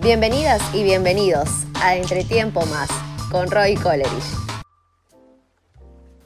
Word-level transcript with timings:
Bienvenidas 0.00 0.74
y 0.74 0.82
bienvenidos 0.84 1.66
a 1.74 1.96
Entretiempo 1.96 2.64
Más 2.66 2.88
con 3.30 3.48
Roy 3.50 3.74
Coleridge. 3.74 4.08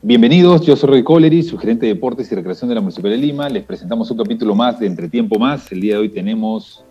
Bienvenidos, 0.03 0.63
yo 0.63 0.77
soy 0.77 0.89
Roy 0.91 1.03
Coleridge, 1.03 1.51
su 1.51 1.59
gerente 1.59 1.87
de 1.87 1.95
deportes 1.95 2.31
y 2.31 2.37
recreación 2.37 2.69
de 2.69 2.77
la 2.77 2.81
Municipalidad 2.81 3.21
de 3.21 3.27
Lima. 3.27 3.49
Les 3.49 3.65
presentamos 3.65 4.09
un 4.13 4.19
capítulo 4.19 4.55
más 4.55 4.79
de 4.79 4.87
Entretiempo 4.87 5.39
Más. 5.41 5.71
El 5.73 5.81
día 5.81 5.95
de 5.95 6.01
hoy 6.01 6.09
tenemos 6.11 6.85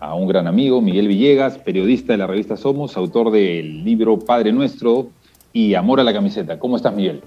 a 0.00 0.16
un 0.16 0.26
gran 0.26 0.48
amigo, 0.48 0.80
Miguel 0.80 1.06
Villegas, 1.06 1.58
periodista 1.58 2.12
de 2.12 2.18
la 2.18 2.26
revista 2.26 2.56
Somos, 2.56 2.96
autor 2.96 3.30
del 3.30 3.84
libro 3.84 4.18
Padre 4.18 4.52
Nuestro 4.52 5.10
y 5.52 5.74
Amor 5.74 6.00
a 6.00 6.04
la 6.04 6.12
Camiseta. 6.12 6.58
¿Cómo 6.58 6.76
estás, 6.76 6.92
Miguel? 6.92 7.22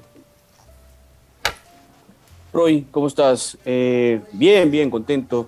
Roy, 2.52 2.86
¿cómo 2.92 3.08
estás? 3.08 3.58
Eh, 3.64 4.20
bien, 4.34 4.70
bien, 4.70 4.92
contento, 4.92 5.48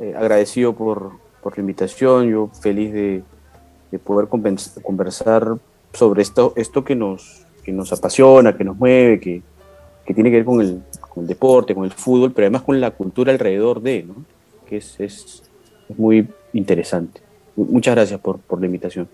eh, 0.00 0.12
agradecido 0.16 0.74
por, 0.74 1.23
por, 1.44 1.56
la 1.56 1.60
invitación, 1.60 2.30
yo 2.30 2.48
feliz 2.60 2.92
de, 2.92 3.22
de 3.90 3.98
poder 3.98 4.28
conversar 4.28 5.56
sobre 5.92 6.22
esto, 6.22 6.52
esto 6.56 6.82
que, 6.82 6.96
nos, 6.96 7.44
que 7.62 7.72
nos 7.72 7.92
apasiona, 7.92 8.56
que 8.56 8.64
nos 8.64 8.76
mueve, 8.76 9.20
que, 9.20 9.42
que 10.04 10.14
tiene 10.14 10.30
que 10.30 10.36
ver 10.36 10.44
con 10.44 10.60
el, 10.60 10.82
con 11.00 11.22
el, 11.22 11.28
deporte, 11.28 11.74
con 11.74 11.84
el 11.84 11.92
fútbol, 11.92 12.32
pero 12.32 12.46
además 12.46 12.62
con 12.62 12.80
la 12.80 12.90
cultura 12.90 13.32
alrededor 13.32 13.80
de, 13.80 14.02
¿no? 14.02 14.14
que 14.66 14.78
es, 14.78 14.98
es, 14.98 15.42
es 15.88 15.98
muy 15.98 16.26
interesante. 16.52 17.20
Muchas 17.56 17.94
gracias 17.94 18.20
por, 18.20 18.38
por 18.38 18.58
la 18.60 18.66
invitación. 18.66 19.08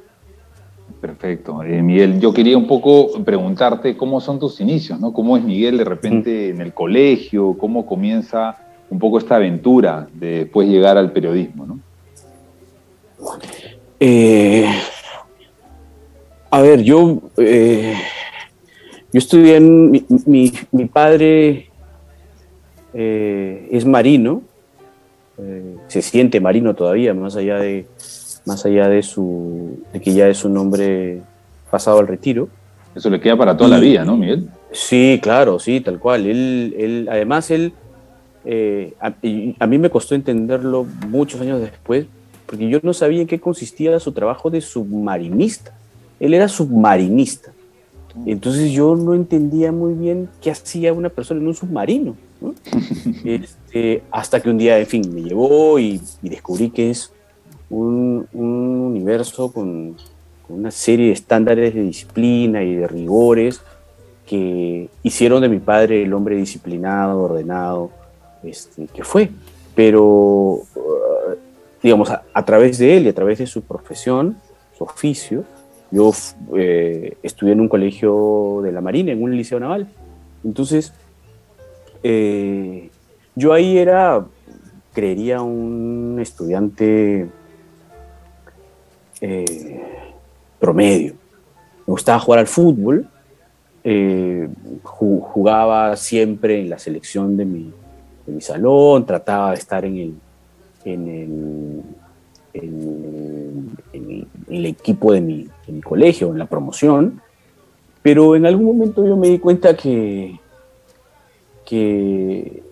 Perfecto. 1.01 1.63
Eh, 1.63 1.83
Miguel, 1.83 2.21
yo 2.21 2.33
quería 2.33 2.57
un 2.57 2.67
poco 2.67 3.23
preguntarte 3.25 3.97
cómo 3.97 4.21
son 4.21 4.39
tus 4.39 4.61
inicios, 4.61 4.99
¿no? 4.99 5.13
¿Cómo 5.13 5.37
es 5.37 5.45
Miguel 5.45 5.79
de 5.79 5.85
repente 5.85 6.51
en 6.51 6.61
el 6.61 6.75
colegio? 6.75 7.57
¿Cómo 7.57 7.87
comienza 7.87 8.59
un 8.91 8.99
poco 8.99 9.19
esta 9.19 9.37
aventura 9.37 10.09
de 10.13 10.41
después 10.41 10.69
llegar 10.69 10.99
al 10.99 11.13
periodismo, 11.13 11.65
¿no? 11.65 11.79
Eh, 13.99 14.67
a 16.51 16.61
ver, 16.61 16.83
yo, 16.83 17.21
eh, 17.37 17.95
yo 19.13 19.19
estudié 19.19 19.57
en. 19.57 19.91
Mi, 19.91 20.05
mi, 20.27 20.53
mi 20.73 20.85
padre 20.87 21.71
eh, 22.93 23.69
es 23.71 23.85
marino, 23.85 24.43
eh, 25.39 25.77
se 25.89 26.03
siente 26.03 26.41
marino 26.41 26.75
todavía, 26.75 27.15
más 27.15 27.37
allá 27.37 27.59
de 27.59 27.87
más 28.47 28.65
allá 28.65 28.89
de, 28.89 29.03
su, 29.03 29.79
de 29.93 30.01
que 30.01 30.13
ya 30.13 30.29
es 30.29 30.45
un 30.45 30.57
hombre 30.57 31.21
pasado 31.71 31.99
al 31.99 32.09
retiro. 32.09 32.49
Eso 32.95 33.11
le 33.11 33.21
queda 33.21 33.37
para 33.37 33.57
toda 33.57 33.69
y, 33.69 33.73
la 33.73 33.79
vida, 33.79 34.05
¿no, 34.05 34.17
Miguel? 34.17 34.49
Sí, 34.73 35.21
claro, 35.23 35.59
sí, 35.59 35.81
tal 35.81 35.99
cual. 35.99 36.27
Él, 36.27 36.75
él 36.77 37.09
además, 37.11 37.51
él, 37.51 37.73
eh, 38.45 38.95
a, 39.01 39.13
a, 39.59 39.67
mí 39.67 39.79
me 39.79 39.91
costó 39.91 40.15
entenderlo 40.15 40.87
muchos 41.09 41.41
años 41.41 41.61
después, 41.61 42.07
porque 42.51 42.69
yo 42.69 42.81
no 42.83 42.93
sabía 42.93 43.21
en 43.21 43.29
qué 43.29 43.39
consistía 43.39 44.01
su 44.01 44.11
trabajo 44.11 44.51
de 44.51 44.61
submarinista. 44.61 45.73
Él 46.19 46.35
era 46.35 46.49
submarinista. 46.49 47.53
Entonces 48.27 48.73
yo 48.73 48.97
no 48.97 49.15
entendía 49.15 49.71
muy 49.71 49.95
bien 49.95 50.29
qué 50.43 50.51
hacía 50.51 50.93
una 50.93 51.11
persona 51.11 51.41
en 51.41 51.47
un 51.47 51.55
submarino. 51.55 52.17
¿no? 52.41 52.53
este, 53.25 54.03
hasta 54.11 54.41
que 54.41 54.51
un 54.51 54.59
día, 54.59 54.81
en 54.81 54.87
fin, 54.89 55.15
me 55.15 55.23
llevó 55.23 55.79
y, 55.79 56.01
y 56.25 56.29
descubrí 56.29 56.71
que 56.71 56.91
es 56.91 57.13
un, 57.69 58.27
un 58.33 58.49
universo 58.49 59.53
con, 59.53 59.95
con, 60.45 60.59
una 60.59 60.73
serie 60.73 61.07
de 61.07 61.13
estándares 61.13 61.73
de 61.73 61.83
disciplina 61.83 62.65
y 62.65 62.75
de 62.75 62.89
rigores 62.89 63.63
que 64.27 64.89
hicieron 65.05 65.41
de 65.41 65.49
mi 65.49 65.61
padre 65.61 66.03
el 66.03 66.13
hombre 66.15 66.35
disciplinado, 66.35 67.21
ordenado, 67.21 67.93
este, 68.43 68.89
que 68.89 69.05
fue. 69.05 69.31
Pero, 69.77 70.63
digamos, 71.83 72.11
a, 72.11 72.45
través 72.45 72.79
de 72.79 72.97
él 72.97 73.07
y 73.07 73.09
a 73.09 73.15
través 73.15 73.39
de 73.39 73.47
su 73.47 73.63
profesión, 73.63 74.37
su 74.77 74.85
oficio, 74.85 75.45
yo 75.91 76.13
eh, 76.57 77.17
estudié 77.23 77.53
en 77.53 77.61
un 77.61 77.69
colegio 77.69 78.61
de 78.63 78.73
la 78.73 78.81
Marina, 78.81 79.13
en 79.13 79.23
un 79.23 79.37
liceo 79.37 79.59
naval. 79.59 79.89
Entonces, 80.45 80.93
eh, 82.03 82.91
yo 83.35 83.53
ahí 83.53 83.79
era, 83.79 84.25
creería, 84.93 85.43
un 85.43 86.19
estudiante 86.21 87.29
eh, 89.21 89.83
promedio. 90.59 91.15
Me 91.87 91.93
gustaba 91.93 92.19
jugar 92.21 92.41
al 92.41 92.47
fútbol, 92.47 93.09
jugaba 94.83 95.97
siempre 95.97 96.61
en 96.61 96.69
la 96.69 96.79
selección 96.79 97.37
de 97.37 97.47
mi, 97.47 97.73
de 98.27 98.33
mi, 98.33 98.41
salón, 98.41 99.07
trataba 99.07 99.51
de 99.51 99.57
estar 99.57 99.85
en 99.85 99.97
el, 99.97 100.15
en 100.85 101.85
el, 102.53 104.67
equipo 104.67 105.13
de 105.13 105.21
mi, 105.21 105.49
colegio, 105.83 106.31
en 106.31 106.39
la 106.39 106.47
promoción, 106.47 107.21
pero 108.03 108.35
en 108.35 108.47
algún 108.47 108.67
momento 108.67 109.07
yo 109.07 109.17
me 109.17 109.29
di 109.29 109.39
cuenta 109.39 109.77
que, 109.77 110.39
que 111.65 112.63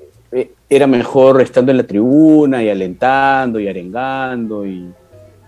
era 0.68 0.86
mejor 0.86 1.40
estando 1.40 1.70
en 1.70 1.78
la 1.78 1.86
tribuna 1.86 2.62
y 2.62 2.68
alentando 2.68 3.60
y 3.60 3.68
arengando 3.68 4.66
y, 4.66 4.92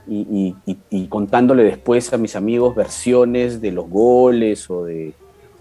y, 0.06 1.06
contándole 1.08 1.64
después 1.64 2.12
a 2.12 2.18
mis 2.18 2.36
amigos 2.36 2.74
versiones 2.74 3.60
de 3.60 3.72
los 3.72 3.88
goles 3.88 4.68
o 4.70 4.84
de, 4.84 5.12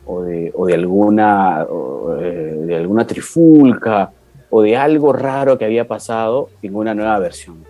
o 0.06 0.22
de, 0.22 0.52
o 0.56 0.66
de 0.66 0.74
alguna, 0.74 1.66
o 1.70 2.14
de 2.14 2.76
alguna 2.76 3.06
trifulca 3.06 4.12
o 4.50 4.62
de 4.62 4.76
algo 4.78 5.14
raro 5.14 5.58
que 5.58 5.66
había 5.66 5.88
pasado 5.88 6.50
en 6.62 6.76
una 6.76 6.94
nueva 6.94 7.20
versión. 7.20 7.64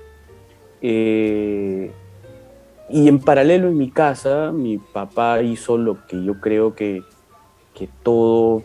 Eh, 0.81 1.91
y 2.89 3.07
en 3.07 3.19
paralelo 3.19 3.67
en 3.67 3.77
mi 3.77 3.91
casa, 3.91 4.51
mi 4.51 4.77
papá 4.77 5.41
hizo 5.41 5.77
lo 5.77 6.05
que 6.07 6.23
yo 6.23 6.39
creo 6.39 6.73
que, 6.73 7.03
que 7.75 7.89
todo 8.01 8.63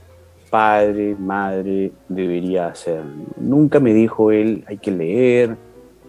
padre, 0.50 1.16
madre 1.18 1.92
debería 2.08 2.68
hacer. 2.68 3.02
Nunca 3.36 3.80
me 3.80 3.92
dijo 3.92 4.30
él, 4.30 4.64
hay 4.66 4.78
que 4.78 4.90
leer, 4.92 5.56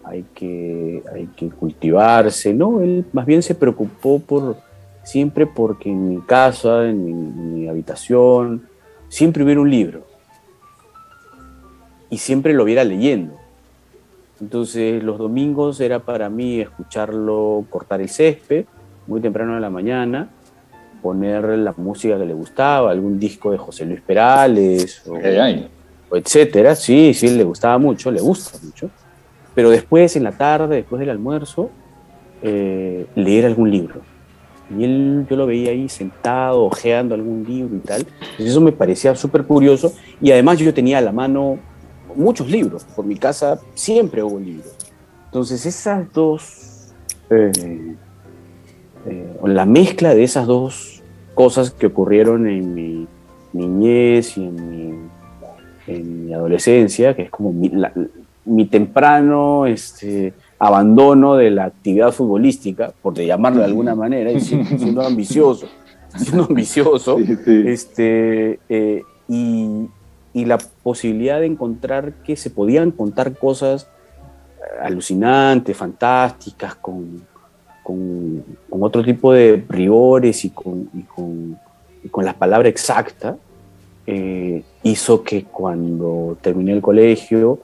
hay 0.04 0.24
que, 0.34 1.02
hay 1.12 1.26
que 1.36 1.50
cultivarse, 1.50 2.54
¿no? 2.54 2.80
Él 2.80 3.04
más 3.12 3.26
bien 3.26 3.42
se 3.42 3.54
preocupó 3.54 4.20
por 4.20 4.56
siempre 5.02 5.46
porque 5.46 5.90
en 5.90 6.08
mi 6.08 6.20
casa, 6.20 6.88
en 6.88 7.04
mi, 7.04 7.10
en 7.10 7.54
mi 7.54 7.68
habitación, 7.68 8.66
siempre 9.08 9.42
hubiera 9.42 9.60
un 9.60 9.70
libro 9.70 10.15
y 12.10 12.18
siempre 12.18 12.52
lo 12.54 12.64
viera 12.64 12.84
leyendo. 12.84 13.34
Entonces 14.40 15.02
los 15.02 15.18
domingos 15.18 15.80
era 15.80 16.00
para 16.00 16.28
mí 16.28 16.60
escucharlo 16.60 17.64
cortar 17.70 18.00
el 18.00 18.08
césped 18.08 18.66
muy 19.06 19.20
temprano 19.20 19.54
en 19.54 19.62
la 19.62 19.70
mañana, 19.70 20.28
poner 21.00 21.44
la 21.58 21.74
música 21.76 22.18
que 22.18 22.26
le 22.26 22.34
gustaba, 22.34 22.90
algún 22.90 23.18
disco 23.18 23.50
de 23.50 23.58
José 23.58 23.86
Luis 23.86 24.00
Perales, 24.00 25.02
o, 25.06 25.14
o 25.14 26.16
etcétera. 26.16 26.74
Sí, 26.74 27.14
sí, 27.14 27.30
le 27.30 27.44
gustaba 27.44 27.78
mucho, 27.78 28.10
le 28.10 28.20
gusta 28.20 28.58
mucho 28.62 28.90
pero 29.56 29.70
después, 29.70 30.14
en 30.16 30.22
la 30.22 30.32
tarde, 30.32 30.76
después 30.76 31.00
del 31.00 31.08
almuerzo, 31.08 31.70
eh, 32.42 33.06
leer 33.14 33.46
algún 33.46 33.70
libro. 33.70 34.02
Y 34.78 34.84
él, 34.84 35.26
yo 35.30 35.34
lo 35.34 35.46
veía 35.46 35.70
ahí 35.70 35.88
sentado, 35.88 36.64
hojeando 36.64 37.14
algún 37.14 37.42
libro 37.42 37.74
y 37.74 37.78
tal. 37.78 38.00
Entonces 38.02 38.48
eso 38.48 38.60
me 38.60 38.72
parecía 38.72 39.16
súper 39.16 39.44
curioso. 39.44 39.94
Y 40.20 40.30
además 40.30 40.58
yo 40.58 40.74
tenía 40.74 40.98
a 40.98 41.00
la 41.00 41.10
mano 41.10 41.58
muchos 42.16 42.48
libros. 42.50 42.84
Por 42.84 43.04
mi 43.04 43.16
casa 43.16 43.60
siempre 43.74 44.22
hubo 44.22 44.38
libros. 44.38 44.74
Entonces 45.26 45.66
esas 45.66 46.12
dos, 46.12 46.92
eh, 47.30 47.52
eh, 49.06 49.36
la 49.44 49.66
mezcla 49.66 50.14
de 50.14 50.24
esas 50.24 50.46
dos 50.46 51.02
cosas 51.34 51.70
que 51.70 51.86
ocurrieron 51.86 52.46
en 52.46 52.74
mi 52.74 53.06
niñez 53.52 54.36
y 54.38 54.44
en 54.44 54.70
mi, 54.70 54.94
en 55.86 56.26
mi 56.26 56.34
adolescencia, 56.34 57.14
que 57.14 57.22
es 57.22 57.30
como 57.30 57.52
mi, 57.52 57.68
la, 57.68 57.92
mi 58.46 58.66
temprano 58.66 59.66
este, 59.66 60.32
abandono 60.58 61.36
de 61.36 61.50
la 61.50 61.64
actividad 61.64 62.12
futbolística, 62.12 62.92
por 63.02 63.14
llamarlo 63.14 63.60
de 63.60 63.66
alguna 63.66 63.94
manera, 63.94 64.32
y 64.32 64.40
siendo, 64.40 64.70
siendo 64.78 65.02
ambicioso, 65.02 65.66
siendo 66.16 66.44
ambicioso, 66.44 67.18
sí, 67.18 67.36
sí. 67.44 67.62
Este, 67.66 68.58
eh, 68.68 69.02
y, 69.28 69.88
y, 70.36 70.44
la 70.44 70.58
posibilidad 70.82 71.40
de 71.40 71.46
encontrar 71.46 72.12
que 72.24 72.36
se 72.36 72.50
podían 72.50 72.90
contar 72.90 73.36
cosas 73.36 73.88
alucinantes, 74.82 75.76
fantásticas, 75.76 76.74
con, 76.74 77.22
con, 77.82 78.44
con 78.68 78.82
otro 78.82 79.02
tipo 79.02 79.32
de 79.32 79.64
rigores 79.68 80.44
y 80.44 80.50
con, 80.50 80.90
y 80.92 81.02
con, 81.02 81.58
y 82.04 82.08
con 82.08 82.24
la 82.24 82.34
palabra 82.34 82.68
exacta, 82.68 83.36
eh, 84.06 84.62
hizo 84.82 85.22
que 85.22 85.44
cuando 85.44 86.36
terminé 86.40 86.72
el 86.72 86.82
colegio, 86.82 87.60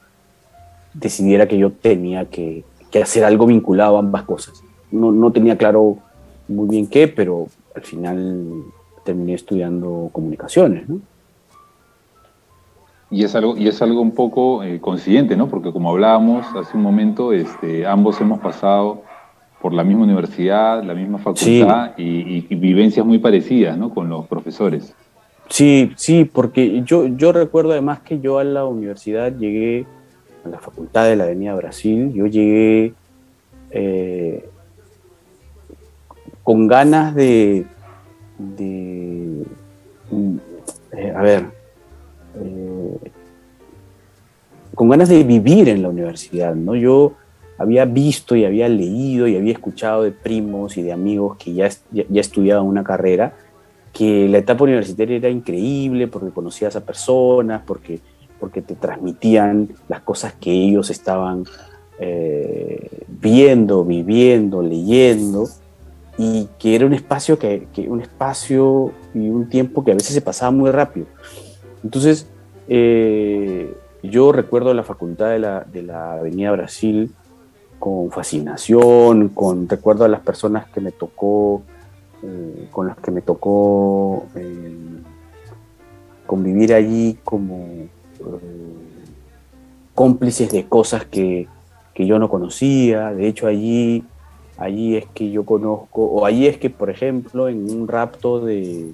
decidiera 0.94 1.46
que 1.46 1.58
yo 1.58 1.70
tenía 1.70 2.24
que, 2.24 2.64
que, 2.90 3.02
hacer 3.02 3.24
algo 3.24 3.46
vinculado 3.46 3.96
a 3.96 4.00
ambas 4.00 4.24
cosas. 4.24 4.62
No, 4.90 5.12
no 5.12 5.30
tenía 5.30 5.56
claro 5.56 5.98
muy 6.48 6.68
bien 6.68 6.86
qué, 6.86 7.08
pero 7.08 7.48
al 7.74 7.82
final 7.82 8.64
terminé 9.04 9.34
estudiando 9.34 10.10
comunicaciones. 10.12 10.88
¿no? 10.88 11.00
Y 13.12 13.24
es 13.24 13.34
algo, 13.34 13.56
y 13.58 13.68
es 13.68 13.82
algo 13.82 14.00
un 14.00 14.12
poco 14.12 14.64
eh, 14.64 14.80
coincidente, 14.80 15.36
¿no? 15.36 15.46
Porque 15.46 15.70
como 15.70 15.90
hablábamos 15.90 16.46
hace 16.56 16.76
un 16.78 16.82
momento, 16.82 17.34
este, 17.34 17.86
ambos 17.86 18.18
hemos 18.22 18.40
pasado 18.40 19.02
por 19.60 19.74
la 19.74 19.84
misma 19.84 20.04
universidad, 20.04 20.82
la 20.82 20.94
misma 20.94 21.18
facultad 21.18 21.92
y, 21.98 22.40
vivencias 22.56 23.04
muy 23.04 23.18
parecidas, 23.18 23.76
¿no? 23.76 23.90
Con 23.90 24.08
los 24.08 24.26
profesores. 24.26 24.94
Sí, 25.48 25.92
sí, 25.94 26.24
porque 26.24 26.82
yo, 26.84 27.06
yo 27.06 27.32
recuerdo 27.32 27.72
además 27.72 28.00
que 28.00 28.18
yo 28.18 28.38
a 28.38 28.44
la 28.44 28.64
universidad 28.64 29.30
llegué, 29.36 29.84
a 30.44 30.48
la 30.48 30.58
facultad 30.58 31.04
de 31.04 31.16
la 31.16 31.24
Avenida 31.24 31.54
Brasil, 31.54 32.12
yo 32.14 32.26
llegué 32.26 32.94
eh, 33.70 34.48
con 36.42 36.66
ganas 36.66 37.14
de, 37.14 37.66
de 38.38 39.44
eh, 40.96 41.12
a 41.14 41.22
ver, 41.22 41.61
eh, 42.36 43.10
con 44.74 44.88
ganas 44.88 45.08
de 45.08 45.22
vivir 45.24 45.68
en 45.68 45.82
la 45.82 45.88
universidad, 45.88 46.54
¿no? 46.54 46.74
Yo 46.74 47.14
había 47.58 47.84
visto 47.84 48.34
y 48.34 48.44
había 48.44 48.68
leído 48.68 49.28
y 49.28 49.36
había 49.36 49.52
escuchado 49.52 50.02
de 50.02 50.12
primos 50.12 50.76
y 50.76 50.82
de 50.82 50.92
amigos 50.92 51.36
que 51.36 51.54
ya, 51.54 51.68
ya, 51.90 52.20
estudiaban 52.20 52.66
una 52.66 52.82
carrera, 52.82 53.34
que 53.92 54.28
la 54.28 54.38
etapa 54.38 54.64
universitaria 54.64 55.16
era 55.16 55.28
increíble 55.28 56.08
porque 56.08 56.30
conocías 56.30 56.74
a 56.76 56.80
personas, 56.80 57.62
porque, 57.66 58.00
porque 58.40 58.62
te 58.62 58.74
transmitían 58.74 59.68
las 59.88 60.00
cosas 60.00 60.32
que 60.34 60.50
ellos 60.50 60.90
estaban 60.90 61.44
eh, 61.98 63.04
viendo, 63.06 63.84
viviendo, 63.84 64.62
leyendo, 64.62 65.46
y 66.18 66.48
que 66.58 66.74
era 66.74 66.86
un 66.86 66.94
espacio, 66.94 67.38
que, 67.38 67.68
un 67.88 68.00
espacio 68.00 68.92
y 69.14 69.28
un 69.28 69.48
tiempo 69.48 69.84
que 69.84 69.92
a 69.92 69.94
veces 69.94 70.14
se 70.14 70.20
pasaba 70.20 70.50
muy 70.50 70.70
rápido. 70.70 71.06
Entonces, 71.82 72.26
eh, 72.68 73.74
yo 74.02 74.32
recuerdo 74.32 74.74
la 74.74 74.84
facultad 74.84 75.30
de 75.30 75.38
la, 75.38 75.60
de 75.60 75.82
la 75.82 76.14
Avenida 76.14 76.52
Brasil 76.52 77.12
con 77.78 78.10
fascinación, 78.10 79.28
con 79.28 79.68
recuerdo 79.68 80.04
a 80.04 80.08
las 80.08 80.20
personas 80.20 80.68
que 80.68 80.80
me 80.80 80.92
tocó, 80.92 81.62
eh, 82.22 82.68
con 82.70 82.86
las 82.86 82.96
que 82.98 83.10
me 83.10 83.22
tocó 83.22 84.26
eh, 84.36 84.76
convivir 86.26 86.72
allí 86.74 87.18
como 87.24 87.88
cómplices 89.94 90.50
de 90.52 90.64
cosas 90.64 91.04
que, 91.04 91.48
que, 91.92 92.06
yo 92.06 92.18
no 92.20 92.28
conocía. 92.28 93.12
De 93.12 93.26
hecho, 93.26 93.48
allí, 93.48 94.04
allí 94.56 94.96
es 94.96 95.06
que 95.06 95.32
yo 95.32 95.44
conozco, 95.44 96.04
o 96.04 96.24
allí 96.24 96.46
es 96.46 96.58
que, 96.58 96.70
por 96.70 96.88
ejemplo, 96.88 97.48
en 97.48 97.68
un 97.68 97.88
rapto 97.88 98.44
de 98.44 98.92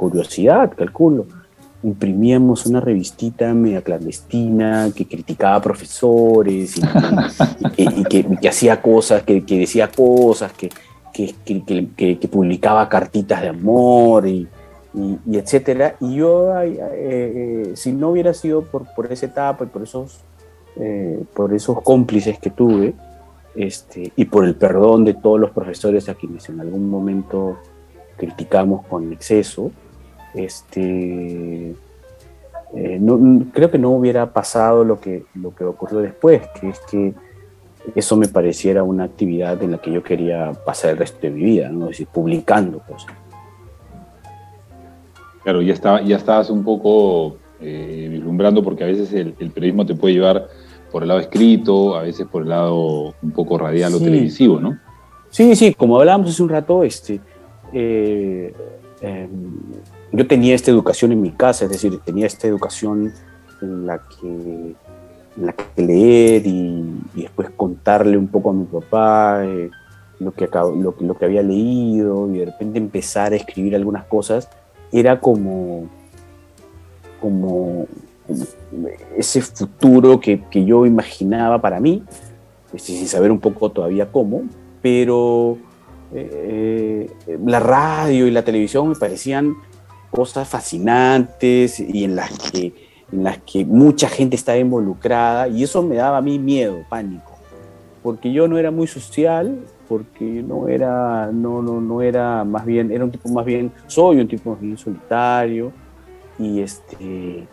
curiosidad, 0.00 0.72
calculo, 0.74 1.26
imprimíamos 1.82 2.64
una 2.64 2.80
revistita 2.80 3.52
media 3.52 3.82
clandestina 3.82 4.90
que 4.96 5.06
criticaba 5.06 5.56
a 5.56 5.60
profesores 5.60 6.80
y, 7.76 8.04
que, 8.04 8.48
hacía 8.48 8.80
cosas, 8.80 9.24
que, 9.24 9.42
decía 9.42 9.90
cosas, 9.90 10.52
que, 10.54 10.70
publicaba 12.30 12.88
cartitas 12.88 13.42
de 13.42 13.48
amor 13.48 14.26
y, 14.26 14.48
etcétera. 15.30 15.96
Y 16.00 16.14
yo, 16.14 16.58
eh, 16.62 16.78
eh, 16.94 17.72
si 17.74 17.92
no 17.92 18.08
hubiera 18.08 18.32
sido 18.32 18.62
por, 18.62 18.86
por 18.94 19.12
esa 19.12 19.26
etapa 19.26 19.64
y 19.64 19.66
por 19.66 19.82
esos, 19.82 20.20
eh, 20.76 21.22
por 21.34 21.52
esos 21.52 21.82
cómplices 21.82 22.38
que 22.38 22.48
tuve, 22.48 22.94
este, 23.54 24.12
y 24.16 24.24
por 24.24 24.46
el 24.46 24.54
perdón 24.54 25.04
de 25.04 25.12
todos 25.12 25.38
los 25.38 25.50
profesores 25.50 26.08
a 26.08 26.14
quienes 26.14 26.48
en 26.48 26.58
algún 26.58 26.88
momento 26.88 27.58
criticamos 28.16 28.86
con 28.86 29.12
exceso, 29.12 29.70
este, 30.34 31.74
eh, 32.74 33.00
creo 33.52 33.70
que 33.70 33.78
no 33.78 33.90
hubiera 33.90 34.32
pasado 34.32 34.84
lo 34.84 35.00
que, 35.00 35.24
lo 35.34 35.54
que 35.54 35.64
ocurrió 35.64 36.00
después, 36.00 36.42
que 36.60 36.68
es 36.68 36.80
que 36.90 37.14
eso 37.94 38.16
me 38.16 38.28
pareciera 38.28 38.82
una 38.82 39.04
actividad 39.04 39.62
en 39.62 39.72
la 39.72 39.78
que 39.78 39.90
yo 39.90 40.02
quería 40.02 40.52
pasar 40.64 40.90
el 40.90 40.98
resto 40.98 41.18
de 41.22 41.30
mi 41.30 41.42
vida, 41.42 41.68
¿no? 41.70 41.86
es 41.86 41.90
decir, 41.92 42.06
publicando 42.06 42.80
cosas. 42.80 43.12
Claro, 45.42 45.62
ya, 45.62 45.72
estaba, 45.72 46.02
ya 46.02 46.16
estabas 46.16 46.50
un 46.50 46.62
poco 46.62 47.38
eh, 47.60 48.08
vislumbrando 48.10 48.62
porque 48.62 48.84
a 48.84 48.86
veces 48.86 49.12
el, 49.14 49.32
periodismo 49.32 49.86
te 49.86 49.94
puede 49.94 50.14
llevar 50.14 50.46
por 50.92 51.02
el 51.02 51.08
lado 51.08 51.20
escrito, 51.20 51.96
a 51.96 52.02
veces 52.02 52.26
por 52.26 52.42
el 52.42 52.50
lado 52.50 53.14
un 53.22 53.30
poco 53.30 53.56
radial 53.56 53.94
o 53.94 53.98
televisivo, 53.98 54.60
¿no? 54.60 54.78
Sí, 55.30 55.54
sí, 55.54 55.74
como 55.74 55.98
hablábamos 55.98 56.30
hace 56.30 56.42
un 56.42 56.48
rato, 56.48 56.82
este, 56.82 57.20
eh, 57.72 58.52
em, 59.00 59.30
yo 60.12 60.26
tenía 60.26 60.54
esta 60.54 60.70
educación 60.70 61.12
en 61.12 61.20
mi 61.20 61.30
casa, 61.30 61.64
es 61.64 61.70
decir, 61.70 61.98
tenía 62.04 62.26
esta 62.26 62.48
educación 62.48 63.12
en 63.62 63.86
la 63.86 63.98
que, 63.98 64.74
la 65.36 65.52
que 65.52 65.82
leer 65.82 66.46
y, 66.46 67.00
después 67.14 67.50
contarle 67.56 68.16
un 68.16 68.28
poco 68.28 68.50
a 68.50 68.52
mi 68.52 68.64
papá 68.64 69.44
eh, 69.44 69.70
lo, 70.18 70.32
que 70.32 70.48
lo, 70.52 70.94
lo, 70.98 71.14
que 71.14 71.24
había 71.24 71.42
leído 71.42 72.30
y 72.32 72.38
de 72.38 72.46
repente 72.46 72.78
empezar 72.78 73.32
a 73.32 73.36
escribir 73.36 73.76
algunas 73.76 74.04
cosas, 74.04 74.48
era 74.92 75.20
como, 75.20 75.88
como, 77.20 77.86
ese 79.16 79.40
futuro 79.42 80.20
que, 80.20 80.42
que, 80.50 80.64
yo 80.64 80.86
imaginaba 80.86 81.60
para 81.60 81.80
mí, 81.80 82.02
este, 82.72 82.92
sin 82.92 83.08
saber 83.08 83.30
un 83.30 83.40
poco 83.40 83.70
todavía 83.70 84.10
cómo, 84.10 84.42
pero 84.82 85.58
eh, 86.12 87.10
eh, 87.26 87.38
la 87.44 87.60
radio 87.60 88.26
y 88.26 88.30
la 88.30 88.42
televisión 88.42 88.88
me 88.88 88.94
parecían 88.94 89.54
cosas 90.10 90.48
fascinantes 90.48 91.80
y 91.80 92.04
en 92.04 92.16
las 92.16 92.30
que, 92.50 92.72
en 93.12 93.24
las 93.24 93.38
que 93.38 93.64
mucha 93.64 94.08
gente 94.08 94.36
estaba 94.36 94.58
involucrada 94.58 95.48
y 95.48 95.62
eso 95.62 95.82
me 95.82 95.96
daba 95.96 96.18
a 96.18 96.22
mí 96.22 96.38
miedo, 96.38 96.78
pánico, 96.88 97.38
porque 98.02 98.32
yo 98.32 98.48
no 98.48 98.58
era 98.58 98.70
muy 98.70 98.86
social, 98.86 99.58
porque 99.88 100.24
no 100.24 100.68
era, 100.68 101.30
no, 101.32 101.62
no, 101.62 101.80
no 101.80 102.02
era 102.02 102.44
más 102.44 102.64
bien, 102.64 102.90
era 102.92 103.04
un 103.04 103.10
tipo 103.10 103.28
más 103.28 103.44
bien, 103.44 103.72
soy 103.86 104.20
un 104.20 104.28
tipo 104.28 104.50
más 104.50 104.60
bien 104.60 104.78
solitario 104.78 105.72
y 106.38 106.60
este... 106.60 107.46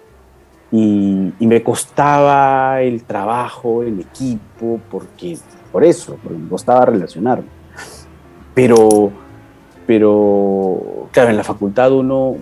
Y, 0.70 1.34
me 1.40 1.64
costaba 1.64 2.82
el 2.82 3.04
trabajo, 3.06 3.84
el 3.84 4.02
equipo, 4.02 4.82
porque, 4.92 5.38
por 5.72 5.86
eso, 5.86 6.18
porque 6.22 6.38
me 6.38 6.50
costaba 6.50 6.86
relacionarme. 6.86 7.48
Pero, 8.54 9.14
pero, 9.88 11.08
claro, 11.14 11.30
en 11.30 11.38
la 11.38 11.46
facultad 11.46 11.94
uno 11.94 12.36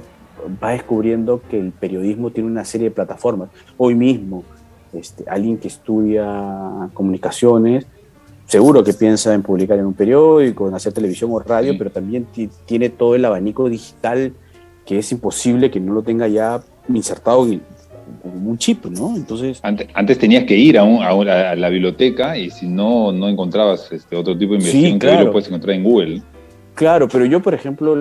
va 0.61 0.71
descubriendo 0.71 1.41
que 1.47 1.59
el 1.59 1.71
periodismo 1.71 2.31
tiene 2.31 2.49
una 2.49 2.65
serie 2.65 2.89
de 2.89 2.95
plataformas. 2.95 3.49
Hoy 3.77 3.93
mismo, 3.93 4.43
este, 4.91 5.25
alguien 5.29 5.59
que 5.59 5.67
estudia 5.67 6.89
comunicaciones, 6.95 7.85
seguro 8.47 8.83
que 8.83 8.93
piensa 8.93 9.33
en 9.35 9.43
publicar 9.43 9.77
en 9.77 9.85
un 9.85 9.93
periódico, 9.93 10.67
en 10.67 10.73
hacer 10.73 10.91
televisión 10.91 11.31
o 11.33 11.39
radio, 11.39 11.75
pero 11.77 11.91
también 11.91 12.27
tiene 12.65 12.89
todo 12.89 13.13
el 13.13 13.23
abanico 13.23 13.69
digital 13.69 14.33
que 14.83 14.97
es 14.99 15.11
imposible 15.11 15.69
que 15.69 15.79
no 15.79 15.93
lo 15.93 16.01
tenga 16.01 16.27
ya 16.27 16.61
insertado 16.89 17.45
en, 17.47 17.61
un 18.23 18.57
chip, 18.57 18.85
¿no? 18.85 19.15
Entonces... 19.15 19.59
Antes, 19.63 19.87
antes 19.93 20.17
tenías 20.17 20.45
que 20.45 20.55
ir 20.55 20.77
a, 20.77 20.83
a, 20.83 21.55
la 21.55 21.69
biblioteca 21.69 22.37
y 22.37 22.49
si 22.49 22.67
no, 22.67 23.11
no 23.11 23.27
encontrabas 23.27 23.91
este, 23.91 24.15
otro 24.15 24.37
tipo 24.37 24.53
de 24.53 24.59
investigación, 24.59 24.99
que 24.99 25.23
lo 25.23 25.31
puedes 25.31 25.47
encontrar 25.47 25.75
en 25.75 25.83
Google. 25.83 26.21
Claro, 26.75 27.07
pero 27.07 27.25
yo, 27.25 27.41
por 27.41 27.53
ejemplo, 27.53 27.97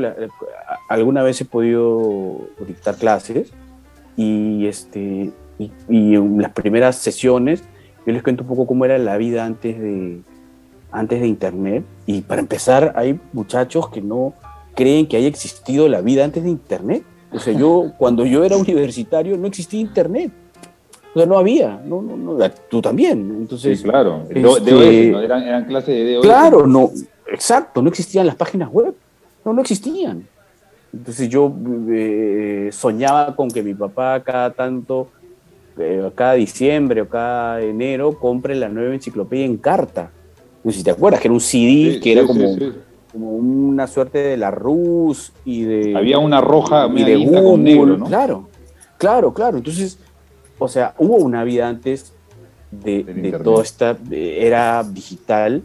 alguna 0.89 1.23
vez 1.23 1.41
he 1.41 1.45
podido 1.45 2.41
dictar 2.67 2.97
clases 2.97 3.53
y, 4.17 4.67
este, 4.67 5.31
y, 5.59 6.15
en 6.15 6.43
las 6.43 6.53
primeras 6.53 6.97
sesiones 6.97 7.63
yo 8.05 8.13
les 8.13 8.23
cuento 8.23 8.43
un 8.43 8.49
poco 8.49 8.67
cómo 8.67 8.85
era 8.85 8.99
la 8.99 9.17
vida 9.17 9.45
antes 9.45 9.81
de, 9.81 10.21
antes 10.93 11.21
de 11.21 11.27
Internet. 11.27 11.85
Y 12.05 12.23
para 12.23 12.41
empezar, 12.41 12.93
hay 12.97 13.19
muchachos 13.33 13.89
que 13.89 14.03
no 14.03 14.35
creen 14.75 15.07
que 15.07 15.17
haya 15.17 15.29
existido 15.29 15.89
la 15.89 16.01
vida 16.01 16.25
antes 16.25 16.43
de 16.43 16.51
Internet. 16.51 17.05
O 17.33 17.39
sea, 17.39 17.55
yo 17.55 17.93
cuando 17.99 18.27
yo 18.27 18.45
era 18.45 18.57
universitario 18.57 19.37
no 19.39 19.47
existía 19.47 19.81
Internet. 19.81 20.33
O 21.15 21.19
sea, 21.19 21.27
no 21.27 21.39
había, 21.39 21.81
no, 21.85 22.03
no, 22.03 22.17
no 22.17 22.51
tú 22.69 22.83
también. 22.83 23.37
Entonces, 23.39 23.79
sí, 23.79 23.85
claro, 23.85 24.25
este, 24.29 25.11
eran, 25.25 25.45
eran, 25.45 25.65
clases 25.65 25.95
de 25.95 26.15
DOS. 26.15 26.27
Claro, 26.27 26.67
no, 26.67 26.91
Exacto, 27.27 27.83
no 27.83 27.89
existían 27.89 28.27
las 28.27 28.37
páginas 28.37 28.71
web. 28.71 28.95
No, 29.45 29.53
no 29.53 29.61
existían. 29.61 30.27
Entonces 30.93 31.29
yo 31.29 31.53
eh, 31.91 32.71
soñaba 32.73 33.35
con 33.35 33.51
que 33.51 33.63
mi 33.63 33.75
papá 33.75 34.23
cada 34.23 34.51
tanto, 34.51 35.09
eh, 35.77 36.09
cada 36.15 36.35
diciembre 36.35 37.03
o 37.03 37.09
cada 37.09 37.61
enero, 37.61 38.19
compre 38.19 38.55
la 38.55 38.69
nueva 38.69 38.95
enciclopedia 38.95 39.45
en 39.45 39.57
carta. 39.57 40.11
No 40.63 40.71
sé 40.71 40.79
si 40.79 40.85
te 40.85 40.93
acuerdas, 40.93 41.21
que 41.21 41.29
era 41.29 41.35
un 41.35 41.41
CD 41.41 42.01
que 42.01 42.13
era 42.13 42.25
como, 42.25 42.57
como 43.13 43.31
una 43.33 43.87
suerte 43.87 44.19
de 44.19 44.37
la 44.37 44.51
Rus 44.51 45.33
y 45.45 45.63
de... 45.63 45.97
Había 45.97 46.19
una 46.19 46.41
roja 46.41 46.89
y 46.95 47.03
de 47.03 47.17
Google, 47.17 47.63
negro, 47.63 47.97
¿no? 47.99 48.07
Claro, 48.07 48.49
claro, 48.97 49.35
claro. 49.35 49.59
Entonces, 49.59 49.99
o 50.59 50.69
sea, 50.69 50.95
hubo 50.99 51.17
una 51.17 51.45
vida 51.45 51.69
antes 51.69 52.15
de, 52.71 53.03
de 53.03 53.33
toda 53.33 53.63
esta 53.63 53.99
era 54.11 54.83
digital 54.85 55.63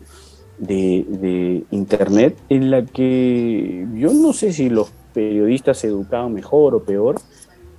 de, 0.59 1.63
Internet 1.71 2.37
en 2.49 2.71
la 2.71 2.85
que 2.85 3.87
yo 3.95 4.13
no 4.13 4.33
sé 4.33 4.53
si 4.53 4.69
los 4.69 4.91
periodistas 5.13 5.77
se 5.79 5.87
educaban 5.87 6.33
mejor 6.33 6.75
o 6.75 6.83
peor, 6.83 7.15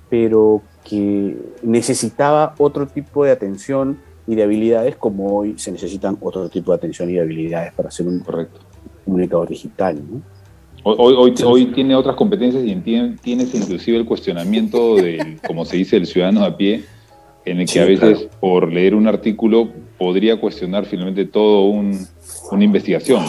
pero 0.09 0.61
que 0.83 1.37
necesitaba 1.63 2.55
otro 2.57 2.87
tipo 2.87 3.23
de 3.23 3.31
atención 3.31 3.99
y 4.27 4.35
de 4.35 4.43
habilidades 4.43 4.95
como 4.95 5.37
hoy 5.37 5.55
se 5.57 5.71
necesitan 5.71 6.17
otro 6.21 6.49
tipo 6.49 6.71
de 6.71 6.77
atención 6.77 7.09
y 7.09 7.13
de 7.13 7.21
habilidades 7.21 7.73
para 7.73 7.91
ser 7.91 8.07
un 8.07 8.19
Correcto. 8.19 8.59
comunicador 9.05 9.49
digital. 9.49 10.01
¿no? 10.09 10.21
Hoy, 10.83 11.15
hoy, 11.15 11.33
hoy 11.45 11.65
tiene 11.67 11.95
otras 11.95 12.15
competencias 12.15 12.63
y 12.65 12.75
tiene, 12.77 13.15
tienes 13.21 13.53
inclusive 13.53 13.97
el 13.97 14.05
cuestionamiento 14.05 14.95
del, 14.95 15.39
como 15.45 15.63
se 15.65 15.77
dice, 15.77 15.97
el 15.97 16.07
ciudadano 16.07 16.43
a 16.43 16.57
pie, 16.57 16.83
en 17.45 17.59
el 17.59 17.65
que 17.65 17.73
Sí, 17.73 17.79
a 17.79 17.85
veces 17.85 18.17
claro. 18.19 18.37
por 18.39 18.71
leer 18.71 18.95
un 18.95 19.07
artículo 19.07 19.69
podría 19.99 20.39
cuestionar 20.39 20.85
finalmente 20.85 21.25
todo 21.25 21.65
un, 21.65 22.07
una 22.55 22.65
investigación. 22.65 23.23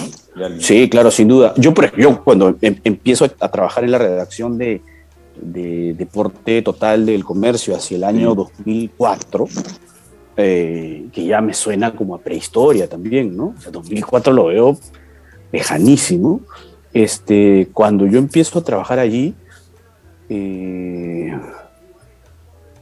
Sí, 0.58 0.88
claro, 0.88 1.10
sin 1.10 1.28
duda. 1.28 1.52
Yo, 1.56 1.74
por 1.74 1.84
ejemplo, 1.84 2.10
yo 2.10 2.24
cuando 2.24 2.56
em- 2.60 2.80
empiezo 2.84 3.24
a 3.38 3.48
trabajar 3.50 3.84
en 3.84 3.90
la 3.92 3.98
redacción 3.98 4.56
de, 4.58 4.80
de 5.40 5.94
Deporte 5.94 6.62
Total 6.62 7.04
del 7.06 7.24
Comercio 7.24 7.74
hacia 7.76 7.96
el 7.96 8.04
año 8.04 8.30
Sí. 8.30 8.36
2004, 8.36 9.48
eh, 10.36 11.06
que 11.12 11.24
ya 11.26 11.40
me 11.40 11.52
suena 11.54 11.94
como 11.94 12.14
a 12.14 12.18
prehistoria 12.18 12.88
también, 12.88 13.36
¿no? 13.36 13.54
O 13.56 13.60
sea, 13.60 13.70
2004 13.72 14.32
lo 14.32 14.46
veo 14.46 14.78
lejanísimo. 15.52 16.40
Este, 16.94 17.68
cuando 17.72 18.06
yo 18.06 18.18
empiezo 18.18 18.58
a 18.58 18.64
trabajar 18.64 18.98
allí, 18.98 19.34
eh, 20.28 21.32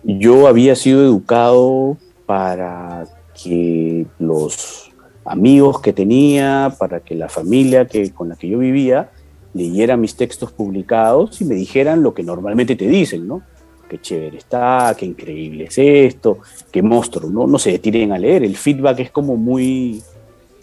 yo 0.04 0.46
había 0.46 0.76
sido 0.76 1.02
educado 1.02 1.96
para 2.26 3.06
que 3.42 4.06
los 4.18 4.89
amigos 5.30 5.80
que 5.80 5.92
tenía, 5.92 6.74
para 6.76 7.00
que 7.00 7.14
la 7.14 7.28
familia 7.28 7.86
que, 7.86 8.10
con 8.10 8.28
la 8.28 8.36
que 8.36 8.48
yo 8.48 8.58
vivía 8.58 9.10
leyera 9.54 9.96
mis 9.96 10.16
textos 10.16 10.50
publicados 10.50 11.40
y 11.40 11.44
me 11.44 11.54
dijeran 11.54 12.02
lo 12.02 12.14
que 12.14 12.24
normalmente 12.24 12.74
te 12.74 12.88
dicen, 12.88 13.28
¿no? 13.28 13.42
Qué 13.88 14.00
chévere 14.00 14.38
está, 14.38 14.94
qué 14.98 15.06
increíble 15.06 15.64
es 15.64 15.78
esto, 15.78 16.38
qué 16.72 16.82
monstruo, 16.82 17.30
¿no? 17.30 17.46
No 17.46 17.58
se 17.58 17.72
detienen 17.72 18.12
a 18.12 18.18
leer. 18.18 18.42
El 18.42 18.56
feedback 18.56 19.00
es 19.00 19.10
como 19.10 19.36
muy 19.36 20.02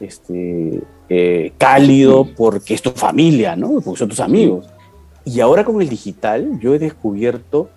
este, 0.02 0.82
eh, 1.08 1.54
cálido 1.58 2.28
porque 2.36 2.74
es 2.74 2.82
tu 2.82 2.92
familia, 2.92 3.56
¿no? 3.56 3.80
Porque 3.82 4.00
son 4.00 4.10
tus 4.10 4.20
amigos. 4.20 4.68
Y 5.24 5.40
ahora 5.40 5.64
con 5.64 5.82
el 5.82 5.88
digital 5.88 6.60
yo 6.60 6.74
he 6.74 6.80
descubierto 6.80 7.70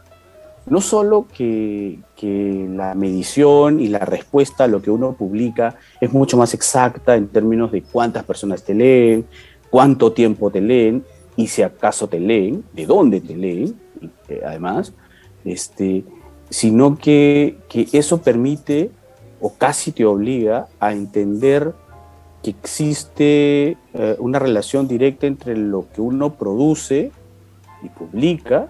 no 0.71 0.81
solo 0.81 1.27
que, 1.37 1.99
que 2.17 2.67
la 2.71 2.95
medición 2.95 3.81
y 3.81 3.89
la 3.89 3.99
respuesta 3.99 4.65
a 4.65 4.69
lo 4.69 4.81
que 4.81 4.91
uno 4.91 5.13
publica 5.13 5.77
es 6.01 6.13
mucho 6.13 6.37
más 6.37 6.55
exacta 6.55 7.17
en 7.17 7.29
términos 7.29 7.73
de 7.73 7.83
cuántas 7.83 8.25
personas 8.25 8.63
te 8.63 8.75
leen, 8.75 9.27
cuánto 9.69 10.13
tiempo 10.13 10.51
te 10.51 10.61
leen 10.61 11.05
y 11.37 11.49
si 11.49 11.63
acaso 11.63 12.09
te 12.09 12.21
leen, 12.21 12.65
de 12.73 12.87
dónde 12.87 13.21
te 13.21 13.37
leen, 13.37 13.75
además, 14.47 14.93
este, 15.45 16.05
sino 16.49 16.97
que, 16.97 17.59
que 17.69 17.89
eso 17.93 18.23
permite 18.23 18.91
o 19.41 19.55
casi 19.55 19.91
te 19.91 20.05
obliga 20.05 20.69
a 20.79 20.93
entender 20.93 21.75
que 22.43 22.51
existe 22.51 23.77
eh, 23.93 24.17
una 24.19 24.39
relación 24.39 24.87
directa 24.87 25.27
entre 25.27 25.57
lo 25.57 25.87
que 25.93 26.01
uno 26.01 26.35
produce 26.35 27.11
y 27.83 27.89
publica 27.89 28.69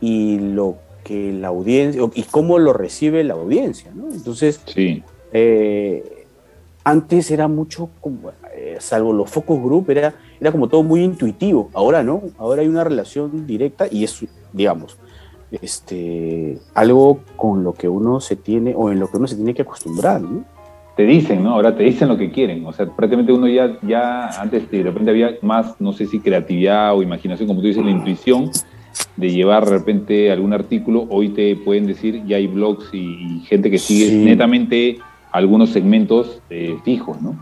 y 0.00 0.38
lo 0.38 0.76
que 1.04 1.32
la 1.32 1.48
audiencia 1.48 2.02
y 2.14 2.22
cómo 2.24 2.58
lo 2.58 2.72
recibe 2.72 3.24
la 3.24 3.34
audiencia, 3.34 3.90
¿no? 3.94 4.12
Entonces, 4.12 4.60
Sí, 4.66 5.02
eh, 5.32 6.26
antes 6.84 7.30
era 7.30 7.48
mucho 7.48 7.90
como, 8.00 8.30
eh, 8.54 8.76
salvo 8.80 9.12
los 9.12 9.30
focus 9.30 9.62
group, 9.62 9.90
era, 9.90 10.14
era 10.40 10.52
como 10.52 10.68
todo 10.68 10.82
muy 10.82 11.02
intuitivo. 11.02 11.70
Ahora 11.74 12.02
no, 12.02 12.22
ahora 12.38 12.62
hay 12.62 12.68
una 12.68 12.84
relación 12.84 13.46
directa 13.46 13.86
y 13.90 14.04
es, 14.04 14.24
digamos, 14.52 14.98
este, 15.50 16.58
algo 16.74 17.20
con 17.36 17.62
lo 17.62 17.74
que 17.74 17.88
uno 17.88 18.20
se 18.20 18.36
tiene 18.36 18.74
o 18.76 18.90
en 18.90 18.98
lo 18.98 19.10
que 19.10 19.18
uno 19.18 19.26
se 19.26 19.36
tiene 19.36 19.54
que 19.54 19.62
acostumbrar, 19.62 20.20
¿no? 20.20 20.44
te 20.96 21.04
dicen, 21.04 21.42
¿no? 21.42 21.54
Ahora 21.54 21.74
te 21.74 21.82
dicen 21.84 22.08
lo 22.08 22.16
que 22.16 22.30
quieren. 22.30 22.66
O 22.66 22.72
sea, 22.72 22.86
prácticamente 22.86 23.32
uno 23.32 23.48
ya, 23.48 23.78
ya 23.82 24.28
antes 24.40 24.70
de 24.70 24.82
repente 24.82 25.10
había 25.10 25.36
más, 25.40 25.80
no 25.80 25.92
sé 25.92 26.06
si 26.06 26.20
creatividad 26.20 26.94
o 26.94 27.02
imaginación, 27.02 27.48
como 27.48 27.60
tú 27.60 27.66
dices, 27.66 27.84
la 27.84 27.90
intuición 27.90 28.50
de 29.16 29.30
llevar 29.30 29.64
de 29.66 29.70
repente 29.72 30.30
algún 30.32 30.52
artículo. 30.52 31.06
Hoy 31.10 31.28
te 31.30 31.54
pueden 31.56 31.86
decir, 31.86 32.22
ya 32.26 32.36
hay 32.36 32.46
blogs 32.46 32.88
y, 32.92 32.98
y 32.98 33.40
gente 33.46 33.70
que 33.70 33.78
sigue 33.78 34.08
Sí. 34.08 34.16
netamente 34.24 34.98
algunos 35.30 35.70
segmentos 35.70 36.40
eh, 36.50 36.76
fijos, 36.84 37.20
¿no? 37.22 37.36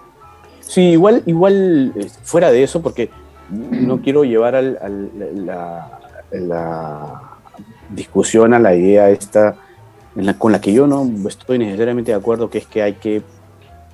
Sí, 0.61 0.83
igual, 0.91 1.23
igual 1.27 1.93
eh, 1.97 2.07
fuera 2.23 2.51
de 2.53 2.63
eso, 2.63 2.81
porque 2.83 3.11
no 3.51 4.01
quiero 4.01 4.23
llevar 4.25 4.55
al- 4.55 4.79
al- 4.81 5.11
la, 5.47 5.99
la 6.31 7.23
discusión 7.91 8.55
a 8.55 8.59
la 8.59 8.75
idea 8.77 9.11
esta 9.11 9.57
en 10.17 10.27
la- 10.27 10.35
con 10.39 10.53
la 10.53 10.61
que 10.61 10.73
yo 10.73 10.87
no 10.87 11.09
estoy 11.29 11.59
necesariamente 11.59 12.13
de 12.13 12.19
acuerdo, 12.19 12.51
que 12.51 12.59
es 12.59 12.67
que 12.67 12.83
hay 12.83 12.95
que 12.95 13.23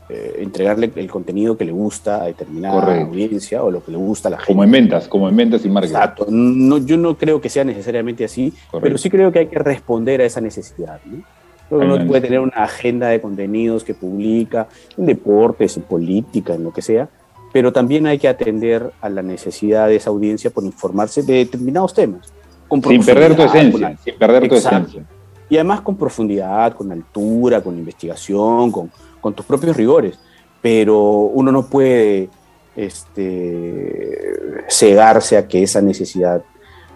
eh, 0.09 0.37
entregarle 0.39 0.91
el 0.95 1.11
contenido 1.11 1.57
que 1.57 1.65
le 1.65 1.73
gusta 1.73 2.23
a 2.23 2.27
determinada 2.27 2.81
Correcto. 2.81 3.07
audiencia 3.07 3.63
o 3.65 3.71
lo 3.71 3.85
que 3.85 3.91
le 3.91 3.97
gusta 3.99 4.29
a 4.29 4.31
la 4.33 4.37
gente. 4.39 4.53
Como 4.53 4.65
en 4.65 4.71
ventas, 4.71 5.09
como 5.09 5.29
en 5.29 5.37
ventas 5.37 5.65
y 5.65 5.69
marketing. 5.69 5.95
Exacto. 5.97 6.27
No, 6.31 6.79
yo 6.79 6.97
no 6.97 7.17
creo 7.17 7.41
que 7.41 7.49
sea 7.49 7.65
necesariamente 7.65 8.25
así, 8.25 8.51
Correcto. 8.51 8.81
pero 8.81 8.99
sí 8.99 9.11
creo 9.11 9.33
que 9.33 9.41
hay 9.41 9.47
que 9.49 9.59
responder 9.59 10.21
a 10.21 10.25
esa 10.25 10.41
necesidad. 10.41 11.01
¿no? 11.05 11.25
Uno 11.69 12.07
puede 12.07 12.21
tener 12.21 12.39
una 12.39 12.63
agenda 12.63 13.09
de 13.09 13.21
contenidos 13.21 13.83
que 13.83 13.95
publica 13.95 14.69
en 14.97 15.07
deportes, 15.07 15.77
en 15.77 15.83
política, 15.83 16.55
en 16.55 16.63
lo 16.63 16.73
que 16.73 16.83
sea, 16.83 17.09
pero 17.53 17.73
también 17.73 18.07
hay 18.07 18.19
que 18.19 18.29
atender 18.29 18.93
a 19.01 19.09
la 19.09 19.23
necesidad 19.23 19.89
de 19.89 19.97
esa 19.97 20.11
audiencia 20.11 20.51
por 20.51 20.63
informarse 20.65 21.23
de 21.23 21.35
determinados 21.35 21.93
temas. 21.95 22.33
con 22.69 22.83
Sin 22.83 23.05
perder 23.05 23.37
tu 23.37 23.43
esencia, 23.43 23.89
con- 23.89 23.99
sin 23.99 24.15
perder 24.19 24.49
tu 24.49 24.55
Exacto. 24.57 24.79
esencia. 24.89 25.05
y 25.49 25.55
además 25.55 25.81
con 25.83 25.97
profundidad, 25.97 26.73
con 26.75 26.91
altura, 26.91 27.61
con 27.61 27.79
investigación, 27.79 28.73
con, 28.73 28.91
con 29.27 29.35
tus 29.35 29.45
propios 29.45 29.77
rigores. 29.77 30.21
Pero 30.63 31.01
uno 31.01 31.51
no 31.51 31.67
puede 31.67 32.31
este, 32.77 34.23
cegarse 34.69 35.37
a 35.37 35.49
que 35.49 35.65
esa 35.65 35.83
necesidad 35.83 36.45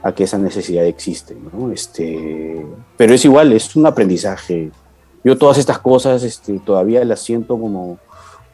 a 0.03 0.13
que 0.13 0.23
esa 0.23 0.39
necesidad 0.39 0.85
existe, 0.87 1.35
¿no? 1.35 1.73
Este, 1.73 2.65
pero 2.97 3.13
es 3.13 3.25
igual, 3.25 3.53
es 3.53 3.75
un 3.75 3.85
aprendizaje. 3.85 4.71
Yo 5.25 5.37
todas 5.37 5.59
estas 5.59 5.81
cosas 5.81 6.23
este, 6.23 6.61
todavía 6.61 7.05
las 7.05 7.21
siento 7.21 7.59
como, 7.59 7.99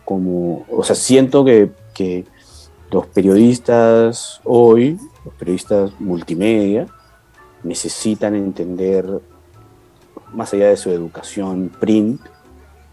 como, 0.07 0.65
o 0.73 0.83
sea, 0.83 0.97
siento 0.97 1.45
que, 1.45 1.71
que 1.93 2.25
los 2.91 3.07
periodistas 3.07 4.41
hoy, 4.43 4.99
los 5.23 5.35
periodistas 5.35 5.93
multimedia, 6.01 6.89
necesitan 7.63 8.35
entender 8.35 9.05
más 10.33 10.53
allá 10.55 10.71
de 10.71 10.79
su 10.79 10.91
educación 10.91 11.71
print, 11.79 12.23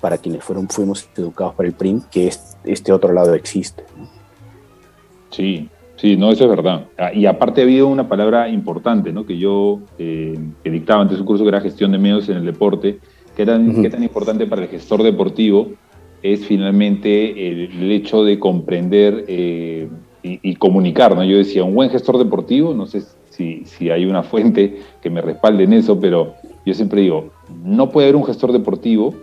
para 0.03 0.17
quienes 0.17 0.43
fueron, 0.43 0.67
fuimos 0.67 1.07
educados 1.15 1.55
para 1.55 1.69
el 1.69 1.73
print, 1.75 2.03
que 2.11 2.27
es- 2.27 2.57
este 2.65 2.91
otro 2.91 3.13
lado 3.13 3.33
existe. 3.35 3.83
¿no? 3.97 4.05
Sí, 5.29 5.69
sí, 5.95 6.17
no, 6.17 6.29
eso 6.29 6.43
es 6.43 6.49
verdad. 6.49 6.87
Ah, 6.97 7.13
Y 7.13 7.25
aparte 7.25 7.61
ha 7.61 7.63
habido 7.63 7.87
una 7.87 8.09
palabra 8.09 8.49
importante, 8.49 9.13
¿no? 9.13 9.25
Que 9.25 9.37
yo 9.37 9.79
eh, 9.97 10.37
que 10.61 10.69
dictaba 10.69 11.01
antes 11.03 11.19
un 11.19 11.25
curso 11.25 11.45
que 11.45 11.49
era 11.49 11.61
gestión 11.61 11.93
de 11.93 11.99
medios 11.99 12.27
en 12.27 12.35
el 12.35 12.45
deporte, 12.45 12.99
que 13.33 13.43
era 13.43 13.53
tan 13.53 14.03
importante 14.03 14.45
para 14.45 14.63
el 14.63 14.67
gestor 14.67 15.03
deportivo 15.03 15.69
es 16.21 16.45
finalmente 16.45 17.49
el, 17.49 17.71
el 17.81 17.91
hecho 17.93 18.25
de 18.25 18.39
comprender 18.39 19.23
eh, 19.29 19.87
y, 20.21 20.39
y 20.51 20.55
comunicar, 20.55 21.15
¿no? 21.15 21.23
Yo 21.23 21.37
decía, 21.37 21.63
un 21.63 21.75
buen 21.75 21.89
gestor 21.89 22.17
deportivo, 22.17 22.73
no 22.73 22.87
sé 22.87 23.03
si, 23.29 23.63
si 23.65 23.89
hay 23.89 24.05
una 24.05 24.23
fuente 24.31 24.79
que 25.01 25.09
me 25.09 25.21
respalde 25.21 25.63
en 25.63 25.71
eso, 25.73 25.97
pero 25.97 26.33
yo 26.65 26.73
siempre 26.73 27.01
digo, 27.01 27.29
no 27.63 27.89
puede 27.89 28.07
haber 28.07 28.17
un 28.17 28.25
gestor 28.25 28.51
deportivo 28.51 29.15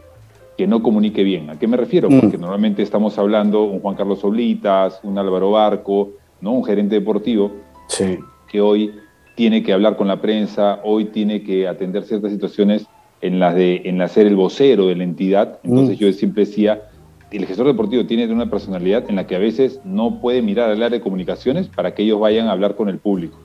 que 0.61 0.67
no 0.67 0.83
comunique 0.83 1.23
bien. 1.25 1.49
¿A 1.49 1.59
qué 1.59 1.67
me 1.67 1.79
refiero? 1.79 2.11
Mm. 2.11 2.21
Porque 2.21 2.37
normalmente 2.37 2.83
estamos 2.83 3.19
hablando 3.19 3.63
un 3.65 3.81
Juan 3.81 3.95
Carlos 3.97 4.23
Oblitas, 4.25 5.01
un 5.03 5.17
Álvaro 5.17 5.53
Barco, 5.53 6.11
¿no? 6.43 6.53
un 6.53 6.63
gerente 6.65 6.97
deportivo 6.97 7.51
Sí. 7.87 8.19
que 8.47 8.61
hoy 8.61 8.91
tiene 9.37 9.63
que 9.63 9.73
hablar 9.73 9.97
con 9.97 10.07
la 10.07 10.21
prensa, 10.21 10.81
hoy 10.85 11.07
tiene 11.07 11.43
que 11.43 11.67
atender 11.67 12.03
ciertas 12.03 12.31
situaciones 12.31 12.87
en 13.23 13.39
las 13.41 13.55
de 13.55 13.81
en 13.87 13.97
las 13.97 14.13
ser 14.13 14.27
el 14.27 14.37
vocero 14.37 14.87
de 14.89 14.97
la 14.97 15.05
entidad. 15.05 15.61
Entonces 15.65 15.97
Mm. 15.97 16.01
yo 16.01 16.13
siempre 16.13 16.45
decía, 16.45 16.83
el 17.31 17.47
gestor 17.47 17.67
deportivo 17.67 18.05
tiene 18.05 18.31
una 18.31 18.51
personalidad 18.51 19.05
en 19.09 19.17
la 19.17 19.27
que 19.27 19.37
a 19.37 19.39
veces 19.39 19.81
no 19.87 20.21
puede 20.21 20.43
mirar 20.43 20.69
al 20.69 20.83
área 20.83 20.99
de 20.99 21.01
comunicaciones 21.01 21.69
para 21.69 21.95
que 21.95 22.03
ellos 22.03 22.21
vayan 22.21 22.49
a 22.49 22.53
hablar 22.53 22.77
con 22.77 22.91
el 22.91 22.99
público. 22.99 23.39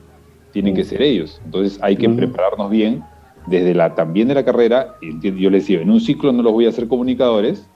Tienen 0.52 0.74
Mm. 0.74 0.76
que 0.76 0.84
ser 0.84 1.02
ellos. 1.02 1.40
Entonces 1.46 1.80
hay 1.82 1.96
que 1.96 2.10
Mm. 2.10 2.18
prepararnos 2.18 2.70
bien 2.70 3.04
desde 3.48 3.74
la 3.74 3.96
también 3.96 4.28
de 4.28 4.34
la 4.36 4.44
carrera. 4.46 4.96
Yo 5.22 5.50
les 5.50 5.68
digo, 5.68 5.82
en 5.82 5.90
un 5.90 6.00
ciclo 6.02 6.32
no 6.32 6.42
los 6.44 6.54
voy 6.54 6.66
a 6.66 6.70
hacer 6.70 6.88
comunicadores, 6.88 7.68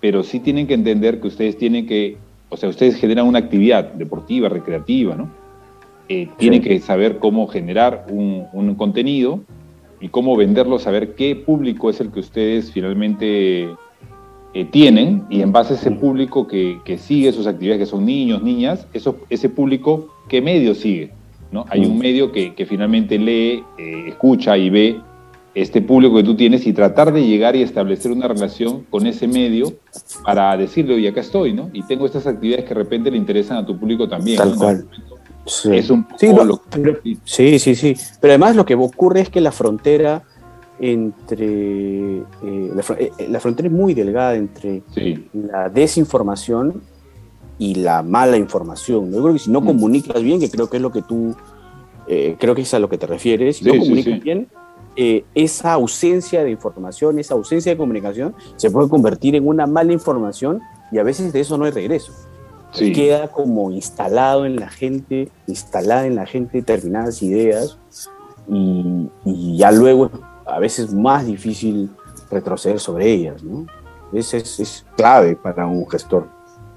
pero 0.00 0.22
sí 0.22 0.40
tienen 0.40 0.66
que 0.66 0.74
entender 0.74 1.20
que 1.20 1.28
ustedes 1.28 1.56
tienen 1.56 1.86
que, 1.86 2.16
o 2.50 2.56
sea, 2.56 2.68
ustedes 2.68 2.96
generan 2.96 3.26
una 3.26 3.38
actividad 3.38 3.92
deportiva, 3.94 4.48
recreativa, 4.48 5.14
¿no? 5.14 5.28
Eh, 6.08 6.28
tienen 6.36 6.62
Sí. 6.62 6.68
que 6.68 6.80
saber 6.80 7.18
cómo 7.18 7.46
generar 7.46 8.06
un, 8.10 8.44
un 8.52 8.74
contenido 8.74 9.40
y 10.00 10.08
cómo 10.08 10.36
venderlo, 10.36 10.78
saber 10.78 11.14
qué 11.14 11.34
público 11.34 11.88
es 11.88 12.00
el 12.00 12.10
que 12.10 12.20
ustedes 12.20 12.70
finalmente 12.72 13.68
eh, 14.52 14.64
tienen 14.70 15.24
y 15.30 15.40
en 15.40 15.50
base 15.50 15.72
a 15.72 15.76
ese 15.76 15.90
público 15.90 16.46
que, 16.46 16.78
que 16.84 16.98
sigue 16.98 17.32
sus 17.32 17.46
actividades, 17.46 17.80
que 17.80 17.86
son 17.86 18.04
niños, 18.04 18.42
niñas, 18.42 18.86
eso, 18.92 19.16
ese 19.30 19.48
público, 19.48 20.08
¿qué 20.28 20.42
medio 20.42 20.74
sigue? 20.74 21.10
¿No? 21.50 21.64
Hay 21.68 21.84
un 21.84 21.96
Mm. 21.96 22.00
medio 22.00 22.32
que, 22.32 22.54
que 22.54 22.66
finalmente 22.66 23.18
lee, 23.18 23.64
eh, 23.78 24.04
escucha 24.08 24.56
y 24.56 24.70
ve 24.70 25.00
este 25.54 25.80
público 25.80 26.16
que 26.16 26.24
tú 26.24 26.34
tienes 26.34 26.66
y 26.66 26.72
tratar 26.72 27.12
de 27.12 27.24
llegar 27.24 27.54
y 27.54 27.62
establecer 27.62 28.10
una 28.10 28.26
relación 28.26 28.84
con 28.90 29.06
ese 29.06 29.28
medio 29.28 29.72
para 30.24 30.56
decirle, 30.56 30.94
oye, 30.94 31.08
acá 31.08 31.20
estoy, 31.20 31.52
¿no? 31.52 31.70
Y 31.72 31.84
tengo 31.84 32.06
estas 32.06 32.26
actividades 32.26 32.64
que 32.64 32.74
de 32.74 32.80
repente 32.82 33.10
le 33.10 33.16
interesan 33.16 33.58
a 33.58 33.66
tu 33.66 33.78
público 33.78 34.08
también. 34.08 34.36
Tal 34.36 34.56
cual. 34.56 34.86
Sí. 35.46 35.76
Es 35.76 35.90
un 35.90 36.06
sí, 36.18 36.28
sí, 37.24 37.58
sí, 37.58 37.74
sí. 37.74 37.96
Pero 38.20 38.32
además 38.32 38.56
lo 38.56 38.64
que 38.64 38.74
ocurre 38.74 39.20
es 39.20 39.28
que 39.28 39.40
la 39.40 39.52
frontera 39.52 40.22
entre... 40.80 41.46
Eh, 41.46 42.22
eh, 42.42 43.26
la, 43.28 43.40
frontera 43.40 43.68
es 43.68 43.74
muy 43.74 43.94
delgada 43.94 44.34
entre 44.34 44.82
la 45.32 45.68
desinformación 45.68 46.82
y 47.58 47.76
la 47.76 48.02
mala 48.02 48.36
información. 48.36 49.12
Yo 49.12 49.22
creo 49.22 49.32
que 49.34 49.38
si 49.38 49.50
no 49.50 49.60
mm. 49.60 49.66
comunicas 49.66 50.22
bien, 50.22 50.40
que 50.40 50.50
creo 50.50 50.68
que 50.68 50.76
es 50.76 50.82
lo 50.82 50.92
que 50.92 51.02
tú... 51.02 51.34
Eh, 52.06 52.36
creo 52.38 52.54
que 52.54 52.62
es 52.62 52.74
a 52.74 52.78
lo 52.78 52.88
que 52.88 52.98
te 52.98 53.06
refieres, 53.06 53.56
si 53.56 53.64
no 53.64 53.78
comunicas 53.78 54.20
bien 54.20 54.48
eh, 54.96 55.24
esa 55.34 55.72
ausencia 55.72 56.44
de 56.44 56.52
información, 56.52 57.18
esa 57.18 57.34
ausencia 57.34 57.72
de 57.72 57.76
comunicación, 57.76 58.34
se 58.54 58.70
puede 58.70 58.88
convertir 58.88 59.34
en 59.34 59.48
una 59.48 59.66
mala 59.66 59.92
información 59.92 60.60
y 60.92 60.98
a 60.98 61.02
veces 61.02 61.32
de 61.32 61.40
eso 61.40 61.58
no 61.58 61.64
hay 61.64 61.72
regreso. 61.72 62.12
Queda 62.72 63.28
como 63.28 63.70
instalado 63.70 64.46
en 64.46 64.56
la 64.56 64.68
gente, 64.68 65.30
instalada 65.46 66.06
en 66.06 66.16
la 66.16 66.26
gente 66.26 66.58
determinadas 66.58 67.22
ideas 67.22 67.78
y, 68.48 69.56
ya 69.56 69.70
luego 69.70 70.10
a 70.44 70.58
veces 70.58 70.86
es 70.86 70.94
más 70.94 71.24
difícil 71.24 71.90
retroceder 72.30 72.80
sobre 72.80 73.10
ellas. 73.10 73.42
¿no? 73.44 73.66
Es, 74.12 74.34
es, 74.34 74.58
es 74.58 74.86
clave 74.96 75.36
para 75.36 75.66
un 75.66 75.88
gestor 75.88 76.28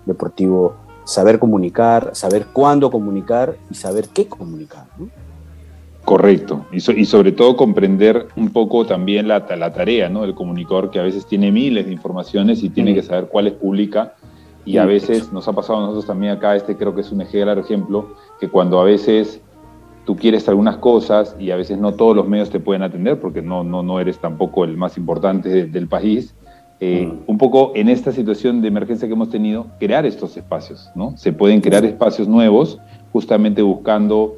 deportivo 0.07 0.75
saber 1.03 1.39
comunicar, 1.39 2.11
saber 2.13 2.47
cuándo 2.51 2.89
comunicar 2.91 3.55
y 3.69 3.75
saber 3.75 4.09
qué 4.13 4.27
comunicar. 4.27 4.85
¿no? 4.97 5.09
Correcto, 6.03 6.65
y, 6.71 6.79
sobre 6.79 7.33
todo 7.33 7.57
comprender 7.57 8.27
un 8.37 8.49
poco 8.51 8.85
también 8.85 9.27
la, 9.27 9.45
la, 9.57 9.73
tarea 9.73 10.07
¿no? 10.07 10.21
del 10.21 10.35
comunicador 10.35 10.89
que 10.89 10.99
a 10.99 11.03
veces 11.03 11.25
tiene 11.25 11.51
miles 11.51 11.85
de 11.85 11.91
informaciones 11.91 12.63
y 12.63 12.69
tiene 12.69 12.93
que 12.93 13.03
saber 13.03 13.27
cuáles 13.27 13.53
publica 13.53 14.15
y 14.63 14.77
a 14.77 14.85
veces 14.85 15.31
nos 15.31 15.47
ha 15.47 15.53
pasado 15.53 15.79
a 15.79 15.81
nosotros 15.81 16.07
también 16.07 16.33
acá, 16.33 16.55
este 16.55 16.75
creo 16.75 16.93
que 16.93 17.01
es 17.01 17.11
un 17.11 17.23
claro 17.23 17.61
ejemplo, 17.61 18.15
que 18.39 18.49
cuando 18.49 18.79
a 18.79 18.83
veces 18.83 19.41
tú 20.05 20.15
quieres 20.15 20.47
algunas 20.47 20.77
cosas 20.77 21.35
y 21.39 21.51
a 21.51 21.57
veces 21.57 21.77
no 21.77 21.93
todos 21.93 22.15
los 22.15 22.27
medios 22.27 22.49
te 22.49 22.59
pueden 22.59 22.83
atender 22.83 23.19
porque 23.19 23.41
no, 23.41 23.63
no, 23.63 23.83
no 23.83 23.99
eres 23.99 24.17
tampoco 24.19 24.63
el 24.63 24.77
más 24.77 24.97
importante 24.97 25.65
del 25.65 25.87
país, 25.87 26.35
eh, 26.79 27.11
un 27.25 27.37
poco 27.39 27.71
en 27.75 27.89
esta 27.89 28.11
situación 28.11 28.61
de 28.61 28.67
emergencia 28.67 29.07
que 29.07 29.13
hemos 29.13 29.31
tenido, 29.31 29.67
crear 29.79 30.05
estos 30.05 30.37
espacios, 30.37 30.91
¿no? 30.93 31.17
Se 31.17 31.33
pueden 31.33 31.59
crear 31.59 31.83
espacios 31.85 32.27
nuevos 32.27 32.79
justamente 33.11 33.63
buscando 33.63 34.35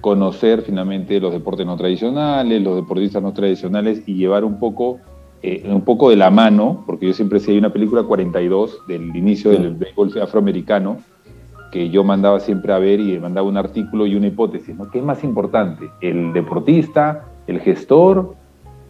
conocer 0.00 0.62
finalmente 0.62 1.18
los 1.20 1.32
deportes 1.32 1.66
no 1.66 1.76
tradicionales, 1.76 2.62
los 2.62 2.76
deportistas 2.76 3.22
no 3.22 3.32
tradicionales 3.32 4.02
y 4.06 4.14
llevar 4.14 4.44
un 4.44 4.58
poco, 4.58 4.98
eh, 5.42 5.64
un 5.66 5.82
poco 5.82 6.10
de 6.10 6.16
la 6.16 6.30
mano, 6.30 6.84
porque 6.86 7.06
yo 7.06 7.12
siempre 7.14 7.40
decía, 7.40 7.52
hay 7.52 7.58
una 7.58 7.72
película 7.72 8.04
42 8.04 8.86
del 8.86 9.14
inicio 9.16 9.50
del 9.50 9.74
béisbol 9.74 10.20
afroamericano 10.20 10.98
que 11.72 11.88
yo 11.88 12.04
mandaba 12.04 12.38
siempre 12.38 12.72
a 12.72 12.78
ver 12.78 13.00
y 13.00 13.18
mandaba 13.18 13.48
un 13.48 13.56
artículo 13.56 14.06
y 14.06 14.14
una 14.14 14.26
hipótesis, 14.26 14.76
¿no? 14.76 14.90
¿Qué 14.90 14.98
es 14.98 15.04
más 15.04 15.24
importante, 15.24 15.88
el 16.00 16.32
deportista, 16.32 17.24
el 17.46 17.60
gestor 17.60 18.36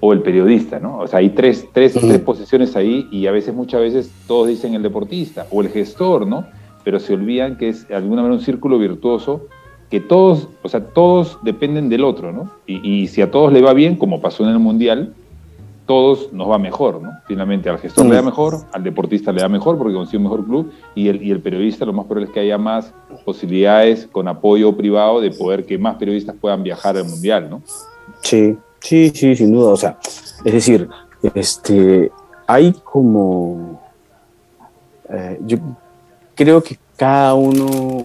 o 0.04 0.12
el 0.12 0.20
periodista, 0.20 0.80
¿no? 0.80 0.98
O 0.98 1.06
sea, 1.06 1.20
hay 1.20 1.30
tres, 1.30 1.68
tres, 1.72 1.92
tres 1.92 2.18
posiciones 2.18 2.74
ahí 2.74 3.06
y 3.12 3.28
a 3.28 3.30
veces, 3.30 3.54
muchas 3.54 3.80
veces, 3.80 4.10
todos 4.26 4.48
dicen 4.48 4.74
el 4.74 4.82
deportista 4.82 5.46
o 5.52 5.62
el 5.62 5.68
gestor, 5.68 6.26
¿no? 6.26 6.44
Pero 6.82 6.98
se 6.98 7.14
olvidan 7.14 7.56
que 7.56 7.68
es 7.68 7.86
de 7.86 7.94
alguna 7.94 8.22
manera 8.22 8.34
un 8.34 8.44
círculo 8.44 8.80
virtuoso 8.80 9.46
que 9.90 10.00
todos, 10.00 10.48
o 10.64 10.68
sea, 10.68 10.86
todos 10.86 11.38
dependen 11.42 11.88
del 11.88 12.02
otro, 12.02 12.32
¿no? 12.32 12.50
Y, 12.66 13.06
si 13.06 13.22
a 13.22 13.30
todos 13.30 13.52
le 13.52 13.62
va 13.62 13.74
bien, 13.74 13.94
como 13.94 14.20
pasó 14.20 14.42
en 14.42 14.50
el 14.50 14.58
Mundial, 14.58 15.14
todos 15.86 16.32
nos 16.32 16.50
va 16.50 16.58
mejor, 16.58 17.00
¿no? 17.00 17.10
Finalmente 17.28 17.68
al 17.68 17.78
gestor 17.78 18.06
le 18.06 18.16
da 18.16 18.22
mejor, 18.22 18.56
al 18.72 18.82
deportista 18.82 19.30
le 19.30 19.42
da 19.42 19.48
mejor 19.48 19.78
porque 19.78 19.94
consigue 19.94 20.16
un 20.16 20.24
mejor 20.24 20.44
club 20.44 20.72
y 20.96 21.06
el, 21.06 21.22
y 21.22 21.30
el 21.30 21.40
periodista 21.40 21.84
lo 21.84 21.92
más 21.92 22.06
probable 22.06 22.26
es 22.26 22.32
que 22.32 22.40
haya 22.40 22.58
más 22.58 22.92
posibilidades 23.24 24.08
con 24.10 24.26
apoyo 24.26 24.76
privado 24.76 25.20
de 25.20 25.30
poder 25.30 25.64
que 25.64 25.78
más 25.78 25.94
periodistas 25.94 26.34
puedan 26.40 26.64
viajar 26.64 26.96
al 26.96 27.04
Mundial, 27.04 27.48
¿no? 27.48 27.62
Sí, 28.22 28.56
sí, 28.82 29.12
sí, 29.14 29.36
sin 29.36 29.52
duda. 29.52 29.70
O 29.70 29.76
sea, 29.76 29.98
es 30.44 30.52
decir, 30.52 30.88
este, 31.34 32.10
hay 32.46 32.72
como... 32.84 33.80
Eh, 35.08 35.38
yo 35.46 35.58
creo 36.34 36.62
que 36.62 36.78
cada 36.96 37.34
uno 37.34 38.04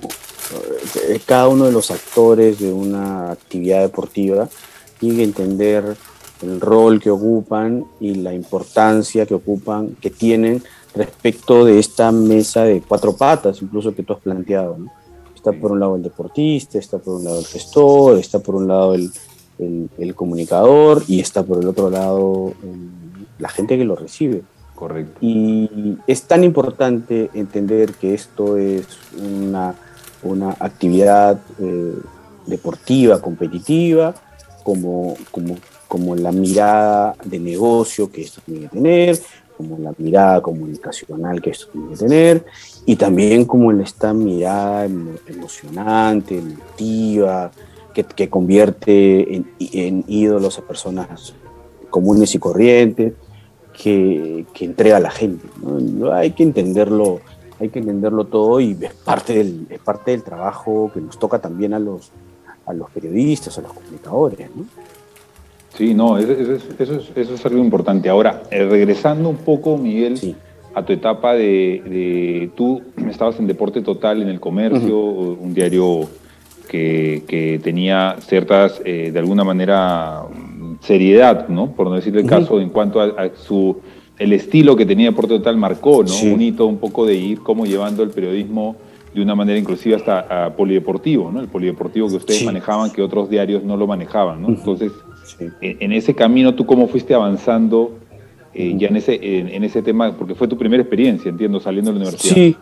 eh, 1.09 1.19
cada 1.25 1.47
uno 1.47 1.65
de 1.65 1.71
los 1.71 1.91
actores 1.91 2.59
de 2.59 2.71
una 2.71 3.31
actividad 3.31 3.81
deportiva 3.81 4.47
tiene 4.99 5.17
que 5.17 5.23
entender 5.23 5.97
el 6.41 6.61
rol 6.61 7.01
que 7.01 7.09
ocupan 7.09 7.85
y 7.99 8.15
la 8.15 8.33
importancia 8.33 9.25
que 9.25 9.33
ocupan, 9.33 9.95
que 9.99 10.09
tienen 10.09 10.63
respecto 10.95 11.65
de 11.65 11.79
esta 11.79 12.11
mesa 12.11 12.63
de 12.63 12.81
cuatro 12.81 13.15
patas, 13.15 13.61
incluso 13.61 13.93
que 13.93 14.03
tú 14.03 14.13
has 14.13 14.19
planteado. 14.19 14.77
Está 15.35 15.51
por 15.51 15.71
un 15.71 15.79
lado 15.79 15.95
el 15.95 16.03
deportista, 16.03 16.77
está 16.77 16.97
por 16.97 17.15
un 17.15 17.25
lado 17.25 17.39
el 17.39 17.45
gestor, 17.45 18.17
está 18.17 18.39
por 18.39 18.55
un 18.55 18.67
lado 18.67 18.95
el, 18.95 19.11
el, 19.59 20.15
comunicador 20.15 21.03
y 21.07 21.19
está 21.19 21.43
por 21.43 21.61
el 21.61 21.67
otro 21.67 21.89
lado 21.89 22.53
la 23.39 23.49
gente 23.49 23.77
que 23.77 23.85
lo 23.85 23.95
recibe. 23.95 24.43
Correcto. 24.75 25.17
Y 25.21 25.97
es 26.05 26.23
tan 26.23 26.43
importante 26.43 27.31
entender 27.33 27.93
que 27.93 28.13
esto 28.13 28.57
es 28.57 28.85
una 29.17 29.75
una 30.23 30.55
actividad 30.59 31.39
eh, 31.59 31.95
deportiva, 32.45 33.21
competitiva, 33.21 34.13
como, 34.63 35.15
como, 35.31 35.57
como 35.87 36.15
la 36.15 36.31
mirada 36.31 37.15
de 37.23 37.39
negocio 37.39 38.11
que 38.11 38.21
esto 38.21 38.41
tiene 38.45 38.61
que 38.61 38.69
tener, 38.69 39.19
como 39.55 39.77
la 39.79 39.93
mirada 39.97 40.41
comunicacional 40.41 41.41
que 41.41 41.51
esto 41.51 41.67
tiene 41.71 41.89
que 41.89 41.97
tener, 41.97 42.45
y 42.85 42.95
también 42.95 43.45
como 43.45 43.71
esta 43.71 44.13
mirada 44.13 44.85
emocionante, 45.27 46.37
emotiva, 46.37 47.51
que, 47.97 48.03
que 48.03 48.29
convierte 48.29 49.35
en, 49.35 49.47
en, 49.59 50.03
ídolos 50.07 50.59
a 50.59 50.61
personas 50.61 51.33
comunes 51.89 52.35
y 52.35 52.39
corrientes, 52.39 53.13
que, 53.73 54.45
que 54.53 54.65
entrega 54.65 54.97
a 54.97 54.99
la 54.99 55.09
gente. 55.09 55.47
¿no? 55.61 56.11
Hay 56.11 56.31
que 56.31 56.43
entenderlo 56.43 57.21
hay 57.59 57.69
que 57.69 57.79
entenderlo 57.79 58.25
todo 58.25 58.59
y 58.59 58.77
es 58.79 58.93
parte 58.93 59.33
del, 59.33 59.65
es 59.71 59.79
parte 59.79 60.11
del 60.11 60.21
trabajo 60.21 60.91
que 60.93 61.01
nos 61.01 61.17
toca 61.17 61.39
también 61.39 61.73
a 61.73 61.79
los, 61.79 62.11
a 62.67 62.73
los 62.73 62.87
periodistas, 62.91 63.57
a 63.57 63.61
los 63.61 63.73
comunicadores. 63.73 64.47
¿no? 64.55 64.65
Sí, 65.75 65.95
no, 65.95 66.19
eso, 66.19 67.01
es, 67.15 67.45
algo 67.47 67.57
importante. 67.57 68.09
Ahora, 68.09 68.43
eh, 68.51 68.63
regresando 68.63 69.27
un 69.27 69.37
poco, 69.37 69.75
Miguel, 69.75 70.35
a 70.75 70.85
tu 70.85 70.93
etapa 70.93 71.33
de, 71.33 72.51
Tú 72.55 72.83
estabas 73.09 73.39
en 73.39 73.47
Deporte 73.47 73.81
Total, 73.81 74.21
en 74.21 74.27
el 74.27 74.39
comercio, 74.39 74.99
un 74.99 75.51
diario 75.55 76.07
que, 76.67 77.59
tenía 77.63 78.17
ciertas, 78.19 78.81
eh, 78.85 79.11
de 79.11 79.19
alguna 79.19 79.43
manera, 79.43 80.23
seriedad, 80.81 81.47
¿no? 81.47 81.71
Por 81.71 81.87
no 81.87 81.95
decir 81.95 82.15
el 82.17 82.25
caso, 82.25 82.59
en 82.59 82.69
cuanto 82.69 83.01
a 83.01 83.29
su 83.35 83.77
el 84.17 84.33
estilo 84.33 84.75
que 84.75 84.85
tenía 84.85 85.09
Deporte 85.09 85.37
Total 85.37 85.57
marcó, 85.57 86.03
¿no? 86.03 86.33
Un 86.33 86.41
hito 86.41 86.65
un 86.65 86.77
poco 86.77 87.05
de 87.05 87.15
ir 87.15 87.39
como 87.39 87.65
llevando 87.65 88.03
el 88.03 88.09
periodismo 88.09 88.75
de 89.13 89.21
una 89.21 89.35
manera 89.35 89.57
inclusive 89.57 89.95
hasta 89.95 90.45
a 90.45 90.55
polideportivo, 90.55 91.31
¿no? 91.31 91.39
El 91.39 91.47
polideportivo 91.47 92.07
que 92.09 92.15
ustedes 92.15 92.43
manejaban, 92.43 92.91
que 92.91 93.01
otros 93.01 93.29
diarios 93.29 93.63
no 93.63 93.77
lo 93.77 93.87
manejaban, 93.87 94.41
¿no? 94.41 94.49
Entonces, 94.49 94.91
en, 95.61 95.91
ese 95.91 96.13
camino, 96.13 96.55
¿tú 96.55 96.65
cómo 96.65 96.87
fuiste 96.87 97.13
avanzando 97.13 97.97
eh, 98.53 98.73
ya 98.77 98.87
en 98.87 98.97
ese, 98.97 99.19
en, 99.21 99.63
ese 99.63 99.81
tema? 99.81 100.15
Porque 100.15 100.35
fue 100.35 100.47
tu 100.47 100.57
primera 100.57 100.81
experiencia, 100.81 101.29
entiendo, 101.29 101.59
saliendo 101.59 101.91
de 101.91 101.99
la 101.99 102.05
universidad. 102.05 102.35
Sí, 102.35 102.55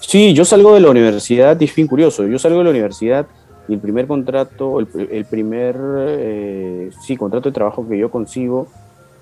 sí, 0.00 0.32
yo 0.32 0.44
salgo 0.44 0.74
de 0.74 0.80
la 0.80 0.90
universidad, 0.90 1.60
y 1.60 1.64
es 1.64 1.74
bien 1.74 1.88
curioso, 1.88 2.26
yo 2.26 2.38
salgo 2.38 2.58
de 2.58 2.64
la 2.64 2.70
universidad 2.70 3.26
y 3.68 3.74
el 3.74 3.80
primer 3.80 4.06
contrato, 4.06 4.78
el, 4.78 5.24
primer, 5.24 5.76
eh, 5.98 6.90
sí, 7.04 7.16
contrato 7.16 7.48
de 7.48 7.54
trabajo 7.54 7.86
que 7.88 7.98
yo 7.98 8.10
consigo 8.10 8.68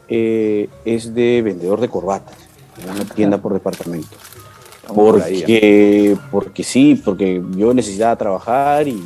eh, 0.09 0.69
es 0.85 1.15
de 1.15 1.41
vendedor 1.43 1.81
de 1.81 1.89
corbatas, 1.89 2.37
en 2.83 2.91
una 2.91 3.05
tienda 3.05 3.39
por 3.39 3.55
departamento. 3.55 4.17
Porque, 4.95 6.17
porque 6.31 6.63
sí, 6.63 7.01
porque 7.03 7.43
yo 7.57 7.73
necesitaba 7.73 8.17
trabajar 8.17 8.87
y 8.87 9.03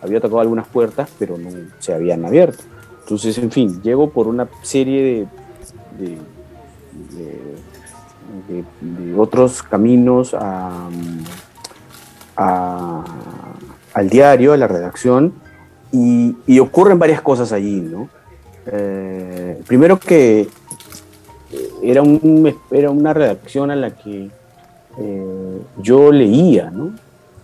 había 0.00 0.20
tocado 0.20 0.40
algunas 0.40 0.68
puertas, 0.68 1.10
pero 1.18 1.36
no 1.36 1.50
se 1.80 1.92
habían 1.92 2.24
abierto. 2.24 2.62
Entonces, 3.02 3.36
en 3.38 3.50
fin, 3.50 3.82
llego 3.82 4.10
por 4.10 4.28
una 4.28 4.48
serie 4.62 5.26
de, 5.98 6.16
de, 8.78 9.14
otros 9.16 9.64
caminos 9.64 10.34
al 13.94 14.08
diario, 14.08 14.52
a 14.52 14.56
la 14.56 14.68
redacción, 14.68 15.34
y, 15.92 16.58
ocurren 16.60 16.98
varias 16.98 17.20
cosas 17.20 17.52
allí, 17.52 17.80
¿no? 17.80 18.08
Eh, 18.66 19.60
primero 19.66 19.98
que 19.98 20.48
era, 21.82 22.02
un, 22.02 22.54
era 22.70 22.90
una 22.90 23.12
redacción 23.12 23.70
a 23.70 23.76
la 23.76 23.90
que 23.90 24.30
eh, 24.98 25.62
yo 25.78 26.12
leía, 26.12 26.72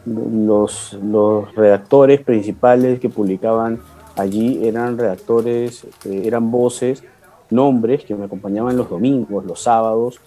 Los, 0.05 0.93
los, 1.03 1.53
redactores 1.55 2.21
principales 2.21 3.01
que 3.01 3.09
publicaban 3.09 3.81
allí 4.17 4.67
eran 4.67 4.99
redactores, 4.99 5.85
eh, 6.05 6.23
eran 6.25 6.51
voces 6.51 7.03
nombres 7.51 8.05
que 8.05 8.15
me 8.15 8.25
acompañaban 8.25 8.77
los 8.77 8.89
domingos, 8.91 9.45
los 9.45 9.63
sábados, 9.63 10.21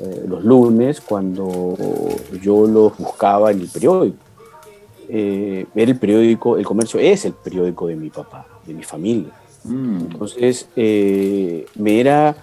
eh, 0.00 0.24
los 0.28 0.44
lunes, 0.44 1.00
cuando 1.00 1.74
yo 2.42 2.66
los 2.66 2.96
buscaba 2.96 3.50
en 3.50 3.60
el 3.60 3.68
periódico. 3.68 4.27
Eh, 5.08 5.66
era 5.74 5.90
el 5.90 5.98
periódico, 5.98 6.56
el 6.56 6.64
comercio 6.64 7.00
es 7.00 7.24
el 7.24 7.32
periódico 7.32 7.86
de 7.86 7.96
mi 7.96 8.10
papá, 8.10 8.46
de 8.66 8.74
mi 8.74 8.82
familia. 8.82 9.32
Mm. 9.64 10.00
Entonces, 10.00 10.68
eh, 10.76 11.66
me, 11.76 12.00
era, 12.00 12.36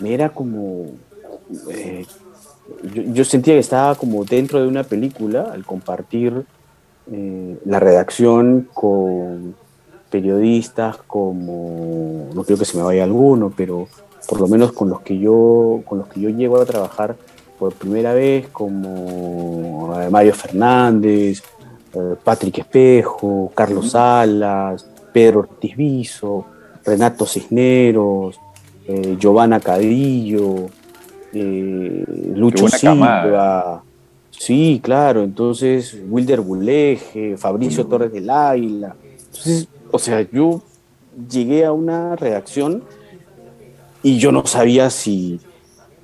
me 0.00 0.14
era 0.14 0.30
como... 0.30 0.86
Yo, 2.92 3.02
yo, 3.02 3.24
sentía 3.24 3.54
que 3.54 3.60
estaba 3.60 3.94
como 3.94 4.24
dentro 4.24 4.60
de 4.60 4.68
una 4.68 4.84
película 4.84 5.50
al 5.52 5.64
compartir 5.64 6.44
la 7.64 7.80
redacción 7.80 8.68
con 8.74 9.54
periodistas 10.10 10.96
como, 11.06 12.28
no 12.34 12.44
creo 12.44 12.58
que 12.58 12.64
se 12.64 12.76
me 12.76 12.82
vaya 12.82 13.04
alguno, 13.04 13.52
pero 13.54 13.88
por 14.28 14.40
lo 14.40 14.48
menos 14.48 14.72
con 14.72 14.88
los 14.90 15.00
que 15.00 15.18
yo, 15.18 15.82
con 15.84 15.98
los 15.98 16.08
que 16.08 16.20
yo 16.20 16.30
llego 16.30 16.60
a 16.60 16.66
trabajar 16.66 17.16
por 17.58 17.74
primera 17.74 18.14
vez, 18.14 18.48
como 18.48 19.94
eh, 20.00 20.08
Mario 20.10 20.34
Fernández, 20.34 21.38
eh, 21.38 21.42
Patrick 22.22 22.58
Espejo, 22.58 23.50
Carlos 23.54 23.90
Salas, 23.90 24.86
Pedro 25.12 25.40
Ortiz 25.40 25.76
Viso, 25.76 26.44
Renato 26.84 27.26
Cisneros, 27.26 28.38
eh, 28.86 29.16
Giovanna 29.18 29.60
Cadillo, 29.60 30.70
Lucho 31.32 32.68
Silva. 32.68 33.82
Sí, 34.30 34.80
claro, 34.82 35.24
entonces 35.24 35.98
Wilder 36.08 36.40
Buleje, 36.40 37.36
Fabricio 37.36 37.86
Torres 37.86 38.12
del 38.12 38.30
Águila. 38.30 38.94
Entonces, 39.26 39.68
o 39.90 39.98
sea, 39.98 40.26
yo 40.30 40.62
llegué 41.28 41.64
a 41.64 41.72
una 41.72 42.14
redacción 42.14 42.84
y 44.02 44.18
yo 44.18 44.30
no 44.30 44.46
sabía 44.46 44.90
si, 44.90 45.40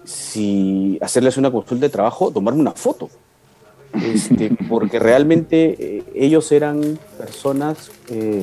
si 0.05 0.99
hacerles 1.01 1.37
una 1.37 1.53
consulta 1.53 1.87
de 1.87 1.91
trabajo 1.91 2.33
tomarme 2.33 2.61
una 2.61 2.73
foto. 2.73 3.09
Este, 4.03 4.51
porque 4.69 4.99
realmente 4.99 5.77
eh, 5.79 6.03
ellos 6.15 6.51
eran 6.53 6.99
personas 7.17 7.91
eh, 8.09 8.43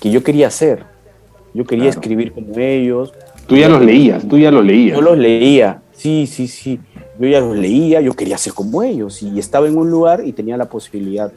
que 0.00 0.10
yo 0.10 0.22
quería 0.22 0.50
ser. 0.50 0.84
Yo 1.52 1.64
quería 1.64 1.88
escribir 1.88 2.32
como 2.32 2.56
ellos. 2.58 3.12
Tú 3.46 3.56
ya 3.56 3.68
los 3.68 3.82
leías, 3.82 4.26
tú 4.28 4.38
ya 4.38 4.50
los 4.50 4.64
leías. 4.64 4.96
Yo 4.96 5.02
los 5.02 5.18
leía, 5.18 5.82
sí, 5.92 6.26
sí, 6.26 6.46
sí. 6.46 6.80
Yo 7.18 7.26
ya 7.26 7.40
los 7.40 7.56
leía, 7.56 8.00
yo 8.00 8.14
quería 8.14 8.38
ser 8.38 8.52
como 8.52 8.82
ellos. 8.82 9.22
Y 9.22 9.38
estaba 9.38 9.66
en 9.66 9.76
un 9.76 9.90
lugar 9.90 10.22
y 10.24 10.32
tenía 10.32 10.56
la 10.56 10.68
posibilidad 10.68 11.32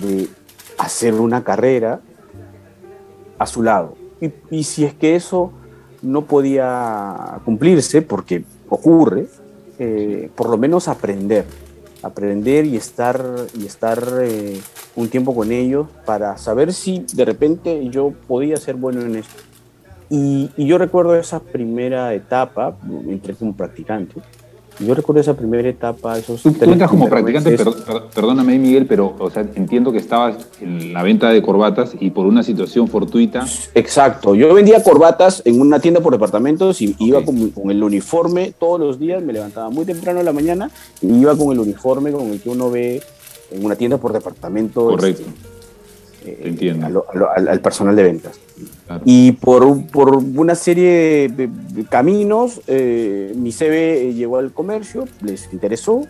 de 0.00 0.28
hacer 0.78 1.14
una 1.14 1.42
carrera 1.42 2.00
a 3.38 3.46
su 3.46 3.62
lado. 3.62 3.96
Y, 4.50 4.64
si 4.64 4.84
es 4.84 4.94
que 4.94 5.16
eso 5.16 5.52
no 6.02 6.24
podía 6.24 7.40
cumplirse, 7.44 8.02
porque 8.02 8.44
ocurre, 8.68 9.26
eh, 9.78 10.30
por 10.34 10.48
lo 10.48 10.56
menos 10.56 10.88
aprender, 10.88 11.44
aprender 12.02 12.64
y 12.64 12.76
estar, 12.76 13.22
y 13.54 13.66
estar 13.66 14.02
eh, 14.22 14.60
un 14.96 15.08
tiempo 15.08 15.34
con 15.34 15.52
ellos 15.52 15.86
para 16.04 16.36
saber 16.36 16.72
si 16.72 17.04
de 17.14 17.24
repente 17.24 17.88
yo 17.90 18.12
podía 18.26 18.56
ser 18.56 18.76
bueno 18.76 19.02
en 19.02 19.16
esto. 19.16 19.42
Y, 20.10 20.50
yo 20.56 20.78
recuerdo 20.78 21.14
esa 21.14 21.40
primera 21.40 22.14
etapa, 22.14 22.76
entré 23.08 23.34
como 23.34 23.54
practicante, 23.54 24.20
yo 24.78 24.94
recuerdo 24.94 25.20
esa 25.20 25.34
primera 25.34 25.68
etapa, 25.68 26.18
esos 26.18 26.42
Tú, 26.42 26.52
tú 26.52 26.70
entras 26.70 26.90
como 26.90 27.08
practicante, 27.08 27.56
perdóname 28.14 28.58
Miguel, 28.58 28.86
pero 28.86 29.14
o 29.18 29.30
sea, 29.30 29.46
entiendo 29.54 29.92
que 29.92 29.98
estabas 29.98 30.36
en 30.60 30.92
la 30.92 31.02
venta 31.02 31.30
de 31.30 31.42
corbatas 31.42 31.92
y 31.98 32.10
por 32.10 32.26
una 32.26 32.42
situación 32.42 32.88
fortuita. 32.88 33.46
Exacto, 33.74 34.34
yo 34.34 34.52
vendía 34.54 34.82
corbatas 34.82 35.42
en 35.44 35.60
una 35.60 35.80
tienda 35.80 36.00
por 36.00 36.12
departamentos 36.12 36.80
y 36.80 36.94
iba 36.98 37.24
con, 37.24 37.52
el 37.70 37.82
uniforme 37.82 38.52
todos 38.58 38.78
los 38.80 38.98
días, 38.98 39.22
me 39.22 39.32
levantaba 39.32 39.70
muy 39.70 39.84
temprano 39.84 40.20
en 40.20 40.26
la 40.26 40.32
mañana 40.32 40.70
y 41.00 41.12
iba 41.12 41.36
con 41.36 41.52
el 41.52 41.58
uniforme 41.58 42.12
con 42.12 42.28
el 42.28 42.40
que 42.40 42.48
uno 42.48 42.70
ve 42.70 43.02
en 43.50 43.64
una 43.64 43.76
tienda 43.76 43.98
por 43.98 44.12
departamento. 44.12 44.84
Correcto. 44.86 45.24
Eh, 46.40 46.80
al, 47.48 47.60
personal 47.60 47.96
de 47.96 48.02
ventas. 48.02 48.40
Y 49.04 49.32
por, 49.32 49.86
por, 49.86 50.16
una 50.16 50.54
serie 50.54 51.28
de, 51.28 51.50
caminos, 51.88 52.60
eh, 52.66 53.32
mi 53.36 53.52
CV 53.52 54.14
llegó 54.14 54.38
al 54.38 54.52
comercio, 54.52 55.06
les 55.22 55.52
interesó, 55.52 56.02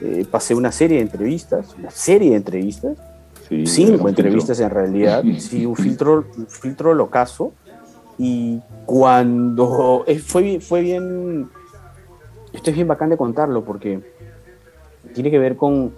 eh, 0.00 0.24
pasé 0.30 0.54
una 0.54 0.72
serie 0.72 0.98
de 0.98 1.02
entrevistas, 1.02 1.74
una 1.78 1.90
serie 1.90 2.30
de 2.30 2.36
entrevistas, 2.36 2.98
cinco 3.64 4.08
entrevistas 4.08 4.60
en 4.60 4.70
realidad, 4.70 5.24
sí, 5.38 5.66
un 5.66 5.76
filtro, 5.76 6.26
un 6.36 6.46
filtro 6.46 6.94
locazo. 6.94 7.52
Y 8.18 8.60
cuando 8.84 10.04
fue, 10.24 10.60
fue 10.60 10.82
bien, 10.82 11.48
esto 12.52 12.70
es 12.70 12.76
bien 12.76 12.88
bacán 12.88 13.10
de 13.10 13.16
contarlo 13.16 13.64
porque 13.64 14.00
tiene 15.14 15.30
que 15.30 15.38
ver 15.38 15.56
con, 15.56 15.92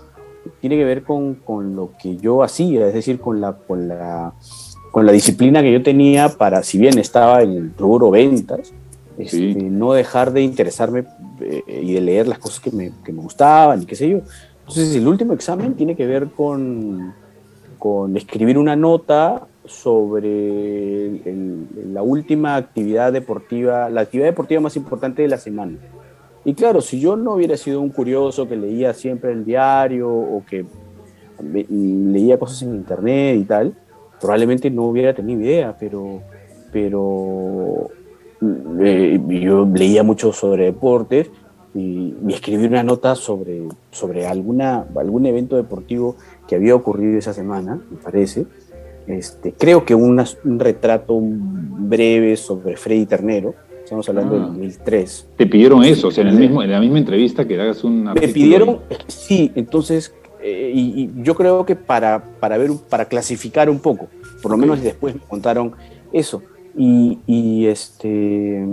tiene 0.61 0.77
que 0.77 0.85
ver 0.85 1.03
con, 1.03 1.35
con, 1.35 1.77
lo 1.77 1.93
que 2.01 2.17
yo 2.17 2.43
hacía, 2.43 2.87
es 2.87 2.95
decir, 2.95 3.21
con 3.21 3.41
la, 3.41 3.53
con 3.53 3.89
la, 3.89 4.33
con 4.91 5.07
la 5.07 5.13
disciplina 5.13 5.63
que 5.63 5.73
yo 5.73 5.83
tenía 5.83 6.29
para, 6.29 6.63
si 6.63 6.79
bien 6.79 6.99
estaba 6.99 7.43
en 7.43 7.53
el 7.53 7.73
rubro 7.77 8.11
ventas, 8.11 8.73
este, 9.19 9.55
no 9.55 9.93
dejar 9.93 10.33
de 10.33 10.43
interesarme 10.43 11.05
eh, 11.41 11.63
y 11.83 11.93
de 11.93 12.01
leer 12.01 12.27
las 12.27 12.39
cosas 12.39 12.61
que 12.61 12.71
me, 12.71 12.93
que 13.05 13.13
me, 13.13 13.21
gustaban 13.23 13.83
y 13.83 13.87
qué 13.87 13.95
sé 13.95 14.09
yo. 14.09 14.21
Entonces, 14.61 14.95
el 14.95 15.07
último 15.07 15.33
examen 15.33 15.75
tiene 15.75 15.97
que 15.97 16.07
ver 16.07 16.29
con, 16.29 17.13
con 17.79 18.17
escribir 18.17 18.57
una 18.57 18.77
nota 18.77 19.47
sobre 19.67 21.21
la 21.93 22.03
última 22.03 22.57
actividad 22.57 23.13
deportiva, 23.13 23.89
la 23.91 24.03
actividad 24.03 24.29
deportiva 24.29 24.61
más 24.61 24.77
importante 24.77 25.23
de 25.23 25.29
la 25.29 25.39
semana. 25.39 25.77
Y 26.51 26.55
claro, 26.55 26.81
si 26.81 26.99
yo 26.99 27.15
no 27.15 27.35
hubiera 27.35 27.57
sido 27.57 27.81
un 27.81 27.91
curioso 27.91 28.49
que 28.49 28.57
leía 28.57 28.93
siempre 28.93 29.31
el 29.31 29.45
diario 29.45 30.11
o 30.11 30.43
que 30.45 30.67
leía 31.39 32.41
cosas 32.41 32.63
en 32.63 32.75
internet 32.75 33.39
y 33.39 33.45
tal, 33.45 33.73
probablemente 34.21 34.69
no 34.69 34.87
hubiera 34.87 35.15
tenido 35.15 35.43
idea, 35.43 35.77
pero, 35.79 36.23
pero 36.73 37.89
eh, 38.81 39.21
yo 39.29 39.65
leía 39.65 40.03
mucho 40.03 40.33
sobre 40.33 40.65
deportes 40.65 41.31
y, 41.73 42.17
escribí 42.29 42.67
una 42.67 42.83
nota 42.83 43.15
sobre, 43.15 43.69
sobre 43.93 44.27
alguna, 44.27 44.87
algún 44.97 45.27
evento 45.27 45.55
deportivo 45.55 46.17
que 46.49 46.57
había 46.57 46.75
ocurrido 46.75 47.17
esa 47.17 47.33
semana, 47.33 47.81
me 47.93 47.99
parece. 47.99 48.47
Este, 49.07 49.53
creo 49.53 49.85
que 49.85 49.95
un 49.95 50.19
retrato 50.59 51.17
breve 51.21 52.37
sobre 52.37 52.77
Freddy 52.77 53.07
Ternero, 53.07 53.55
Estamos 53.91 54.09
hablando 54.09 54.35
de 54.35 54.41
2003. 54.43 55.27
Ah. 55.27 55.33
Te 55.37 55.47
pidieron 55.49 55.83
eso, 55.83 56.07
o 56.07 56.11
sea, 56.13 56.23
en, 56.23 56.29
el 56.29 56.37
mismo, 56.37 56.63
en 56.63 56.71
la 56.71 56.79
misma 56.79 56.99
entrevista 56.99 57.45
que 57.45 57.61
hagas 57.61 57.83
un 57.83 58.05
Me 58.05 58.29
pidieron, 58.29 58.79
sí, 59.09 59.51
entonces, 59.57 60.15
eh, 60.41 60.71
y, 60.73 61.11
yo 61.25 61.35
creo 61.35 61.67
que 61.67 61.75
para, 61.75 62.23
para 62.39 62.57
ver, 62.57 62.71
para 62.89 63.07
clasificar 63.07 63.69
un 63.69 63.81
poco, 63.81 64.07
por 64.41 64.53
lo 64.53 64.57
menos 64.57 64.81
después 64.81 65.17
me 65.17 65.21
contaron 65.23 65.73
eso. 66.13 66.41
Y, 66.77 67.19
y, 67.27 67.67
este. 67.67 68.65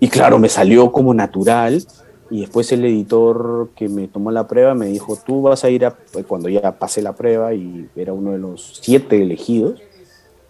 Y 0.00 0.08
claro, 0.08 0.38
me 0.38 0.50
salió 0.50 0.92
como 0.92 1.14
natural. 1.14 1.82
Y 2.30 2.42
después 2.42 2.70
el 2.72 2.84
editor 2.84 3.70
que 3.74 3.88
me 3.88 4.06
tomó 4.06 4.30
la 4.32 4.46
prueba 4.46 4.74
me 4.74 4.84
dijo: 4.84 5.16
Tú 5.24 5.40
vas 5.40 5.64
a 5.64 5.70
ir 5.70 5.86
a. 5.86 5.96
Cuando 6.28 6.50
ya 6.50 6.78
pasé 6.78 7.00
la 7.00 7.14
prueba 7.14 7.54
y 7.54 7.88
era 7.96 8.12
uno 8.12 8.32
de 8.32 8.38
los 8.38 8.80
siete 8.82 9.22
elegidos, 9.22 9.80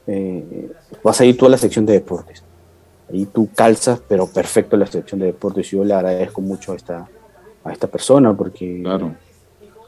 eh, 0.09 0.72
vas 1.05 1.20
a 1.20 1.24
ir 1.24 1.37
tú 1.37 1.46
a 1.46 1.50
la 1.50 1.57
sección 1.57 1.87
de 1.87 1.92
deportes 1.92 2.42
ahí 3.12 3.26
tú 3.26 3.48
calzas, 3.54 4.00
pero 4.06 4.26
perfecto 4.26 4.76
la 4.76 4.86
sección 4.86 5.20
de 5.20 5.26
deportes. 5.26 5.72
Y 5.72 5.76
yo 5.76 5.84
le 5.84 5.94
agradezco 5.94 6.40
mucho 6.40 6.72
a 6.72 6.76
esta, 6.76 7.08
a 7.64 7.72
esta 7.72 7.86
persona 7.86 8.34
porque, 8.34 8.80
claro. 8.82 9.14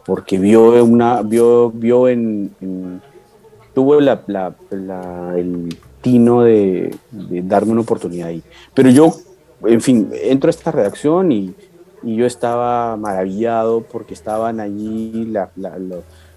porque 0.04 0.38
vio, 0.38 0.84
una, 0.84 1.22
vio, 1.22 1.70
vio 1.70 2.08
en, 2.08 2.50
tuvo 3.74 4.00
la, 4.00 4.22
el 5.36 5.76
tino 6.00 6.42
de, 6.42 6.94
darme 7.10 7.72
una 7.72 7.80
oportunidad 7.82 8.28
ahí. 8.28 8.42
Pero 8.74 8.90
yo, 8.90 9.14
en 9.64 9.80
fin, 9.80 10.10
entro 10.12 10.48
a 10.48 10.50
esta 10.50 10.72
redacción 10.72 11.32
y, 11.32 11.54
y 12.02 12.16
yo 12.16 12.26
estaba 12.26 12.96
maravillado 12.96 13.82
porque 13.82 14.14
estaban 14.14 14.60
allí 14.60 15.32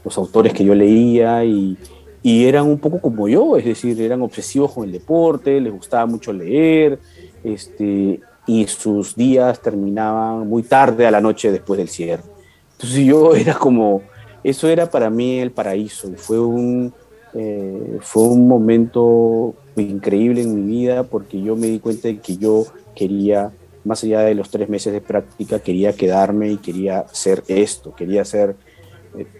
los 0.03 0.17
autores 0.17 0.53
que 0.53 0.63
yo 0.63 0.75
leía 0.75 1.43
y, 1.43 1.77
y 2.25 2.47
eran 2.47 2.65
un 2.65 2.79
poco 2.79 2.99
como 2.99 3.27
yo, 3.27 3.55
es 3.55 3.65
decir, 3.65 4.01
eran 4.01 4.23
obsesivos 4.23 4.71
con 4.71 4.85
el 4.85 4.91
deporte, 4.91 5.61
les 5.61 5.71
gustaba 5.71 6.07
mucho 6.07 6.33
leer, 6.33 6.97
este, 7.43 8.19
y 8.47 8.65
sus 8.65 9.15
días 9.15 9.61
terminaban 9.61 10.47
muy 10.49 10.63
tarde 10.63 11.05
a 11.05 11.11
la 11.11 11.21
noche 11.21 11.51
después 11.51 11.77
del 11.77 11.87
cierre. 11.87 12.23
Entonces 12.71 13.05
yo 13.05 13.35
era 13.35 13.53
como, 13.53 14.01
eso 14.43 14.67
era 14.67 14.89
para 14.89 15.11
mí 15.11 15.37
el 15.37 15.51
paraíso, 15.51 16.11
fue 16.15 16.39
un, 16.39 16.91
eh, 17.35 17.99
fue 18.01 18.23
un 18.23 18.47
momento 18.47 19.53
increíble 19.75 20.41
en 20.41 20.55
mi 20.55 20.63
vida 20.63 21.03
porque 21.03 21.39
yo 21.39 21.55
me 21.55 21.67
di 21.67 21.77
cuenta 21.77 22.07
de 22.07 22.17
que 22.17 22.37
yo 22.37 22.65
quería, 22.95 23.51
más 23.83 24.03
allá 24.03 24.21
de 24.21 24.33
los 24.33 24.49
tres 24.49 24.67
meses 24.67 24.93
de 24.93 25.01
práctica, 25.01 25.59
quería 25.59 25.93
quedarme 25.93 26.53
y 26.53 26.57
quería 26.57 27.01
hacer 27.01 27.43
esto, 27.47 27.93
quería 27.93 28.25
ser 28.25 28.55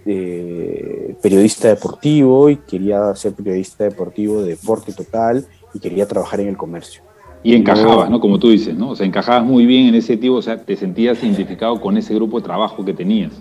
eh, 0.06 0.95
periodista 1.22 1.68
deportivo 1.68 2.50
y 2.50 2.58
quería 2.58 3.16
ser 3.16 3.34
periodista 3.34 3.84
deportivo 3.84 4.42
de 4.42 4.50
deporte 4.50 4.94
total 4.94 5.46
y 5.74 5.80
quería 5.80 6.08
trabajar 6.08 6.40
en 6.40 6.50
el 6.50 6.58
comercio. 6.58 7.02
Y 7.44 7.54
encajabas, 7.54 8.10
¿no? 8.10 8.20
Como 8.20 8.40
tú 8.40 8.50
dices, 8.50 8.76
¿no? 8.76 8.92
O 8.92 8.96
sea, 8.96 9.06
encajabas 9.06 9.44
muy 9.44 9.66
bien 9.66 9.88
en 9.88 9.96
ese 9.96 10.18
tipo, 10.18 10.36
o 10.36 10.42
sea, 10.42 10.58
te 10.58 10.76
sentías 10.76 11.22
identificado 11.24 11.80
con 11.80 11.96
ese 11.98 12.16
grupo 12.16 12.40
de 12.40 12.46
trabajo 12.46 12.84
que 12.84 12.94
tenías. 12.94 13.34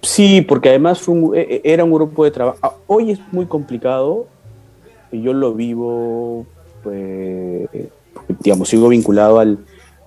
Sí, 0.00 0.40
porque 0.40 0.70
además 0.70 1.00
fue 1.00 1.14
e, 1.34 1.56
e, 1.56 1.60
era 1.64 1.84
un 1.84 1.92
grupo 1.92 2.24
de 2.24 2.30
trabajo. 2.30 2.58
Ah, 2.62 2.74
hoy 2.86 3.10
es 3.10 3.20
muy 3.32 3.44
complicado, 3.46 4.26
y 5.12 5.22
yo 5.22 5.32
lo 5.32 5.54
vivo, 5.54 6.46
pues, 6.82 7.68
digamos, 8.40 8.68
sigo 8.68 8.88
vinculado 8.88 9.40
al, 9.40 9.58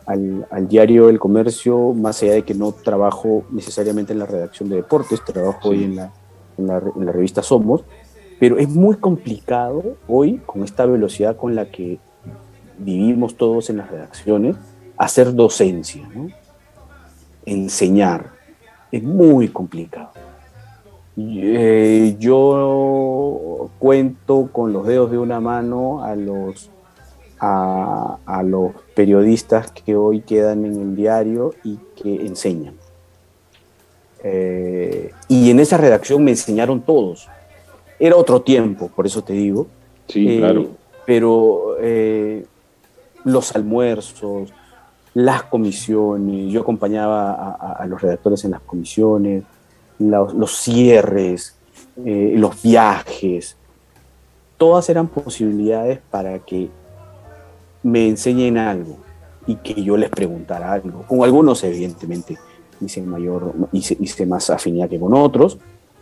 al, 0.06 0.68
diario 0.68 1.10
El 1.10 1.20
Comercio, 1.20 1.94
más 1.94 2.22
allá 2.24 2.34
de 2.34 2.44
que 2.44 2.54
no 2.54 2.72
trabajo 2.72 3.44
necesariamente 3.52 4.14
en 4.14 4.20
la 4.20 4.26
redacción 4.26 4.70
de 4.70 4.78
deportes, 4.78 5.24
trabajo 5.24 5.70
hoy 5.70 5.84
en 5.84 5.96
la, 5.98 6.14
en 6.58 6.68
la, 6.68 6.82
en 6.96 7.06
la 7.06 7.12
revista 7.12 7.42
Somos, 7.42 7.84
pero 8.40 8.58
es 8.58 8.70
muy 8.70 8.98
complicado 8.98 9.98
hoy, 10.08 10.42
con 10.46 10.64
esta 10.64 10.86
velocidad 10.86 11.38
con 11.38 11.56
la 11.56 11.70
que 11.72 12.00
vivimos 12.78 13.36
todos 13.36 13.70
en 13.70 13.78
las 13.78 13.90
redacciones, 13.90 14.56
hacer 14.98 15.34
docencia, 15.34 16.08
enseñar. 17.46 18.32
Es 18.92 19.04
muy 19.04 19.48
complicado. 19.50 20.12
Eh, 21.16 22.16
yo 22.20 23.70
cuento 23.80 24.50
con 24.52 24.74
los 24.74 24.88
dedos 24.88 25.12
de 25.12 25.18
una 25.18 25.40
mano 25.40 26.04
a 26.04 26.16
los, 26.16 26.72
a, 27.40 28.44
los 28.44 28.72
periodistas 28.96 29.72
que 29.72 29.96
hoy 29.96 30.22
quedan 30.22 30.66
en 30.66 30.80
el 30.80 30.96
diario 30.96 31.54
y 31.64 31.78
que 31.96 32.26
enseñan. 32.26 32.76
Eh, 34.24 35.12
y 35.28 35.52
en 35.52 35.60
esa 35.60 35.78
redacción 35.78 36.24
me 36.24 36.32
enseñaron 36.32 36.82
todos. 36.82 37.28
Era 38.00 38.16
otro 38.16 38.42
tiempo, 38.42 38.90
por 38.90 39.06
eso 39.06 39.24
te 39.24 39.34
digo. 39.34 39.68
Sí, 40.08 40.28
eh, 40.28 40.38
claro. 40.40 40.68
Pero 41.06 41.76
los 43.24 43.56
almuerzos, 43.56 44.54
las 45.14 45.44
comisiones, 45.44 46.52
yo 46.52 46.62
acompañaba 46.62 47.52
a, 47.54 47.86
los 47.86 48.02
redactores 48.02 48.44
en 48.46 48.52
las 48.52 48.62
comisiones, 48.62 49.44
los, 50.00 50.58
cierres, 50.58 51.56
eh, 52.04 52.34
los 52.36 52.62
viajes, 52.62 53.56
todas 54.58 54.90
eran 54.90 55.08
posibilidades 55.08 56.00
para 56.10 56.40
que 56.40 56.70
me 57.84 58.08
enseñen 58.08 58.58
algo 58.58 58.98
y 59.46 59.56
que 59.58 59.84
yo 59.84 59.98
les 59.98 60.10
preguntara 60.10 60.72
algo. 60.72 61.04
Con 61.04 61.24
algunos, 61.24 61.64
evidentemente, 61.64 62.38
hice, 62.86 63.02
mayor, 63.02 63.54
hice, 63.72 64.26
más 64.26 64.50
afinidad 64.50 64.90
que 64.90 65.00
con 65.00 65.14
otros, 65.14 65.58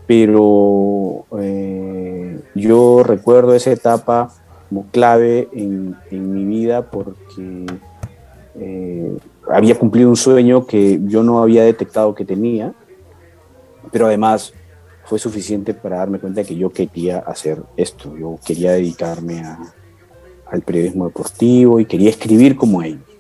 pero 0.07 1.25
eh, 1.39 2.39
yo 2.55 3.03
recuerdo 3.03 3.53
esa 3.53 3.71
etapa 3.71 4.33
como 4.69 4.85
clave 4.91 5.49
en, 5.53 5.95
mi 6.11 6.45
vida 6.45 6.89
porque 6.89 7.65
eh, 8.59 9.17
había 9.49 9.77
cumplido 9.77 10.09
un 10.09 10.15
sueño 10.15 10.65
que 10.65 10.99
yo 11.05 11.23
no 11.23 11.41
había 11.41 11.63
detectado 11.63 12.15
que 12.15 12.25
tenía, 12.25 12.73
pero 13.91 14.07
además 14.07 14.53
fue 15.05 15.19
suficiente 15.19 15.73
para 15.73 15.97
darme 15.97 16.19
cuenta 16.19 16.41
de 16.41 16.47
que 16.47 16.55
yo 16.55 16.69
quería 16.69 17.19
hacer 17.19 17.61
esto, 17.75 18.15
yo 18.17 18.39
quería 18.45 18.71
dedicarme 18.71 19.43
al 20.45 20.61
periodismo 20.61 21.05
deportivo 21.05 21.79
y 21.79 21.85
quería 21.85 22.09
escribir 22.09 22.55
como 22.55 22.81
ellos. 22.81 23.10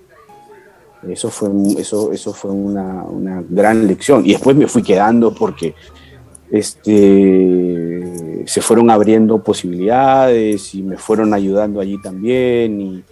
Eso 1.07 1.29
fue, 1.29 1.49
eso, 1.79 2.11
eso 2.11 2.33
fue 2.33 2.51
una, 2.51 3.03
una 3.03 3.43
gran 3.47 3.87
lección. 3.87 4.25
Y 4.25 4.33
después 4.33 4.55
me 4.55 4.67
fui 4.67 4.83
quedando 4.83 5.33
porque 5.33 5.73
este, 6.51 8.43
se 8.45 8.61
fueron 8.61 8.91
abriendo 8.91 9.41
posibilidades 9.41 10.75
y 10.75 10.83
me 10.83 10.97
fueron 10.97 11.33
ayudando 11.33 11.79
allí 11.79 11.99
también 12.01 12.81
y, 12.81 13.03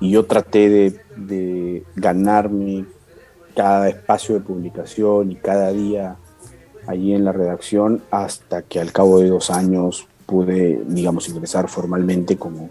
yo 0.00 0.24
traté 0.24 0.96
de, 1.16 1.84
ganarme 1.96 2.86
cada 3.54 3.88
espacio 3.88 4.36
de 4.36 4.40
publicación 4.40 5.32
y 5.32 5.36
cada 5.36 5.70
día 5.72 6.16
allí 6.86 7.12
en 7.12 7.24
la 7.24 7.32
redacción 7.32 8.02
hasta 8.10 8.62
que 8.62 8.80
al 8.80 8.92
cabo 8.92 9.18
de 9.18 9.28
dos 9.28 9.50
años 9.50 10.06
pude, 10.24 10.80
digamos, 10.86 11.28
ingresar 11.28 11.68
formalmente 11.68 12.36
como, 12.36 12.70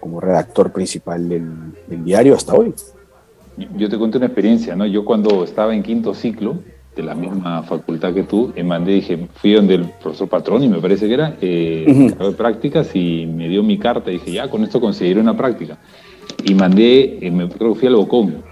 como 0.00 0.20
redactor 0.20 0.72
principal 0.72 1.28
del 1.28 2.04
diario 2.04 2.34
hasta 2.34 2.54
hoy. 2.54 2.74
Yo 3.76 3.88
te 3.88 3.98
cuento 3.98 4.18
una 4.18 4.26
experiencia, 4.26 4.74
¿no? 4.74 4.86
Yo 4.86 5.04
cuando 5.04 5.44
estaba 5.44 5.74
en 5.74 5.82
quinto 5.82 6.14
ciclo, 6.14 6.58
de 6.96 7.02
la 7.02 7.14
misma 7.14 7.62
facultad 7.62 8.14
que 8.14 8.22
tú, 8.22 8.52
me 8.54 8.62
mandé, 8.62 8.92
dije, 8.92 9.26
fui 9.34 9.52
donde 9.52 9.74
el 9.74 9.84
profesor 10.02 10.28
Patroni, 10.28 10.68
me 10.68 10.78
parece 10.78 11.08
que 11.08 11.14
era, 11.14 11.36
eh, 11.40 12.14
prácticas 12.36 12.94
y 12.94 13.26
me 13.26 13.48
dio 13.48 13.62
mi 13.62 13.78
carta, 13.78 14.10
y 14.10 14.14
dije, 14.14 14.32
ya, 14.32 14.48
con 14.48 14.62
esto 14.62 14.80
conseguiré 14.80 15.20
una 15.20 15.36
práctica. 15.36 15.78
Y 16.44 16.54
mandé, 16.54 17.18
eh, 17.20 17.30
me, 17.30 17.48
creo 17.48 17.74
que 17.74 17.80
fui 17.80 17.88
al 17.88 17.96
Bocón. 17.96 18.42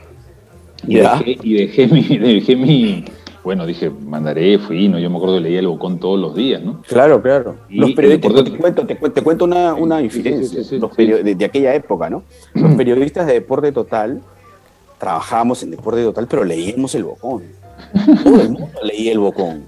Y, 0.86 0.96
dejé, 0.96 1.38
y 1.42 1.54
dejé, 1.54 1.86
mi, 1.86 2.02
dejé 2.18 2.56
mi, 2.56 3.04
bueno, 3.44 3.64
dije, 3.64 3.90
mandaré, 3.90 4.58
fui, 4.58 4.88
¿no? 4.88 4.98
Yo 4.98 5.08
me 5.08 5.16
acuerdo 5.16 5.36
que 5.36 5.42
leía 5.42 5.60
el 5.60 5.68
Bocón 5.68 6.00
todos 6.00 6.18
los 6.18 6.34
días, 6.34 6.62
¿no? 6.62 6.82
Claro, 6.82 7.22
claro. 7.22 7.56
los 7.68 7.92
periodistas, 7.92 8.44
te, 8.44 8.56
cuento, 8.56 8.86
te, 8.86 9.22
cuento 9.22 9.44
una, 9.44 9.74
una 9.74 10.02
infidencia 10.02 10.62
de, 10.62 11.34
de, 11.34 11.44
aquella 11.44 11.74
época, 11.74 12.10
¿no? 12.10 12.24
Los 12.54 12.74
periodistas 12.76 13.26
de 13.26 13.34
Deporte 13.34 13.70
Total 13.70 14.20
trabajábamos 15.02 15.60
en 15.64 15.72
Deporte 15.72 16.04
Total, 16.04 16.28
pero 16.28 16.44
leíamos 16.44 16.94
el 16.94 17.02
Bocón. 17.02 17.42
Todo 18.22 18.40
el 18.40 18.50
mundo 18.50 18.78
leía 18.84 19.10
el 19.10 19.18
Bocón. 19.18 19.64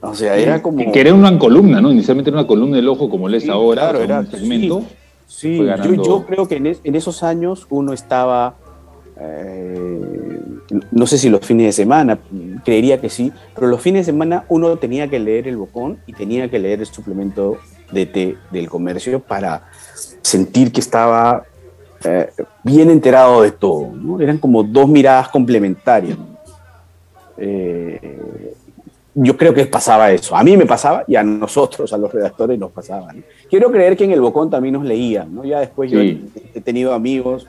O 0.00 0.12
sea, 0.12 0.36
era 0.36 0.60
como. 0.60 0.90
Que 0.90 1.00
era 1.00 1.14
una 1.14 1.38
columna, 1.38 1.80
¿no? 1.80 1.92
Inicialmente 1.92 2.30
era 2.30 2.40
una 2.40 2.48
columna 2.48 2.74
del 2.74 2.88
ojo, 2.88 3.08
como 3.08 3.28
lees 3.28 3.48
ahora, 3.48 3.82
claro, 3.82 4.00
era, 4.02 4.20
un 4.20 4.26
segmento. 4.28 4.82
Sí, 5.28 5.60
yo, 6.04 6.26
creo 6.26 6.48
que 6.48 6.56
en, 6.56 6.96
esos 6.96 7.22
años 7.22 7.68
uno 7.70 7.92
estaba. 7.92 8.56
Eh, 9.20 10.40
no 10.90 11.06
sé 11.06 11.18
si 11.18 11.28
los 11.28 11.46
fines 11.46 11.66
de 11.66 11.72
semana, 11.72 12.18
creería 12.64 13.00
que 13.00 13.08
sí, 13.08 13.32
pero 13.54 13.68
los 13.68 13.80
fines 13.80 14.04
de 14.04 14.12
semana 14.12 14.46
uno 14.48 14.76
tenía 14.78 15.06
que 15.06 15.20
leer 15.20 15.46
el 15.46 15.58
Bocón 15.58 15.98
y 16.08 16.12
tenía 16.12 16.50
que 16.50 16.58
leer 16.58 16.80
el 16.80 16.86
suplemento 16.86 17.58
de 17.92 18.06
té 18.06 18.36
del 18.50 18.68
comercio 18.68 19.20
para 19.20 19.70
sentir 20.22 20.72
que 20.72 20.80
estaba 20.80 21.44
eh, 22.04 22.30
bien 22.62 22.90
enterado 22.90 23.42
de 23.42 23.52
todo. 23.52 23.90
¿no? 23.92 24.20
Eran 24.20 24.38
como 24.38 24.62
dos 24.62 24.88
miradas 24.88 25.28
complementarias. 25.28 26.16
Eh, 27.36 28.54
yo 29.14 29.36
creo 29.36 29.52
que 29.52 29.66
pasaba 29.66 30.10
eso. 30.10 30.36
A 30.36 30.42
mí 30.42 30.56
me 30.56 30.66
pasaba 30.66 31.04
y 31.06 31.16
a 31.16 31.22
nosotros, 31.22 31.92
a 31.92 31.98
los 31.98 32.12
redactores, 32.12 32.58
nos 32.58 32.70
pasaba. 32.70 33.12
Quiero 33.48 33.70
creer 33.70 33.96
que 33.96 34.04
en 34.04 34.12
el 34.12 34.20
Bocón 34.20 34.50
también 34.50 34.74
nos 34.74 34.84
leían. 34.84 35.34
¿no? 35.34 35.44
Ya 35.44 35.60
después 35.60 35.90
yo 35.90 36.00
he, 36.00 36.60
tenido 36.62 36.94
amigos, 36.94 37.46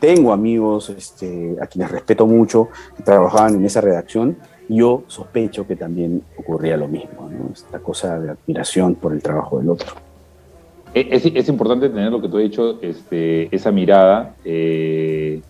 tengo 0.00 0.32
amigos 0.32 0.90
este, 0.90 1.56
a 1.60 1.66
quienes 1.66 1.90
respeto 1.90 2.26
mucho, 2.26 2.68
que 2.96 3.02
trabajaban 3.02 3.56
en 3.56 3.64
esa 3.64 3.80
redacción. 3.80 4.36
Yo 4.68 5.02
sospecho 5.08 5.66
que 5.66 5.76
también 5.76 6.22
ocurría 6.38 6.76
lo 6.78 6.88
mismo, 6.88 7.30
esta 7.52 7.80
cosa 7.80 8.18
de 8.18 8.30
admiración 8.30 8.94
por 8.94 9.12
el 9.12 9.20
trabajo 9.20 9.58
del 9.58 9.68
otro. 9.68 9.94
Es, 10.94 11.26
es 11.26 11.48
importante 11.48 11.88
tener 11.88 12.12
lo 12.12 12.22
que 12.22 12.28
tú 12.28 12.36
has 12.38 12.44
dicho, 12.44 12.78
este, 12.80 13.54
esa 13.54 13.72
mirada. 13.72 14.36
Eh 14.44 15.42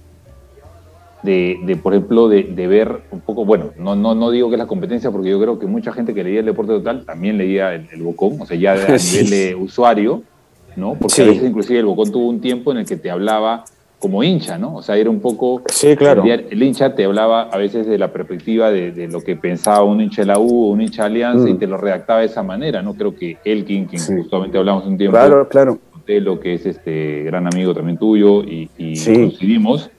de, 1.24 1.78
por 1.82 1.94
ejemplo, 1.94 2.28
de, 2.28 2.66
ver 2.66 3.00
un 3.10 3.20
poco, 3.20 3.44
bueno, 3.44 3.70
no, 3.78 3.96
no, 3.96 4.14
no 4.14 4.30
digo 4.30 4.48
que 4.50 4.56
es 4.56 4.58
la 4.58 4.66
competencia, 4.66 5.10
porque 5.10 5.30
yo 5.30 5.40
creo 5.40 5.58
que 5.58 5.66
mucha 5.66 5.92
gente 5.92 6.12
que 6.12 6.22
leía 6.22 6.40
el 6.40 6.46
deporte 6.46 6.72
total 6.72 7.04
también 7.04 7.38
leía 7.38 7.74
el, 7.74 8.02
Bocón, 8.02 8.40
o 8.40 8.46
sea, 8.46 8.56
ya 8.56 8.72
a 8.72 8.76
nivel 8.98 9.30
de 9.30 9.54
usuario, 9.54 10.22
¿no? 10.76 10.94
Porque 10.94 11.22
a 11.22 11.26
veces 11.26 11.48
inclusive 11.48 11.78
el 11.78 11.86
Bocón 11.86 12.12
tuvo 12.12 12.28
un 12.28 12.40
tiempo 12.40 12.72
en 12.72 12.78
el 12.78 12.86
que 12.86 12.96
te 12.96 13.10
hablaba 13.10 13.64
como 14.04 14.22
hincha, 14.22 14.58
¿no? 14.58 14.76
O 14.76 14.82
sea, 14.82 14.98
era 14.98 15.08
un 15.08 15.20
poco... 15.20 15.62
Sí, 15.66 15.96
claro. 15.96 16.22
El, 16.24 16.62
hincha 16.62 16.94
te 16.94 17.06
hablaba 17.06 17.44
a 17.44 17.56
veces 17.56 17.86
de 17.86 17.96
la 17.96 18.12
perspectiva 18.12 18.70
de, 18.70 19.08
lo 19.08 19.22
que 19.22 19.34
pensaba 19.34 19.82
un 19.82 20.02
hincha 20.02 20.20
de 20.20 20.26
la 20.26 20.38
U 20.38 20.68
un 20.68 20.82
hincha 20.82 21.04
de 21.04 21.06
Alianza 21.06 21.48
y 21.48 21.54
mm. 21.54 21.58
te 21.58 21.66
lo 21.66 21.78
redactaba 21.78 22.20
de 22.20 22.26
esa 22.26 22.42
manera, 22.42 22.82
¿no? 22.82 22.92
Creo 22.92 23.16
que 23.16 23.38
Elkin, 23.42 23.86
quien 23.86 24.02
justamente 24.02 24.58
hablamos 24.58 24.84
un 24.84 24.98
tiempo... 24.98 25.16
Claro, 25.16 25.48
claro. 25.48 25.78
De 26.06 26.20
lo 26.20 26.38
que 26.38 26.52
es 26.52 26.66
este 26.66 27.22
gran 27.22 27.46
amigo 27.46 27.72
también 27.72 27.96
tuyo 27.96 28.42
y, 28.42 28.68
y 28.76 29.02
coincidimos 29.02 29.90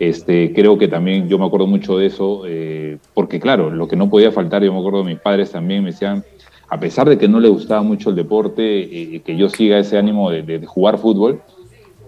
este, 0.00 0.52
creo 0.52 0.76
que 0.78 0.88
también 0.88 1.28
yo 1.28 1.38
me 1.38 1.46
acuerdo 1.46 1.68
mucho 1.68 1.96
de 1.96 2.06
eso, 2.06 2.42
eh, 2.44 2.98
porque 3.14 3.38
claro, 3.38 3.70
lo 3.70 3.86
que 3.86 3.94
no 3.94 4.10
podía 4.10 4.32
faltar, 4.32 4.64
yo 4.64 4.72
me 4.72 4.80
acuerdo 4.80 5.04
de 5.04 5.12
mis 5.12 5.20
padres 5.20 5.52
también 5.52 5.84
me 5.84 5.92
decían, 5.92 6.24
a 6.68 6.80
pesar 6.80 7.08
de 7.08 7.18
que 7.18 7.28
no 7.28 7.38
le 7.38 7.48
gustaba 7.48 7.82
mucho 7.82 8.10
el 8.10 8.16
deporte, 8.16 8.62
eh, 8.80 9.20
que 9.20 9.36
yo 9.36 9.48
siga 9.48 9.78
ese 9.78 9.98
ánimo 9.98 10.30
de, 10.30 10.64
jugar 10.66 10.96
fútbol, 10.96 11.42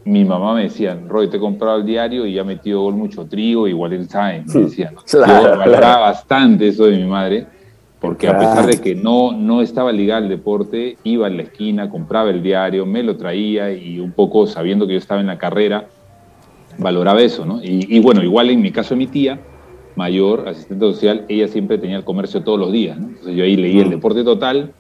mi 0.05 0.25
mamá 0.25 0.55
me 0.55 0.65
decía, 0.65 0.99
Roy, 1.09 1.29
te 1.29 1.39
he 1.39 1.41
comprado 1.41 1.79
el 1.79 1.87
diario 1.87 2.27
y 2.27 2.35
ya 2.35 2.45
metido 2.45 2.83
gol 2.83 2.95
mucho 2.95 3.25
trigo, 3.25 3.67
igual 3.67 3.95
el 3.95 4.09
Sainz, 4.09 4.55
me 4.55 4.63
decía. 4.63 4.93
yo 5.13 5.21
valoraba 5.21 6.01
bastante 6.01 6.69
eso 6.69 6.87
de 6.87 6.97
mi 6.97 7.05
madre, 7.05 7.47
porque 8.01 8.29
a 8.29 8.39
pesar 8.39 8.67
de 8.67 8.81
que 8.81 8.95
no, 8.95 9.33
no 9.33 9.63
estaba 9.63 9.91
ligado 9.91 10.25
al 10.25 10.29
deporte, 10.29 10.99
iba 11.05 11.27
en 11.27 11.39
la 11.39 11.45
esquina, 11.45 11.89
compraba 11.89 12.31
el 12.31 12.43
diario, 12.43 12.85
me 12.85 13.03
lo 13.03 13.17
traía 13.17 13.73
y 13.73 13.99
un 13.99 14.13
poco 14.13 14.47
sabiendo 14.47 14.87
que 14.87 14.93
yo 14.93 14.99
estaba 14.99 15.23
en 15.23 15.27
la 15.27 15.39
carrera, 15.39 15.87
valoraba 16.77 17.23
eso, 17.23 17.47
¿no? 17.47 17.61
Y, 17.63 17.99
bueno, 18.01 18.23
igual 18.23 18.51
en 18.51 18.61
mi 18.61 18.71
caso 18.73 18.95
mi 18.97 19.07
tía, 19.07 19.41
mayor, 19.97 20.49
asistente 20.49 20.85
social, 20.85 21.25
ella 21.29 21.49
siempre 21.49 21.79
tenía 21.79 21.97
el 21.97 22.05
comercio 22.05 22.43
todos 22.43 22.59
los 22.59 22.73
días, 22.73 22.99
¿no? 22.99 23.09
Entonces 23.09 23.37
yo 23.37 23.45
ahí 23.45 23.57
leí 23.57 23.79
el 23.81 23.89
deporte 23.89 24.23
total, 24.23 24.73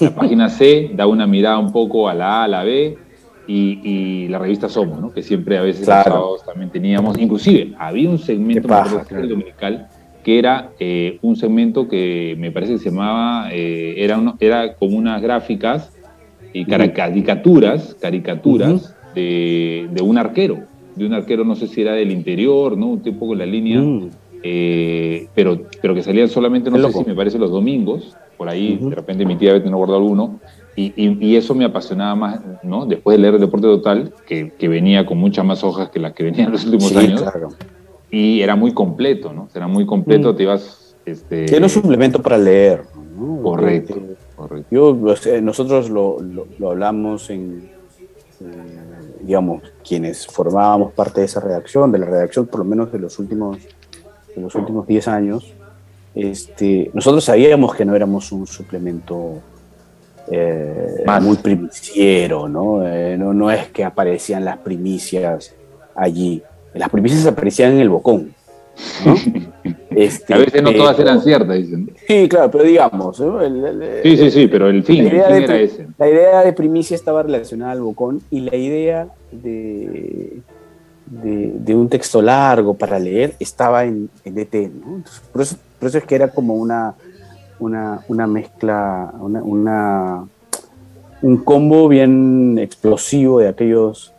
la 0.00 0.14
página 0.14 0.48
C, 0.48 0.90
daba 0.94 1.10
una 1.10 1.26
mirada 1.26 1.58
un 1.58 1.72
poco 1.72 2.08
a 2.08 2.14
la 2.14 2.40
A, 2.40 2.44
a 2.44 2.48
la 2.48 2.64
B, 2.64 2.96
y, 3.52 4.28
la 4.28 4.38
revista 4.38 4.68
Somos, 4.68 5.00
¿no? 5.00 5.12
que 5.12 5.22
siempre 5.22 5.58
a 5.58 5.62
veces 5.62 5.86
los 5.86 6.04
sábados 6.04 6.44
también 6.44 6.70
teníamos. 6.70 7.18
Inclusive, 7.18 7.72
había 7.78 8.08
un 8.08 8.18
segmento 8.18 8.68
el 9.10 9.28
dominical 9.28 9.88
que 10.22 10.38
era 10.38 10.70
eh, 10.78 11.18
un 11.22 11.34
segmento 11.34 11.88
que 11.88 12.36
me 12.38 12.52
parece 12.52 12.74
que 12.74 12.78
se 12.78 12.90
llamaba, 12.90 13.48
eh, 13.52 13.94
era, 13.96 14.34
era 14.38 14.74
como 14.74 14.98
unas 14.98 15.20
gráficas 15.22 15.90
y 16.52 16.66
caricaturas, 16.66 17.96
caricaturas 17.98 18.94
de, 19.14 19.88
un 20.02 20.18
arquero, 20.18 20.58
de 20.94 21.06
un 21.06 21.14
arquero, 21.14 21.44
no 21.44 21.54
sé 21.54 21.68
si 21.68 21.80
era 21.80 21.94
del 21.94 22.10
interior, 22.10 22.76
¿no? 22.76 22.88
Un 22.88 23.00
tipo 23.00 23.26
con 23.26 23.38
la 23.38 23.46
línea, 23.46 23.80
mm. 23.80 24.10
eh, 24.42 25.26
pero, 25.34 25.62
pero 25.80 25.94
que 25.94 26.02
salían 26.02 26.28
solamente, 26.28 26.70
no 26.70 26.76
sé 26.76 26.92
si 26.92 27.04
me 27.04 27.14
parece 27.14 27.38
los 27.38 27.50
domingos, 27.50 28.14
por 28.36 28.48
ahí, 28.48 28.78
de 28.80 28.94
repente 28.94 29.24
mi 29.24 29.36
tía 29.36 29.50
había 29.50 29.62
tenido 29.62 29.78
guardado 29.78 30.00
alguno, 30.00 30.38
y, 30.80 30.92
y, 30.96 31.36
eso 31.36 31.54
me 31.54 31.64
apasionaba 31.64 32.14
más, 32.14 32.40
¿no? 32.62 32.86
Después 32.86 33.16
de 33.16 33.22
leer 33.22 33.34
el 33.34 33.40
Deporte 33.40 33.66
Total, 33.66 34.14
que, 34.26 34.52
que 34.56 34.68
venía 34.68 35.04
con 35.04 35.18
muchas 35.18 35.44
más 35.44 35.62
hojas 35.62 35.90
que 35.90 35.98
las 35.98 36.12
que 36.14 36.24
venían 36.24 36.46
en 36.46 36.52
los 36.52 36.64
últimos 36.64 36.96
años. 36.96 37.24
Y 38.10 38.40
era 38.40 38.56
muy 38.56 38.72
completo, 38.72 39.32
¿no? 39.32 39.48
Era 39.54 39.68
muy 39.68 39.84
completo, 39.84 40.32
mm. 40.32 40.36
te 40.36 40.42
ibas... 40.42 40.96
Este... 41.04 41.54
Era 41.54 41.64
un 41.64 41.70
suplemento 41.70 42.22
para 42.22 42.38
leer. 42.38 42.84
Correcto, 43.42 43.94
correcto. 44.36 44.68
Yo, 44.70 44.96
nosotros 45.42 45.90
lo, 45.90 46.18
lo, 46.20 46.70
hablamos 46.70 47.28
en, 47.30 47.70
digamos, 49.20 49.62
quienes 49.86 50.26
formábamos 50.26 50.92
parte 50.92 51.20
de 51.20 51.26
esa 51.26 51.40
redacción, 51.40 51.92
de 51.92 51.98
la 51.98 52.06
redacción 52.06 52.46
por 52.46 52.60
lo 52.60 52.64
menos 52.64 52.90
de 52.92 52.98
los 52.98 53.18
últimos, 53.18 53.58
de 54.34 54.40
los 54.40 54.54
últimos 54.54 54.86
10 54.86 55.08
años, 55.08 55.52
este, 56.14 56.90
nosotros 56.94 57.24
sabíamos 57.24 57.74
que 57.74 57.84
no 57.84 57.94
éramos 57.94 58.32
un 58.32 58.46
suplemento 58.46 59.42
eh, 60.30 61.04
muy 61.20 61.36
primiciero, 61.36 62.48
¿no? 62.48 62.86
Eh, 62.86 63.16
¿no? 63.18 63.34
¿no? 63.34 63.50
es 63.50 63.68
que 63.68 63.84
aparecían 63.84 64.44
las 64.44 64.58
primicias 64.58 65.54
allí. 65.94 66.42
Las 66.74 66.88
primicias 66.88 67.26
aparecían 67.26 67.72
en 67.72 67.80
el 67.80 67.88
bocón. 67.88 68.34
Este, 69.90 70.32
a 70.32 70.38
veces 70.38 70.62
no 70.62 70.72
todas 70.72 70.98
eran 71.00 71.20
ciertas, 71.20 71.56
dicen. 71.56 71.90
Sí, 72.06 72.28
claro, 72.28 72.50
pero 72.50 72.64
digamos. 72.64 73.16
sí, 74.02 74.16
sí, 74.16 74.30
sí, 74.30 74.46
pero 74.46 74.68
el 74.68 74.84
fin, 74.84 75.06
era 75.08 75.36
ese. 75.36 75.88
La 75.98 76.08
idea 76.08 76.44
de 76.44 76.52
primicia 76.52 76.94
estaba 76.94 77.24
relacionada 77.24 77.72
al 77.72 77.80
bocón 77.80 78.22
y 78.30 78.40
la 78.40 78.56
idea 78.56 79.08
de, 79.32 80.40
de, 81.06 81.74
un 81.74 81.88
texto 81.88 82.22
largo 82.22 82.74
para 82.74 82.98
leer 83.00 83.34
estaba 83.40 83.84
en, 83.84 84.08
en 84.24 84.34
DT. 84.36 84.54
¿no? 84.72 85.02
por, 85.32 85.42
eso, 85.42 85.56
por 85.78 85.88
eso 85.88 85.98
es 85.98 86.04
que 86.04 86.14
era 86.14 86.28
como 86.28 86.54
una 86.54 86.94
una, 87.60 88.26
mezcla, 88.26 89.12
una, 89.20 90.24
un 91.22 91.36
combo 91.38 91.88
bien 91.88 92.58
explosivo 92.58 93.40
de 93.40 93.48
aquellos, 93.48 94.12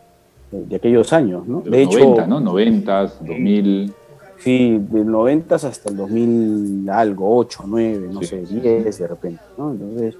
de 0.50 0.76
aquellos 0.76 1.12
años, 1.12 1.46
¿no? 1.46 1.60
De, 1.60 1.82
hecho, 1.82 1.98
90, 1.98 2.26
¿no? 2.26 2.40
90, 2.40 3.06
2000. 3.20 3.94
Sí, 4.38 4.76
de 4.90 5.04
90 5.04 5.54
hasta 5.54 5.90
el 5.90 5.96
2000 5.96 6.90
algo, 6.90 7.36
8, 7.36 7.62
9, 7.66 8.08
no 8.12 8.22
sé, 8.22 8.44
10 8.44 8.98
de 8.98 9.06
repente, 9.06 9.42
¿no? 9.56 9.70
Entonces, 9.70 10.16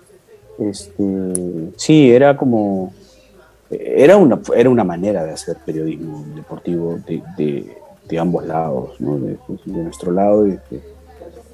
este, 0.58 1.72
sí, 1.76 2.10
era 2.10 2.36
como, 2.36 2.92
era 3.70 4.16
una, 4.16 4.40
era 4.54 4.70
una 4.70 4.84
manera 4.84 5.24
de 5.24 5.32
hacer 5.32 5.56
periodismo 5.64 6.24
deportivo 6.36 6.98
de, 7.06 7.22
de, 8.08 8.18
ambos 8.18 8.46
lados, 8.46 9.00
¿no? 9.00 9.18
de, 9.18 9.38
nuestro 9.64 10.12
lado 10.12 10.46
y 10.46 10.50
de, 10.50 10.91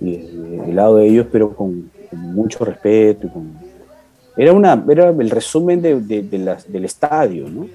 y 0.01 0.17
del 0.17 0.77
lado 0.77 0.97
de 0.97 1.07
ellos, 1.07 1.27
pero 1.31 1.55
con, 1.55 1.91
mucho 2.13 2.65
respeto. 2.65 3.31
Era, 4.37 4.53
una, 4.53 4.83
era 4.89 5.11
el 5.11 5.31
resumen 5.31 5.83
de, 5.83 6.01
del 6.01 6.85
estadio, 6.85 7.49
¿no? 7.49 7.67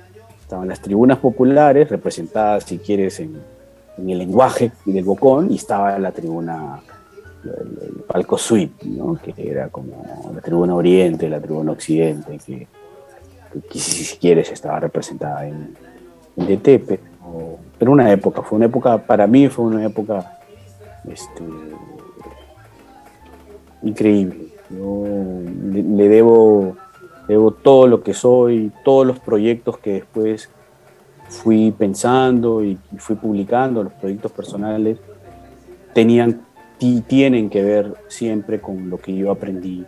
Estaban 0.41 0.67
las 0.67 0.81
tribunas 0.81 1.19
populares 1.19 1.89
representadas, 1.89 2.63
si 2.63 2.77
quieres, 2.77 3.19
en, 3.19 3.41
el 3.97 4.17
lenguaje 4.17 4.71
del 4.85 5.03
Bocón, 5.03 5.51
y 5.51 5.55
estaba 5.55 5.99
la 5.99 6.11
tribuna, 6.11 6.81
el, 7.43 8.03
palco 8.07 8.37
suite, 8.37 8.87
¿no? 8.87 9.19
que 9.21 9.33
era 9.37 9.69
como 9.69 10.25
la 10.33 10.41
tribuna 10.41 10.73
oriente, 10.73 11.29
la 11.29 11.39
tribuna 11.39 11.73
occidente, 11.73 12.39
que, 12.43 12.67
si, 13.79 14.17
quieres 14.17 14.51
estaba 14.51 14.79
representada 14.79 15.47
en, 15.47 15.75
en 16.37 16.47
DT, 16.47 16.83
pero, 16.87 17.01
pero, 17.77 17.91
una 17.91 18.11
época, 18.11 18.41
fue 18.41 18.55
una 18.55 18.65
época, 18.65 18.97
para 18.97 19.27
mí 19.27 19.47
fue 19.47 19.65
una 19.65 19.85
época 19.85 20.39
este, 21.07 21.43
increíble. 23.83 24.47
Yo 24.69 25.03
le, 25.71 26.09
debo, 26.09 26.75
debo 27.27 27.51
todo 27.51 27.87
lo 27.87 28.03
que 28.03 28.13
soy, 28.13 28.71
todos 28.83 29.05
los 29.05 29.19
proyectos 29.19 29.77
que 29.77 29.93
después 29.93 30.49
fui 31.29 31.71
pensando 31.71 32.63
y 32.63 32.77
fui 32.97 33.15
publicando, 33.15 33.83
los 33.83 33.93
proyectos 33.93 34.31
personales, 34.31 34.99
tenían 35.93 36.41
y 36.79 37.01
tienen 37.01 37.49
que 37.49 37.61
ver 37.61 37.93
siempre 38.07 38.59
con 38.59 38.89
lo 38.89 38.97
que 38.97 39.15
yo 39.15 39.31
aprendí 39.31 39.85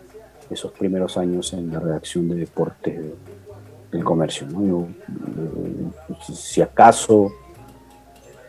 esos 0.50 0.72
primeros 0.72 1.16
años 1.16 1.52
en 1.52 1.72
la 1.72 1.80
redacción 1.80 2.28
de 2.28 2.36
deportes 2.36 3.00
del 3.90 4.04
comercio. 4.04 4.46
¿no? 4.46 4.82
Eh, 4.82 6.22
si 6.32 6.62
acaso 6.62 7.32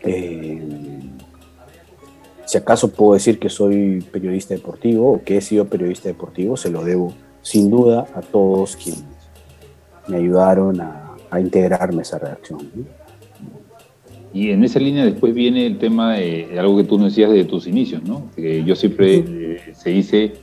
eh, 0.04 0.62
si 2.48 2.58
acaso 2.58 2.88
puedo 2.88 3.14
decir 3.14 3.40
que 3.40 3.50
soy 3.50 4.02
periodista 4.10 4.54
deportivo 4.54 5.12
o 5.12 5.24
que 5.24 5.38
he 5.38 5.42
sido 5.42 5.66
periodista 5.66 6.08
deportivo, 6.08 6.56
se 6.56 6.72
lo 6.72 6.84
debo 6.84 7.14
sin 7.42 7.70
duda 7.70 8.08
a 8.16 8.22
todos 8.22 8.78
quienes 8.78 9.04
me 10.08 10.18
ayudaron 10.18 10.80
a, 10.80 11.04
integrarme 11.42 12.00
a 12.00 12.02
esa 12.04 12.20
redacción. 12.20 12.60
Y 14.34 14.52
en 14.52 14.64
esa 14.64 14.80
línea 14.80 15.04
después 15.04 15.34
viene 15.34 15.66
el 15.66 15.78
tema 15.78 16.14
de, 16.14 16.58
algo 16.58 16.78
que 16.78 16.86
tú 16.86 16.98
nos 16.98 17.12
decías 17.12 17.32
de 17.32 17.44
tus 17.44 17.68
inicios, 17.68 18.02
¿no? 18.04 18.32
Que 18.34 18.64
yo 18.64 18.78
siempre 18.78 19.26
eh, 19.28 19.74
se 19.74 19.90
dice 19.90 20.34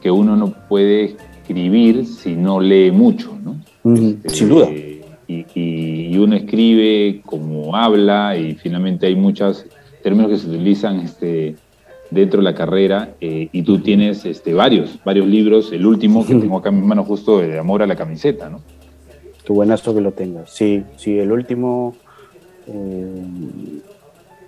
que 0.00 0.10
uno 0.10 0.36
no 0.36 0.54
puede 0.66 1.16
escribir 1.42 2.06
si 2.06 2.36
no 2.36 2.58
lee 2.58 2.90
mucho, 2.90 3.36
¿no? 3.44 3.60
Este, 3.94 4.30
sin 4.30 4.48
duda. 4.48 4.70
y, 4.70 5.44
y, 5.54 6.16
uno 6.16 6.36
escribe 6.36 7.20
como 7.26 7.76
habla 7.76 8.36
y 8.36 8.54
finalmente 8.54 9.06
hay 9.06 9.14
muchas 9.14 9.66
términos 10.02 10.30
que 10.30 10.38
se 10.38 10.48
utilizan 10.48 11.00
este, 11.00 11.56
dentro 12.10 12.38
de 12.40 12.44
la 12.44 12.54
carrera 12.54 13.14
eh, 13.20 13.48
y 13.52 13.62
tú 13.62 13.80
tienes 13.80 14.24
este, 14.24 14.52
varios, 14.52 14.98
varios 15.04 15.26
libros, 15.26 15.72
el 15.72 15.86
último 15.86 16.26
que 16.26 16.34
tengo 16.34 16.58
acá 16.58 16.70
en 16.70 16.76
mis 16.76 16.84
manos 16.84 17.06
justo 17.06 17.38
de 17.38 17.58
Amor 17.58 17.82
a 17.82 17.86
la 17.86 17.96
camiseta, 17.96 18.48
¿no? 18.48 18.60
Qué 19.44 19.52
buenazo 19.52 19.94
que 19.94 20.00
lo 20.00 20.12
tengas, 20.12 20.50
sí, 20.50 20.84
sí, 20.96 21.18
el 21.18 21.32
último... 21.32 21.94
Eh, 22.66 23.80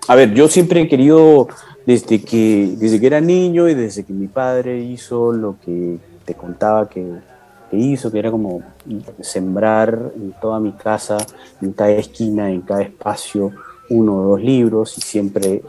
a 0.07 0.15
ver, 0.15 0.33
yo 0.33 0.49
siempre 0.49 0.81
he 0.81 0.87
querido, 0.89 1.47
desde 1.85 2.21
que, 2.21 2.75
desde 2.77 2.99
que 2.99 3.07
era 3.07 3.21
niño 3.21 3.69
y 3.69 3.73
desde 3.73 4.03
que 4.03 4.11
mi 4.11 4.27
padre 4.27 4.83
hizo 4.83 5.31
lo 5.31 5.55
que 5.63 5.97
te 6.25 6.33
contaba 6.33 6.89
que, 6.89 7.05
que 7.71 7.77
hizo, 7.77 8.11
que 8.11 8.19
era 8.19 8.29
como 8.29 8.61
sembrar 9.21 10.11
en 10.15 10.33
toda 10.41 10.59
mi 10.59 10.73
casa, 10.73 11.17
en 11.61 11.71
cada 11.71 11.91
esquina, 11.91 12.51
en 12.51 12.61
cada 12.61 12.81
espacio, 12.81 13.53
uno 13.89 14.17
o 14.17 14.23
dos 14.29 14.41
libros 14.41 14.97
y 14.97 15.01
siempre 15.01 15.61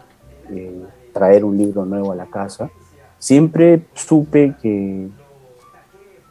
eh, 0.50 0.82
traer 1.12 1.44
un 1.44 1.56
libro 1.56 1.84
nuevo 1.84 2.12
a 2.12 2.16
la 2.16 2.26
casa, 2.26 2.70
siempre 3.18 3.82
supe 3.94 4.54
que, 4.60 5.08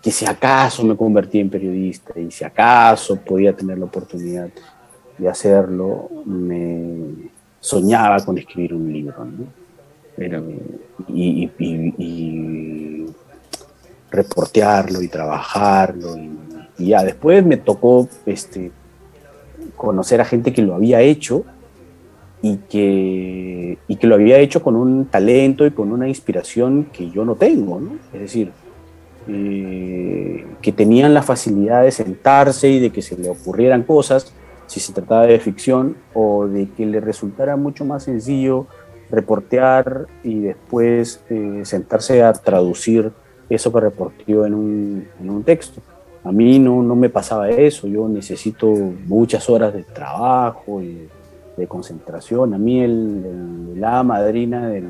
que 0.02 0.12
si 0.12 0.26
acaso 0.26 0.84
me 0.84 0.96
convertí 0.96 1.40
en 1.40 1.50
periodista 1.50 2.20
y 2.20 2.30
si 2.32 2.44
acaso 2.44 3.16
podía 3.16 3.56
tener 3.56 3.78
la 3.78 3.86
oportunidad 3.86 4.50
de 5.18 5.30
hacerlo, 5.30 6.10
me 6.26 7.30
soñaba 7.60 8.20
con 8.26 8.38
escribir 8.38 8.74
un 8.74 8.92
libro. 8.92 9.28
y, 11.08 11.50
y, 11.58 13.06
reportearlo 14.12 15.02
y 15.02 15.08
trabajarlo. 15.08 16.16
Y, 16.78 16.88
ya 16.90 17.04
después 17.04 17.44
me 17.46 17.58
tocó 17.58 18.08
este, 18.26 18.72
conocer 19.76 20.22
a 20.22 20.26
gente 20.26 20.54
que 20.54 20.62
lo 20.62 20.76
había 20.76 21.02
hecho 21.02 21.46
y 22.44 22.58
que, 22.58 23.78
y 23.88 23.96
que 23.96 24.06
lo 24.06 24.16
había 24.16 24.38
hecho 24.38 24.62
con 24.62 24.76
un 24.76 25.06
talento 25.06 25.66
y 25.66 25.72
con 25.72 25.94
una 25.94 26.10
inspiración 26.10 26.90
que 26.92 27.10
yo 27.10 27.24
no 27.24 27.36
tengo, 27.36 27.80
¿no? 27.80 27.92
Es 28.14 28.20
decir, 28.20 28.52
eh, 29.30 30.46
que 30.62 30.74
tenían 30.74 31.14
la 31.14 31.24
facilidad 31.24 31.84
de 31.84 31.92
sentarse 31.92 32.68
y 32.68 32.82
de 32.82 32.90
que 32.90 33.02
se 33.02 33.18
le 33.18 33.30
ocurrieran 33.30 33.84
cosas 33.84 34.34
si 34.68 34.82
se 34.82 34.92
trataba 34.92 35.26
de 35.26 35.40
ficción 35.40 35.96
o 36.14 36.46
de 36.46 36.68
que 36.68 36.86
le 36.86 37.00
resultara 37.00 37.56
mucho 37.56 37.86
más 37.86 38.04
sencillo 38.04 38.68
reportear 39.10 40.08
y 40.22 40.42
después 40.42 41.24
eh, 41.30 41.62
sentarse 41.64 42.24
a 42.24 42.34
traducir 42.34 43.14
eso 43.50 43.72
que 43.72 43.80
reporteó 43.80 44.46
en 44.46 44.54
un, 44.54 45.08
en 45.22 45.30
un 45.30 45.44
texto. 45.44 45.82
A 46.26 46.34
mí 46.34 46.60
no, 46.60 46.84
no 46.84 46.98
me 46.98 47.08
pasaba 47.08 47.50
eso, 47.50 47.88
yo 47.88 48.10
necesito 48.10 48.68
muchas 48.68 49.50
horas 49.50 49.74
de 49.74 49.84
trabajo 49.84 50.82
y 50.82 51.08
de 51.58 51.68
concentración. 51.68 52.54
A 52.54 52.58
mí 52.58 52.82
el, 52.82 53.80
la 53.80 54.04
madrina 54.04 54.68
de 54.68 54.84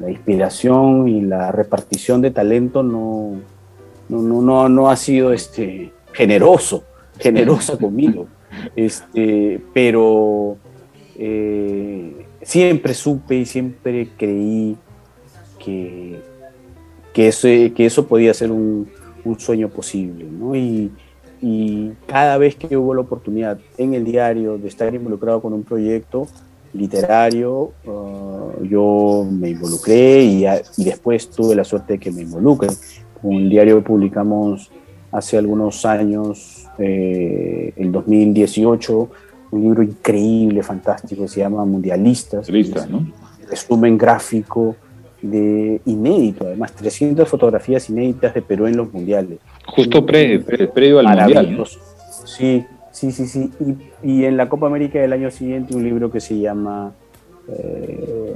la 0.00 0.10
inspiración 0.10 1.08
y 1.08 1.22
la 1.22 1.50
repartición 1.52 2.20
de 2.20 2.30
talento 2.30 2.82
no, 2.82 3.40
no, 4.08 4.42
no, 4.42 4.68
no, 4.68 4.90
ha 4.90 4.96
sido 4.96 5.32
este, 5.32 5.92
generoso. 6.12 6.84
generosa 7.18 7.76
conmigo. 7.78 8.26
Este, 8.74 9.60
pero 9.72 10.56
eh, 11.16 12.26
siempre 12.42 12.94
supe 12.94 13.36
y 13.36 13.46
siempre 13.46 14.08
creí 14.16 14.76
que, 15.58 16.20
que, 17.12 17.28
eso, 17.28 17.48
que 17.48 17.86
eso 17.86 18.06
podía 18.06 18.32
ser 18.34 18.50
un, 18.50 18.88
un 19.24 19.38
sueño 19.38 19.68
posible. 19.68 20.24
¿no? 20.24 20.54
Y, 20.54 20.90
y 21.40 21.90
cada 22.06 22.38
vez 22.38 22.56
que 22.56 22.76
hubo 22.76 22.94
la 22.94 23.02
oportunidad 23.02 23.58
en 23.78 23.94
el 23.94 24.04
diario 24.04 24.58
de 24.58 24.68
estar 24.68 24.94
involucrado 24.94 25.40
con 25.40 25.52
un 25.52 25.62
proyecto 25.62 26.26
literario, 26.72 27.72
uh, 27.86 28.64
yo 28.64 29.26
me 29.30 29.50
involucré 29.50 30.22
y, 30.22 30.44
y, 30.76 30.84
después 30.84 31.30
tuve 31.30 31.54
la 31.54 31.64
suerte 31.64 31.94
de 31.94 31.98
que 31.98 32.10
me 32.10 32.22
involucren. 32.22 32.72
Con 33.20 33.32
el 33.32 33.48
diario 33.48 33.82
publicamos 33.82 34.70
hace 35.10 35.38
algunos 35.38 35.84
años, 35.86 36.66
eh, 36.78 37.72
el 37.76 37.92
2018, 37.92 39.08
un 39.52 39.62
libro 39.62 39.82
increíble, 39.82 40.62
fantástico, 40.62 41.26
se 41.26 41.40
llama 41.40 41.64
Mundialistas. 41.64 42.48
Lista, 42.50 42.86
¿no? 42.86 43.06
Resumen 43.48 43.96
gráfico 43.96 44.76
de 45.22 45.80
inédito, 45.86 46.46
además 46.46 46.72
300 46.74 47.28
fotografías 47.28 47.88
inéditas 47.88 48.34
de 48.34 48.42
Perú 48.42 48.66
en 48.66 48.76
los 48.76 48.92
mundiales. 48.92 49.38
Justo 49.66 50.04
pre, 50.04 50.40
pre, 50.40 50.68
previo 50.68 50.98
al 51.00 51.06
mundial. 51.06 51.56
¿no? 51.56 51.64
Sí, 51.64 52.64
sí, 52.92 53.12
sí, 53.12 53.26
sí. 53.26 53.50
Y, 54.02 54.10
y, 54.10 54.24
en 54.24 54.36
la 54.36 54.48
Copa 54.48 54.66
América 54.66 54.98
del 55.00 55.12
año 55.12 55.30
siguiente 55.30 55.74
un 55.74 55.84
libro 55.84 56.10
que 56.10 56.20
se 56.20 56.38
llama... 56.38 56.92
Eh, 57.48 58.34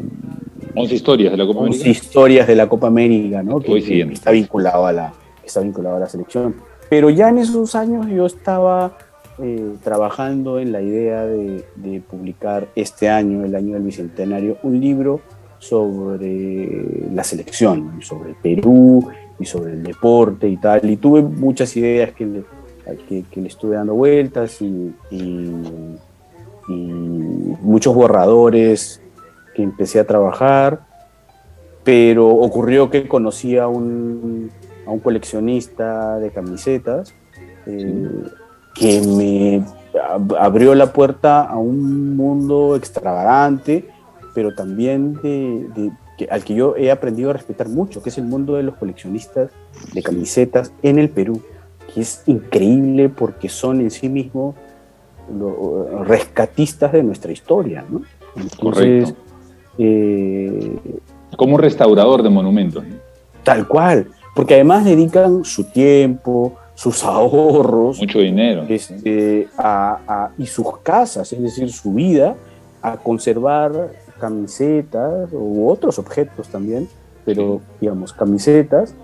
11 0.74 0.94
historias 0.94 1.32
de 1.32 1.36
la 1.36 1.46
Copa 1.46 1.60
11 1.60 1.68
América. 1.68 1.90
historias 1.90 2.46
de 2.46 2.56
la 2.56 2.68
Copa 2.68 2.86
América, 2.86 3.42
¿no? 3.42 3.60
Que, 3.60 3.78
está 4.12 4.30
vinculado 4.30 4.86
a 4.86 4.92
la 4.92 5.12
está 5.44 5.60
vinculado 5.60 5.96
a 5.96 6.00
la 6.00 6.08
selección. 6.08 6.54
Pero 6.88 7.10
ya 7.10 7.28
en 7.28 7.38
esos 7.38 7.74
años 7.74 8.06
yo 8.08 8.26
estaba 8.26 8.96
eh, 9.42 9.74
trabajando 9.82 10.60
en 10.60 10.70
la 10.70 10.80
idea 10.80 11.24
de, 11.26 11.64
de, 11.76 12.00
publicar 12.00 12.68
este 12.76 13.08
año, 13.08 13.44
el 13.44 13.54
año 13.56 13.74
del 13.74 13.82
Bicentenario, 13.82 14.58
un 14.62 14.80
libro 14.80 15.20
sobre 15.60 17.10
la 17.12 17.22
selección, 17.22 18.00
sobre 18.00 18.30
el 18.30 18.36
Perú 18.36 19.06
y 19.38 19.44
sobre 19.44 19.74
el 19.74 19.82
deporte 19.82 20.48
y 20.48 20.56
tal. 20.56 20.90
Y 20.90 20.96
tuve 20.96 21.22
muchas 21.22 21.76
ideas 21.76 22.12
que 22.12 22.26
le, 22.26 22.44
que, 23.08 23.24
que 23.30 23.40
le 23.40 23.48
estuve 23.48 23.76
dando 23.76 23.94
vueltas 23.94 24.60
y, 24.62 24.92
y, 25.10 25.52
y, 26.68 26.72
muchos 27.60 27.94
borradores 27.94 29.02
que 29.54 29.62
empecé 29.62 30.00
a 30.00 30.06
trabajar, 30.06 30.80
pero 31.84 32.28
ocurrió 32.28 32.90
que 32.90 33.06
conocí 33.06 33.58
a 33.58 33.68
un, 33.68 34.50
a 34.86 34.90
un 34.90 35.00
coleccionista 35.00 36.18
de 36.18 36.30
camisetas 36.30 37.14
eh, 37.66 38.08
que 38.74 39.00
me 39.02 39.62
abrió 40.38 40.74
la 40.74 40.92
puerta 40.92 41.42
a 41.42 41.56
un 41.58 42.16
mundo 42.16 42.76
extravagante, 42.76 43.88
pero 44.34 44.54
también 44.54 45.14
de, 45.22 45.90
al 46.30 46.44
que 46.44 46.54
yo 46.54 46.76
he 46.76 46.90
aprendido 46.90 47.30
a 47.30 47.32
respetar 47.32 47.68
mucho, 47.68 48.02
que 48.02 48.10
es 48.10 48.18
el 48.18 48.24
mundo 48.24 48.54
de 48.54 48.62
los 48.62 48.76
coleccionistas 48.76 49.50
de 49.92 50.02
camisetas 50.02 50.72
en 50.82 50.98
el 50.98 51.08
Perú, 51.08 51.42
que 51.92 52.02
es 52.02 52.22
increíble 52.26 53.08
porque 53.08 53.48
son 53.48 53.80
en 53.80 53.90
sí 53.90 54.08
mismos 54.08 54.54
los 55.36 56.06
rescatistas 56.06 56.92
de 56.92 57.02
nuestra 57.02 57.32
historia. 57.32 57.84
¿no? 57.88 58.02
Entonces, 58.36 59.04
Correcto. 59.04 59.30
Eh, 59.78 60.76
Como 61.36 61.54
un 61.54 61.60
restaurador 61.60 62.22
de 62.22 62.28
monumentos. 62.28 62.84
¿no? 62.84 62.96
Tal 63.42 63.66
cual, 63.66 64.08
porque 64.34 64.54
además 64.54 64.84
dedican 64.84 65.44
su 65.44 65.64
tiempo, 65.64 66.56
sus 66.74 67.04
ahorros, 67.04 67.98
mucho 67.98 68.18
dinero, 68.20 68.64
este, 68.68 69.48
a, 69.56 69.98
a, 70.06 70.30
y 70.38 70.46
sus 70.46 70.78
casas, 70.78 71.32
es 71.32 71.42
decir, 71.42 71.70
su 71.72 71.92
vida, 71.92 72.36
a 72.82 72.96
conservar 72.96 73.90
camisetas 74.20 75.30
u 75.32 75.68
otros 75.68 75.98
objetos 75.98 76.48
también, 76.48 76.88
pero 77.24 77.60
digamos, 77.80 78.12
camisetas 78.12 78.94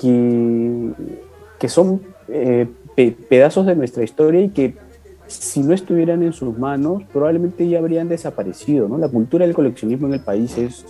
que, 0.00 0.90
que 1.58 1.68
son 1.68 2.00
eh, 2.28 2.68
pe 2.94 3.16
pedazos 3.28 3.66
de 3.66 3.74
nuestra 3.74 4.04
historia 4.04 4.40
y 4.40 4.50
que 4.50 4.76
si 5.26 5.60
no 5.62 5.74
estuvieran 5.74 6.22
en 6.22 6.32
sus 6.32 6.56
manos, 6.58 7.02
probablemente 7.12 7.68
ya 7.68 7.78
habrían 7.78 8.08
desaparecido. 8.08 8.88
¿no? 8.88 8.98
La 8.98 9.08
cultura 9.08 9.46
del 9.46 9.54
coleccionismo 9.54 10.06
en 10.06 10.14
el 10.14 10.20
país 10.20 10.56
es, 10.58 10.84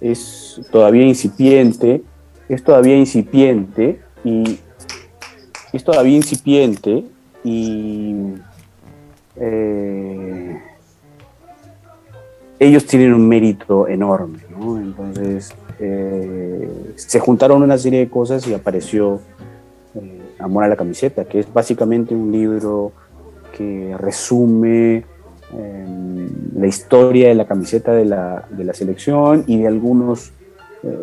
es 0.00 0.60
todavía 0.70 1.06
incipiente, 1.06 2.02
es 2.48 2.62
todavía 2.62 2.96
incipiente 2.96 4.00
y 4.22 4.58
es 5.72 5.82
todavía 5.82 6.16
incipiente 6.16 7.04
y 7.42 8.14
eh, 9.36 10.60
ellos 12.66 12.86
tienen 12.86 13.14
un 13.14 13.28
mérito 13.28 13.88
enorme, 13.88 14.38
¿no? 14.50 14.78
Entonces 14.78 15.54
eh, 15.78 16.92
se 16.96 17.20
juntaron 17.20 17.62
una 17.62 17.78
serie 17.78 18.00
de 18.00 18.08
cosas 18.08 18.46
y 18.46 18.54
apareció 18.54 19.20
eh, 19.94 20.20
Amor 20.38 20.64
a 20.64 20.68
la 20.68 20.76
camiseta, 20.76 21.24
que 21.24 21.40
es 21.40 21.52
básicamente 21.52 22.14
un 22.14 22.32
libro 22.32 22.92
que 23.56 23.96
resume 23.98 25.04
eh, 25.52 26.28
la 26.56 26.66
historia 26.66 27.28
de 27.28 27.34
la 27.34 27.46
camiseta 27.46 27.92
de 27.92 28.04
la, 28.04 28.46
de 28.50 28.64
la 28.64 28.74
selección 28.74 29.44
y 29.46 29.58
de 29.58 29.68
algunos 29.68 30.32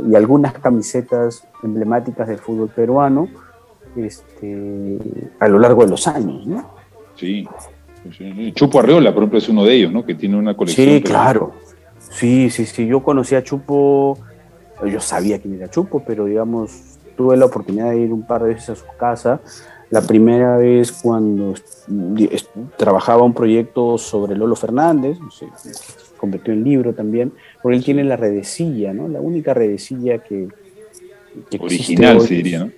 y 0.07 0.13
algunas 0.13 0.53
camisetas 0.53 1.47
emblemáticas 1.63 2.27
del 2.27 2.37
fútbol 2.37 2.69
peruano 2.69 3.27
este, 3.95 4.99
a 5.39 5.47
lo 5.47 5.57
largo 5.57 5.83
de 5.83 5.89
los 5.89 6.07
años, 6.07 6.45
¿no? 6.45 6.69
Sí. 7.15 7.47
Chupo 8.53 8.79
Arreola, 8.79 9.13
por 9.13 9.23
ejemplo, 9.23 9.39
es 9.39 9.49
uno 9.49 9.63
de 9.63 9.75
ellos, 9.75 9.91
¿no? 9.91 10.05
Que 10.05 10.15
tiene 10.15 10.37
una 10.37 10.55
colección. 10.55 10.87
Sí, 10.87 11.01
claro. 11.01 11.53
Sí, 12.09 12.49
sí, 12.49 12.65
sí. 12.65 12.87
Yo 12.87 13.03
conocí 13.03 13.35
a 13.35 13.43
Chupo, 13.43 14.17
yo 14.85 14.99
sabía 14.99 15.39
quién 15.39 15.55
era 15.55 15.69
Chupo, 15.69 16.03
pero 16.05 16.25
digamos, 16.25 16.97
tuve 17.15 17.37
la 17.37 17.45
oportunidad 17.45 17.91
de 17.91 17.99
ir 17.99 18.13
un 18.13 18.25
par 18.25 18.43
de 18.43 18.53
veces 18.53 18.71
a 18.71 18.75
su 18.75 18.85
casa. 18.97 19.39
La 19.89 20.01
primera 20.01 20.57
vez 20.57 20.91
cuando 20.91 21.53
trabajaba 22.77 23.23
un 23.23 23.33
proyecto 23.33 23.97
sobre 23.97 24.35
Lolo 24.35 24.55
Fernández, 24.55 25.17
se 25.31 25.47
convirtió 26.17 26.53
en 26.53 26.63
libro 26.63 26.93
también, 26.93 27.33
porque 27.61 27.77
él 27.77 27.83
tiene 27.83 28.03
la 28.03 28.15
redecilla, 28.15 28.93
¿no? 28.93 29.07
La 29.07 29.19
única 29.19 29.53
redecilla 29.53 30.19
que, 30.19 30.47
que 31.49 31.57
original, 31.59 32.21
se 32.21 32.35
diría, 32.35 32.59
¿no? 32.59 32.71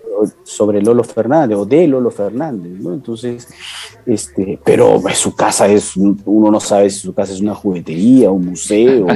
Sobre 0.44 0.82
Lolo 0.82 1.04
Fernández 1.04 1.58
o 1.58 1.66
de 1.66 1.88
Lolo 1.88 2.12
Fernández, 2.12 2.72
¿no? 2.80 2.94
Entonces, 2.94 3.48
este, 4.06 4.60
pero 4.64 5.02
su 5.14 5.36
casa 5.36 5.68
es, 5.68 5.96
uno 5.96 6.52
no 6.52 6.60
sabe 6.60 6.90
si 6.90 7.00
su 7.00 7.14
casa 7.14 7.34
es 7.34 7.42
una 7.42 7.56
juguetería, 7.56 8.32
un 8.32 8.46
museo, 8.46 9.08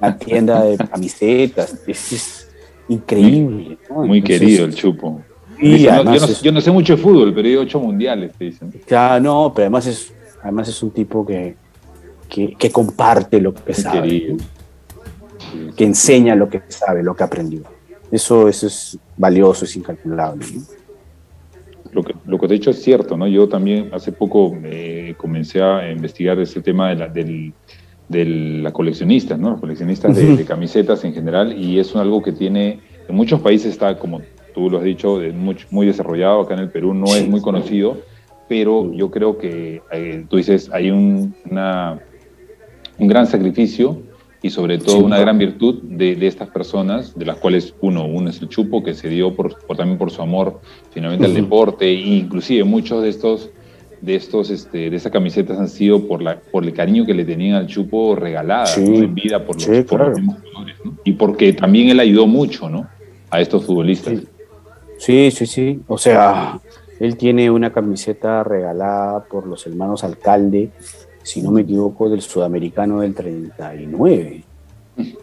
una 0.00 0.18
tienda 0.18 0.64
de 0.64 0.76
camisetas, 0.78 1.78
es, 1.86 2.12
es 2.12 2.48
increíble. 2.88 3.78
¿no? 3.88 4.04
Muy 4.04 4.18
Entonces, 4.18 4.40
querido 4.40 4.64
el 4.64 4.74
Chupo. 4.74 5.20
Yo, 5.60 6.04
no, 6.04 6.14
es, 6.14 6.42
yo, 6.42 6.52
no, 6.52 6.60
sé 6.60 6.70
mucho 6.70 6.96
de 6.96 7.02
fútbol, 7.02 7.32
pero 7.32 7.46
hay 7.46 7.56
ocho 7.56 7.78
mundiales, 7.80 8.32
te 8.36 8.46
dicen. 8.46 8.72
Ya, 8.88 9.20
no, 9.20 9.52
pero 9.54 9.64
además 9.64 9.86
es, 9.86 10.12
además 10.42 10.68
es 10.68 10.82
un 10.82 10.90
tipo 10.90 11.24
que, 11.24 11.56
que, 12.28 12.54
que 12.54 12.70
comparte 12.70 13.40
lo 13.40 13.54
que 13.54 13.72
Muy 13.72 13.74
sabe, 13.74 14.02
querido. 14.02 14.36
Que 15.76 15.84
enseña 15.84 16.34
lo 16.34 16.48
que 16.48 16.62
sabe, 16.68 17.02
lo 17.02 17.14
que 17.14 17.22
aprendió. 17.22 17.62
Eso, 18.14 18.48
eso 18.48 18.68
es 18.68 18.96
valioso, 19.16 19.64
es 19.64 19.74
incalculable. 19.74 20.46
¿no? 20.54 20.62
Lo 21.90 22.02
que, 22.04 22.14
lo 22.26 22.38
que 22.38 22.46
te 22.46 22.54
he 22.54 22.58
dicho 22.58 22.70
es 22.70 22.80
cierto, 22.80 23.16
¿no? 23.16 23.26
Yo 23.26 23.48
también 23.48 23.90
hace 23.92 24.12
poco 24.12 24.56
eh, 24.62 25.14
comencé 25.16 25.60
a 25.60 25.90
investigar 25.90 26.38
ese 26.38 26.60
tema 26.60 26.90
de, 26.90 26.94
la, 26.94 27.08
del, 27.08 27.52
de 28.08 28.24
las 28.24 28.72
coleccionistas, 28.72 29.36
¿no? 29.36 29.50
Los 29.50 29.60
coleccionistas 29.60 30.14
de, 30.14 30.36
de, 30.36 30.44
camisetas 30.44 31.02
en 31.04 31.12
general, 31.12 31.58
y 31.58 31.80
es 31.80 31.96
algo 31.96 32.22
que 32.22 32.30
tiene, 32.30 32.78
en 33.08 33.16
muchos 33.16 33.40
países 33.40 33.72
está, 33.72 33.98
como 33.98 34.22
tú 34.54 34.70
lo 34.70 34.78
has 34.78 34.84
dicho, 34.84 35.20
muy, 35.34 35.56
muy 35.70 35.86
desarrollado, 35.86 36.42
acá 36.42 36.54
en 36.54 36.60
el 36.60 36.70
Perú 36.70 36.94
no 36.94 37.06
es 37.16 37.28
muy 37.28 37.40
conocido, 37.40 37.98
pero 38.48 38.92
yo 38.92 39.10
creo 39.10 39.38
que, 39.38 39.82
eh, 39.90 40.24
tú 40.28 40.36
dices, 40.36 40.70
hay 40.72 40.92
un, 40.92 41.34
una, 41.50 41.98
un 42.96 43.08
gran 43.08 43.26
sacrificio 43.26 44.02
y 44.44 44.50
sobre 44.50 44.76
todo 44.76 44.98
una 44.98 45.18
gran 45.18 45.38
virtud 45.38 45.80
de, 45.84 46.16
de, 46.16 46.26
estas 46.26 46.50
personas, 46.50 47.18
de 47.18 47.24
las 47.24 47.38
cuales 47.38 47.72
uno, 47.80 48.04
uno 48.04 48.28
es 48.28 48.42
el 48.42 48.50
Chupo, 48.50 48.84
que 48.84 48.92
se 48.92 49.08
dio 49.08 49.34
por, 49.34 49.58
por 49.64 49.74
también 49.74 49.96
por 49.96 50.10
su 50.10 50.20
amor 50.20 50.60
finalmente 50.90 51.24
uh 51.24 51.30
-huh. 51.30 51.34
al 51.34 51.42
deporte, 51.42 51.86
e 51.86 51.94
inclusive 51.94 52.62
muchos 52.62 53.02
de 53.02 53.08
estos, 53.08 53.48
de 54.02 54.16
estos, 54.16 54.50
este, 54.50 54.90
de 54.90 54.96
esas 54.96 55.10
camisetas 55.10 55.58
han 55.58 55.70
sido 55.70 56.06
por, 56.06 56.20
la, 56.20 56.38
por 56.38 56.62
el 56.62 56.74
cariño 56.74 57.06
que 57.06 57.14
le 57.14 57.24
tenían 57.24 57.56
al 57.56 57.68
Chupo 57.68 58.16
regalada 58.16 58.66
sí, 58.66 58.82
¿no? 58.82 58.96
en 58.96 59.14
vida 59.14 59.42
por 59.46 59.54
los, 59.56 59.64
sí, 59.64 59.80
por 59.80 59.86
claro. 59.96 60.08
los 60.10 60.18
mismos 60.18 60.36
jugadores, 60.42 60.76
¿no? 60.84 60.92
y 61.04 61.12
porque 61.12 61.54
también 61.54 61.88
él 61.88 62.00
ayudó 62.00 62.26
mucho, 62.26 62.68
¿no? 62.68 62.86
A 63.30 63.40
estos 63.40 63.64
futbolistas. 63.64 64.24
Sí, 64.98 65.30
sí, 65.30 65.46
sí. 65.46 65.80
O 65.86 65.96
sea, 65.96 66.60
él 67.00 67.16
tiene 67.16 67.50
una 67.50 67.72
camiseta 67.72 68.44
regalada 68.44 69.24
por 69.24 69.46
los 69.46 69.66
hermanos 69.66 70.04
alcalde 70.04 70.68
si 71.24 71.42
no 71.42 71.50
me 71.50 71.62
equivoco, 71.62 72.08
del 72.08 72.20
sudamericano 72.20 73.00
del 73.00 73.14
39. 73.14 74.44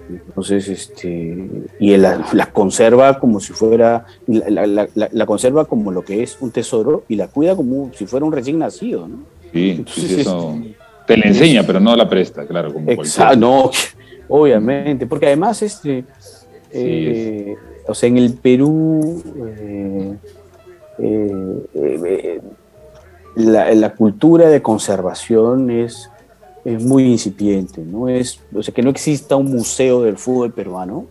Entonces, 0.10 0.68
este, 0.68 1.47
y 1.80 1.95
la, 1.95 2.26
la 2.34 2.47
conserva 2.47 3.20
como 3.20 3.39
si 3.39 3.54
fuera, 3.54 4.06
la, 4.28 4.68
la, 4.68 4.89
la, 4.93 5.26
conserva 5.26 5.64
como 5.64 5.91
lo 5.91 6.04
que 6.04 6.24
es 6.24 6.38
un 6.41 6.52
tesoro 6.52 7.06
y 7.08 7.16
la 7.16 7.30
cuida 7.30 7.56
como 7.56 7.89
si 7.93 8.06
fuera 8.06 8.26
un 8.26 8.34
recién 8.34 8.60
nacido, 8.60 9.08
¿no? 9.08 9.20
Sí, 9.54 9.86
sí 9.88 10.20
eso 10.20 10.56
este, 10.58 10.76
te 11.06 11.18
la 11.18 11.28
enseña, 11.28 11.64
pero 11.64 11.80
no 11.80 11.95
la 11.95 12.10
presta, 12.10 12.45
claro. 12.45 12.74
Como 12.74 12.89
exacto, 12.89 13.38
no, 13.38 13.72
obviamente, 14.28 15.06
porque 15.06 15.28
además, 15.28 15.62
este, 15.62 16.04
eh, 16.72 17.56
o 17.88 17.93
sea, 17.93 18.10
en 18.10 18.18
el 18.18 18.34
Perú, 18.34 19.24
eh, 19.58 20.18
eh, 20.99 22.41
la, 23.36 23.74
la, 23.74 23.96
cultura 23.96 24.50
de 24.50 24.62
conservación 24.62 25.72
es 25.72 26.12
es 26.64 26.84
muy 26.84 27.06
incipiente, 27.06 27.82
¿no? 27.82 28.08
Es, 28.08 28.40
o 28.54 28.62
sea, 28.62 28.74
que 28.74 28.82
no 28.82 28.90
exista 28.90 29.36
un 29.36 29.52
museo 29.52 30.04
del 30.04 30.18
fútbol 30.18 30.52
peruano, 30.52 31.08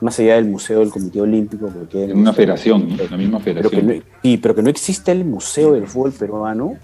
más 0.00 0.18
allá 0.20 0.36
del 0.36 0.44
museo 0.44 0.80
del 0.80 0.90
Comité 0.90 1.20
Olímpico. 1.20 1.68
Porque 1.68 2.04
en 2.04 2.18
una 2.18 2.32
federación, 2.32 2.96
la 3.10 3.16
misma 3.16 3.40
federación. 3.40 3.70
Pero 3.70 3.86
que 3.86 3.98
no, 3.98 4.04
sí, 4.22 4.36
pero 4.36 4.54
que 4.54 4.62
no 4.62 4.70
exista 4.70 5.12
el 5.12 5.24
museo 5.24 5.72
del 5.72 5.86
fútbol 5.88 6.12
peruano, 6.12 6.76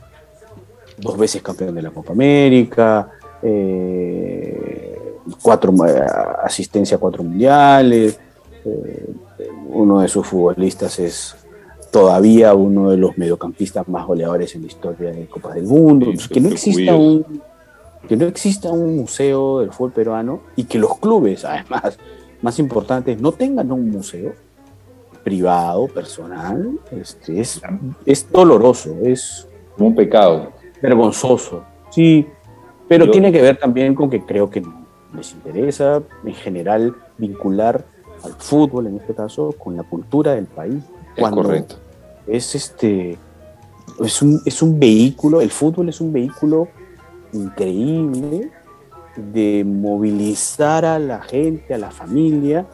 dos 0.99 1.17
veces 1.17 1.43
campeón 1.43 1.75
de 1.75 1.83
la 1.83 1.91
Copa 1.91 2.13
América, 2.13 3.11
eh, 3.43 4.99
cuatro, 5.41 5.73
asistencia 6.43 6.97
a 6.97 7.01
cuatro 7.01 7.23
mundiales, 7.23 8.19
eh, 8.65 9.15
uno 9.69 10.01
de 10.01 10.09
sus 10.09 10.27
futbolistas 10.27 10.99
es 10.99 11.37
todavía 11.95 12.55
uno 12.55 12.91
de 12.91 12.97
los 12.97 13.17
mediocampistas 13.17 13.87
más 13.87 14.05
goleadores 14.05 14.53
en 14.57 14.63
la 14.63 14.67
historia 14.67 15.13
de 15.13 15.27
Copas 15.27 15.55
del 15.55 15.63
Mundo. 15.63 16.09
que 16.29 16.41
no 16.41 16.49
exista 16.49 16.93
un 16.93 17.25
que 18.09 18.17
no 18.17 18.25
exista 18.25 18.73
un 18.73 18.97
museo 18.97 19.61
del 19.61 19.71
fútbol 19.71 19.93
peruano 19.93 20.41
y 20.57 20.65
que 20.65 20.77
los 20.77 20.99
clubes, 20.99 21.45
además, 21.45 21.97
más 22.43 22.59
importantes, 22.59 23.21
no 23.21 23.31
tengan 23.31 23.71
un 23.71 23.91
museo 23.91 24.33
privado, 25.23 25.87
personal, 25.87 26.81
este, 26.91 27.41
es, 27.41 27.63
es 28.05 28.29
doloroso, 28.31 28.97
es... 29.05 29.47
un 29.79 29.95
pecado. 29.95 30.51
Vergonzoso, 30.83 31.63
sí, 31.91 32.27
pero 32.89 33.09
tiene 33.09 33.31
que 33.31 33.41
ver 33.41 33.57
también 33.57 33.95
con 33.95 34.11
que 34.11 34.21
creo 34.21 34.51
que 34.51 34.65
les 35.15 35.33
interesa 35.33 36.03
en 36.25 36.35
general 36.35 36.97
vincular 37.19 37.85
al 38.25 38.33
fútbol, 38.33 38.89
en 38.89 38.97
este 38.97 39.15
caso, 39.15 39.55
con 39.57 39.77
la 39.77 39.85
cultura 39.85 40.35
del 40.35 40.47
país. 40.47 40.83
Es 41.17 41.31
correcto. 41.31 41.84
Es, 42.27 42.55
este, 42.55 43.19
es, 44.03 44.23
un, 44.23 44.41
es 44.45 44.63
un 44.63 44.79
vehículo, 44.79 45.41
el 45.41 45.51
fútbol 45.51 45.89
es 45.89 46.01
un 46.01 46.13
vehículo 46.13 46.69
increíble 47.33 48.51
de 49.17 49.65
movilizar 49.65 50.85
a 50.85 50.99
la 50.99 51.23
gente, 51.23 51.75
a 51.75 51.79
la 51.79 51.91
familia 51.91 52.67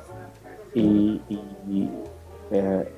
y, 0.75 1.21
eh, 2.51 2.89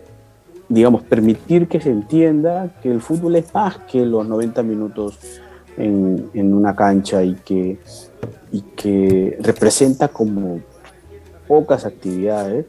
digamos, 0.68 1.02
permitir 1.02 1.68
que 1.68 1.80
se 1.80 1.90
entienda 1.90 2.74
que 2.82 2.90
el 2.90 3.00
fútbol 3.00 3.36
es 3.36 3.52
más 3.52 3.78
que 3.90 4.04
los 4.04 4.26
90 4.26 4.62
minutos 4.62 5.18
en, 5.76 6.30
una 6.34 6.76
cancha 6.76 7.22
y 7.22 7.34
que, 7.34 7.78
y 8.52 8.60
que 8.76 9.38
representa 9.40 10.08
como 10.08 10.60
pocas 11.48 11.84
actividades 11.84 12.66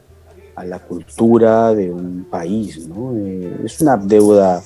a 0.56 0.64
la 0.64 0.78
cultura 0.78 1.74
de 1.74 1.90
un 1.90 2.26
país. 2.30 2.88
Eh, 3.16 3.60
es 3.64 3.80
una 3.80 3.96
deuda 3.96 4.62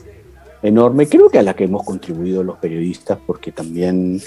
enorme, 0.63 1.09
creo 1.09 1.29
que 1.29 1.39
a 1.39 1.43
la 1.43 1.55
que 1.55 1.65
hemos 1.65 1.85
contribuido 1.85 2.43
los 2.43 2.59
periodistas, 2.59 3.19
porque 3.27 3.53
también 3.53 4.21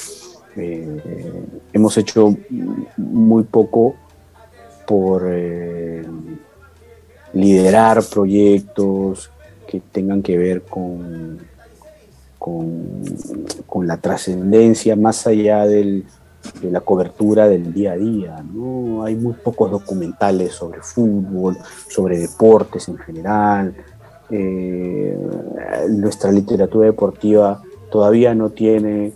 eh, 0.55 0.99
hemos 1.73 1.97
hecho 1.97 2.35
muy 2.97 3.43
poco 3.43 3.95
por 4.85 5.23
eh, 5.27 6.03
liderar 7.33 8.03
proyectos 8.03 9.31
que 9.67 9.79
tengan 9.79 10.21
que 10.21 10.37
ver 10.37 10.63
con, 10.63 11.39
con, 12.37 13.87
la 13.87 13.97
trascendencia 13.97 14.95
más 14.95 15.25
allá 15.27 15.65
de 16.61 16.71
la 16.71 16.81
cobertura 16.81 17.47
del 17.47 17.73
día 17.73 17.93
a 17.93 17.97
día. 17.97 18.43
¿no? 18.53 19.03
Hay 19.03 19.15
muy 19.15 19.33
pocos 19.33 19.71
documentales 19.71 20.53
sobre 20.53 20.81
fútbol, 20.81 21.57
sobre 21.87 22.19
deportes 22.19 22.87
en 22.87 22.97
general. 22.97 23.75
Eh, 24.29 25.17
nuestra 25.89 26.31
literatura 26.31 26.85
deportiva 26.85 27.61
todavía 27.91 28.33
no 28.33 28.49
tiene 28.51 29.11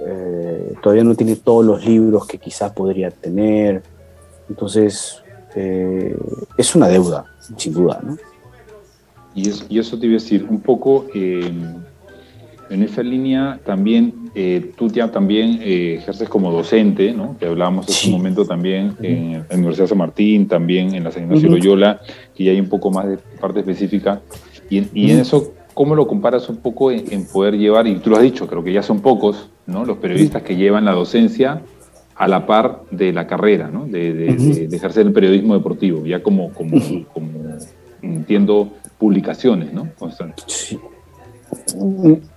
eh, 0.00 0.74
todavía 0.82 1.04
no 1.04 1.14
tiene 1.14 1.36
todos 1.36 1.64
los 1.64 1.86
libros 1.86 2.26
que 2.26 2.38
quizás 2.38 2.72
podría 2.72 3.12
tener 3.12 3.84
entonces 4.48 5.22
eh, 5.54 6.16
es 6.58 6.74
una 6.74 6.88
deuda 6.88 7.26
sin 7.56 7.72
duda 7.74 8.00
¿no? 8.02 8.18
y, 9.36 9.48
eso 9.78 9.96
te 10.00 10.06
iba 10.06 10.16
a 10.16 10.20
decir 10.20 10.44
un 10.50 10.60
poco 10.60 11.06
en 12.70 12.82
esa 12.82 13.02
línea 13.02 13.60
también, 13.64 14.30
eh, 14.34 14.72
tú 14.76 14.88
ya 14.88 15.10
también 15.10 15.60
eh, 15.62 15.96
ejerces 15.98 16.28
como 16.28 16.50
docente, 16.50 17.12
¿no? 17.12 17.36
que 17.38 17.46
hablábamos 17.46 17.88
hace 17.88 18.08
un 18.08 18.14
momento 18.14 18.44
también 18.44 18.96
en 19.02 19.44
la 19.48 19.54
Universidad 19.54 19.84
de 19.84 19.88
San 19.88 19.98
Martín, 19.98 20.48
también 20.48 20.94
en 20.94 21.04
la 21.04 21.10
San 21.10 21.24
Ignacio 21.24 21.48
Loyola, 21.48 22.00
que 22.34 22.44
ya 22.44 22.52
hay 22.52 22.60
un 22.60 22.68
poco 22.68 22.90
más 22.90 23.08
de 23.08 23.18
parte 23.40 23.60
específica. 23.60 24.22
Y, 24.70 25.10
en 25.10 25.18
eso, 25.20 25.52
¿cómo 25.74 25.94
lo 25.94 26.06
comparas 26.06 26.48
un 26.48 26.56
poco 26.56 26.90
en, 26.90 27.26
poder 27.26 27.56
llevar, 27.56 27.86
y 27.86 27.96
tú 27.96 28.10
lo 28.10 28.16
has 28.16 28.22
dicho, 28.22 28.46
creo 28.46 28.64
que 28.64 28.72
ya 28.72 28.82
son 28.82 29.00
pocos, 29.00 29.50
¿no? 29.66 29.84
los 29.84 29.98
periodistas 29.98 30.42
que 30.42 30.56
llevan 30.56 30.84
la 30.84 30.92
docencia 30.92 31.62
a 32.16 32.28
la 32.28 32.46
par 32.46 32.82
de 32.90 33.12
la 33.12 33.26
carrera, 33.26 33.68
¿no? 33.68 33.86
de, 33.86 34.68
ejercer 34.72 35.06
el 35.06 35.12
periodismo 35.12 35.54
deportivo, 35.54 36.06
ya 36.06 36.22
como, 36.22 36.50
como, 36.52 36.80
como 37.12 37.30
entiendo, 38.02 38.70
publicaciones, 38.98 39.72
¿no? 39.72 39.88
Sí. 40.46 40.78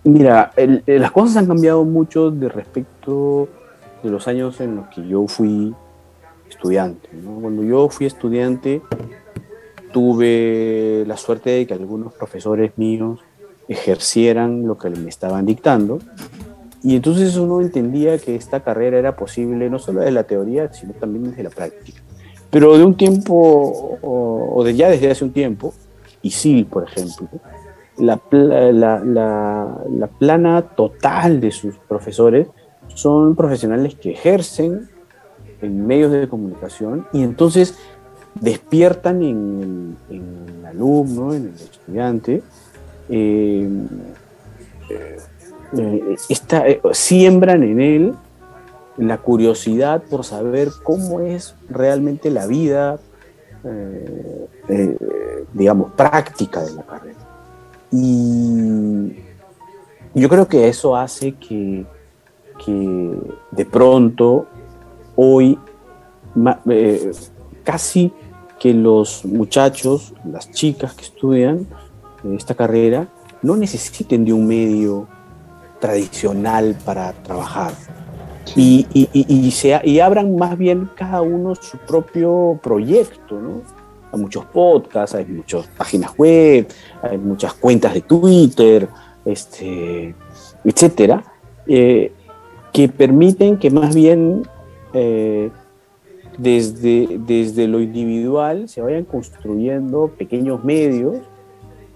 Mira, 0.04 0.52
las 0.86 1.12
cosas 1.12 1.38
han 1.38 1.48
cambiado 1.48 1.84
mucho 1.86 2.32
de 2.32 2.50
respecto 2.50 3.48
de 4.04 4.10
los 4.10 4.28
años 4.28 4.60
en 4.62 4.78
los 4.78 4.88
que 4.88 5.08
yo 5.08 5.28
fui 5.28 5.74
estudiante. 6.50 7.10
Cuando 7.42 7.64
yo 7.64 7.90
fui 7.90 8.06
estudiante 8.06 8.82
tuve 9.92 11.04
la 11.08 11.18
suerte 11.18 11.50
de 11.50 11.68
que 11.68 11.74
algunos 11.74 12.14
profesores 12.14 12.72
míos 12.78 13.20
ejercieran 13.68 14.68
lo 14.68 14.78
que 14.78 14.90
me 14.90 15.10
estaban 15.10 15.46
dictando 15.46 16.00
y 16.84 16.96
entonces 16.96 17.36
uno 17.38 17.62
entendía 17.62 18.18
que 18.18 18.36
esta 18.36 18.62
carrera 18.62 18.98
era 18.98 19.16
posible 19.16 19.70
no 19.70 19.80
solo 19.80 20.02
de 20.02 20.12
la 20.12 20.24
teoría, 20.24 20.72
sino 20.72 20.94
también 20.94 21.32
desde 21.32 21.44
la 21.44 21.50
práctica. 21.50 22.02
Pero 22.50 22.78
de 22.78 22.86
un 22.86 22.96
tiempo, 22.96 24.00
o, 24.02 24.64
de 24.64 24.76
ya 24.76 24.90
desde 24.90 25.12
hace 25.12 25.26
un 25.26 25.32
tiempo, 25.32 25.74
ISIL, 26.22 26.66
por 26.66 26.84
ejemplo, 26.84 27.28
la, 27.98 28.20
la, 28.32 30.10
plana 30.20 30.62
total 30.62 31.42
de 31.42 31.52
sus 31.52 31.76
profesores 31.78 32.48
son 32.94 33.36
profesionales 33.36 33.96
que 33.96 34.12
ejercen 34.12 34.90
en 35.62 35.88
medios 35.88 36.12
de 36.12 36.28
comunicación 36.28 37.08
y 37.14 37.24
entonces 37.24 37.78
despiertan 38.42 39.24
en 39.24 39.98
el, 40.10 40.66
alumno, 40.66 41.34
en 41.34 41.46
el 41.46 41.56
estudiante, 41.56 42.44
eh, 43.10 43.70
eh, 44.90 45.18
eh, 46.30 46.82
siembran 46.92 47.64
en 47.64 47.82
él 47.82 48.14
la 48.98 49.18
curiosidad 49.18 50.04
por 50.10 50.24
saber 50.24 50.70
cómo 50.84 51.22
es 51.22 51.56
realmente 51.70 52.32
la 52.32 52.48
vida, 52.48 53.00
digamos, 55.54 55.92
práctica 55.92 56.64
de 56.64 56.74
la 56.74 56.84
carrera. 56.84 57.27
Y 57.92 59.14
yo 60.14 60.30
creo 60.30 60.48
que 60.48 60.68
eso 60.68 60.96
hace 60.96 61.34
que, 61.34 61.86
de 63.52 63.66
pronto 63.66 64.46
hoy 65.16 65.58
eh, 66.70 67.12
casi 67.64 68.12
que 68.60 68.74
los 68.74 69.24
muchachos, 69.24 70.14
las 70.26 70.52
chicas 70.52 70.94
que 70.94 71.04
estudian 71.04 71.68
esta 72.36 72.56
carrera, 72.56 73.08
no 73.42 73.56
necesiten 73.56 74.26
de 74.26 74.34
un 74.34 74.48
medio 74.48 75.08
tradicional 75.80 76.76
para 76.84 77.14
trabajar. 77.14 77.74
Y, 78.56 78.88
y, 78.94 80.00
abran 80.00 80.36
más 80.36 80.58
bien 80.58 80.90
cada 80.96 81.22
uno 81.22 81.54
su 81.56 81.78
propio 81.78 82.60
proyecto, 82.64 83.40
¿no? 83.40 83.62
Hay 84.12 84.20
muchos 84.20 84.46
podcasts, 84.46 85.16
hay 85.16 85.26
muchas 85.26 85.68
páginas 85.68 86.18
web, 86.18 86.68
hay 87.02 87.18
muchas 87.18 87.54
cuentas 87.54 87.94
de 87.94 88.02
Twitter, 88.02 88.88
este, 89.26 90.16
etcétera, 90.64 91.24
eh, 91.68 92.12
que 92.72 92.88
permiten 92.88 93.58
que 93.58 93.70
más 93.70 93.94
bien 93.94 94.44
eh, 94.94 95.50
desde, 96.38 97.20
desde 97.20 97.68
lo 97.68 97.82
individual 97.82 98.70
se 98.70 98.82
vayan 98.82 99.06
construyendo 99.06 100.12
pequeños 100.18 100.64
medios, 100.64 101.18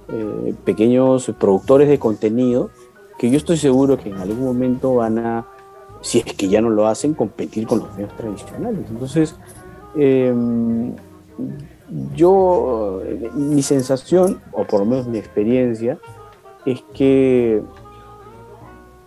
eh, 0.09 0.53
pequeños 0.65 1.31
productores 1.39 1.87
de 1.87 1.99
contenido, 1.99 2.69
que 3.17 3.29
yo 3.29 3.37
estoy 3.37 3.57
seguro 3.57 3.97
que 3.97 4.09
en 4.09 4.17
algún 4.17 4.43
momento 4.43 4.95
van 4.95 5.19
a 5.19 5.45
si 6.01 6.17
es 6.17 6.25
que 6.25 6.49
ya 6.49 6.61
no 6.61 6.69
lo 6.69 6.87
hacen, 6.87 7.13
competir 7.13 7.67
con 7.67 7.79
los 7.79 7.93
medios 7.93 8.15
tradicionales. 8.17 8.85
Entonces, 8.89 9.35
em, 9.95 10.93
yo, 12.15 13.01
mi 13.33 13.61
sensación, 13.61 14.41
o 14.51 14.63
por 14.63 14.81
lo 14.81 14.85
menos 14.85 15.07
mi 15.07 15.17
experiencia, 15.17 15.97
es 16.65 16.81
que 16.93 17.61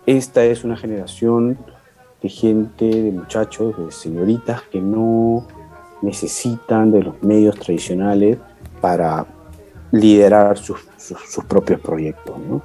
esta 0.05 0.43
es 0.43 0.63
una 0.63 0.77
generación 0.77 1.57
de 2.21 2.29
gente, 2.29 2.85
de 2.85 3.11
muchachos, 3.11 3.75
de 3.77 3.91
señoritas 3.91 4.61
que 4.71 4.81
no 4.81 5.47
necesitan 6.01 6.91
de 6.91 7.03
los 7.03 7.21
medios 7.23 7.55
tradicionales 7.55 8.37
para 8.81 9.25
liderar 9.91 10.57
sus, 10.57 10.79
propios 11.47 11.79
proyectos. 11.79 12.35
¿no? 12.37 12.61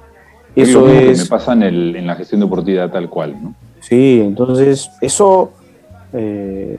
Eso 0.55 0.87
es... 0.89 1.23
me 1.23 1.25
pasa 1.25 1.53
en, 1.53 2.05
la 2.05 2.15
gestión 2.15 2.41
deportiva 2.41 2.91
tal 2.91 3.09
cual. 3.09 3.41
¿no? 3.41 3.55
Sí, 3.79 4.21
entonces 4.23 4.91
eso 5.01 5.51
eh, 6.13 6.77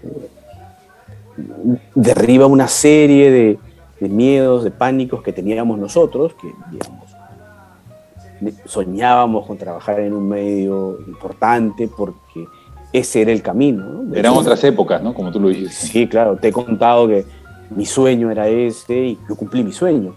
derriba 1.95 2.47
una 2.47 2.69
serie 2.69 3.31
de, 3.31 4.09
miedos, 4.09 4.65
de 4.65 4.71
pánicos 4.71 5.23
que 5.23 5.33
teníamos 5.33 5.79
nosotros, 5.79 6.35
que 6.35 6.49
soñábamos 8.65 9.47
con 9.47 9.57
trabajar 9.57 10.01
en 10.01 10.13
un 10.13 10.29
medio 10.29 10.99
importante 11.07 11.89
porque 11.89 12.47
ese 12.93 13.23
era 13.23 13.33
el 13.33 13.43
camino. 13.43 14.13
Eran 14.15 14.35
otras 14.35 14.63
épocas, 14.65 15.03
¿no? 15.03 15.15
Como 15.15 15.31
tú 15.31 15.41
lo 15.41 15.49
dices. 15.49 15.75
Sí, 15.75 16.09
claro, 16.09 16.37
te 16.37 16.49
he 16.49 16.53
contado 16.53 17.07
que 17.07 17.25
mi 17.71 17.87
sueño 17.87 18.31
era 18.31 18.49
ese 18.49 18.95
y 18.95 19.19
yo 19.29 19.37
cumplí 19.37 19.63
mi 19.63 19.73
sueño. 19.73 20.15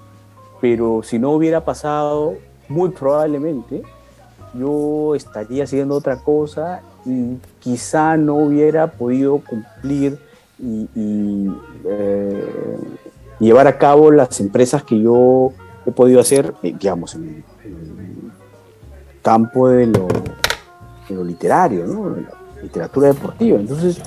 Pero 0.60 1.02
si 1.04 1.20
no 1.20 1.32
hubiera 1.32 1.64
pasado, 1.64 2.34
muy 2.68 2.90
probablemente 2.90 3.84
yo 4.58 5.16
estaría 5.16 5.66
haciendo 5.66 5.96
otra 5.96 6.18
cosa 6.18 6.82
y 7.06 7.38
quizá 7.60 8.18
no 8.18 8.36
hubiera 8.36 8.88
podido 8.88 9.40
cumplir 9.40 10.18
y, 10.60 11.48
eh, 11.86 12.78
llevar 13.40 13.68
a 13.68 13.78
cabo 13.78 14.12
las 14.12 14.40
empresas 14.40 14.84
que 14.84 15.00
yo 15.00 15.52
he 15.86 15.92
podido 15.92 16.20
hacer, 16.20 16.54
eh, 16.64 16.74
digamos, 16.80 17.16
en, 17.16 17.44
el 17.64 18.32
campo 19.22 19.70
de 19.70 19.88
lo, 19.88 20.08
literario, 21.24 21.86
literatura 22.62 23.10
deportiva. 23.10 23.60
Entonces, 23.60 24.02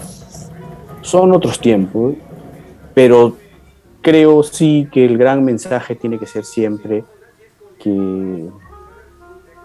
son 1.02 1.32
otros 1.32 1.60
tiempos, 1.60 2.14
pero 2.94 3.36
creo 4.00 4.42
sí 4.42 4.88
que 4.92 5.04
el 5.04 5.18
gran 5.18 5.44
mensaje 5.44 5.94
tiene 5.94 6.18
que 6.18 6.26
ser 6.26 6.44
siempre 6.44 7.04
que, 7.78 8.48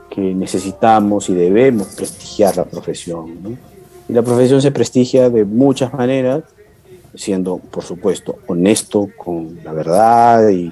que 0.10 0.22
necesitamos 0.34 1.30
y 1.30 1.34
debemos 1.34 1.88
prestigiar 1.96 2.58
la 2.58 2.66
profesión. 2.66 3.58
Y 4.08 4.14
la 4.14 4.22
profesión 4.22 4.62
se 4.62 4.72
prestigia 4.72 5.30
de 5.30 5.46
muchas 5.46 5.94
maneras, 5.94 6.44
siendo, 7.16 7.58
por 7.58 7.84
supuesto, 7.84 8.40
honesto 8.48 9.10
con 9.18 9.60
la 9.64 9.74
verdad 9.74 10.50
y, 10.50 10.72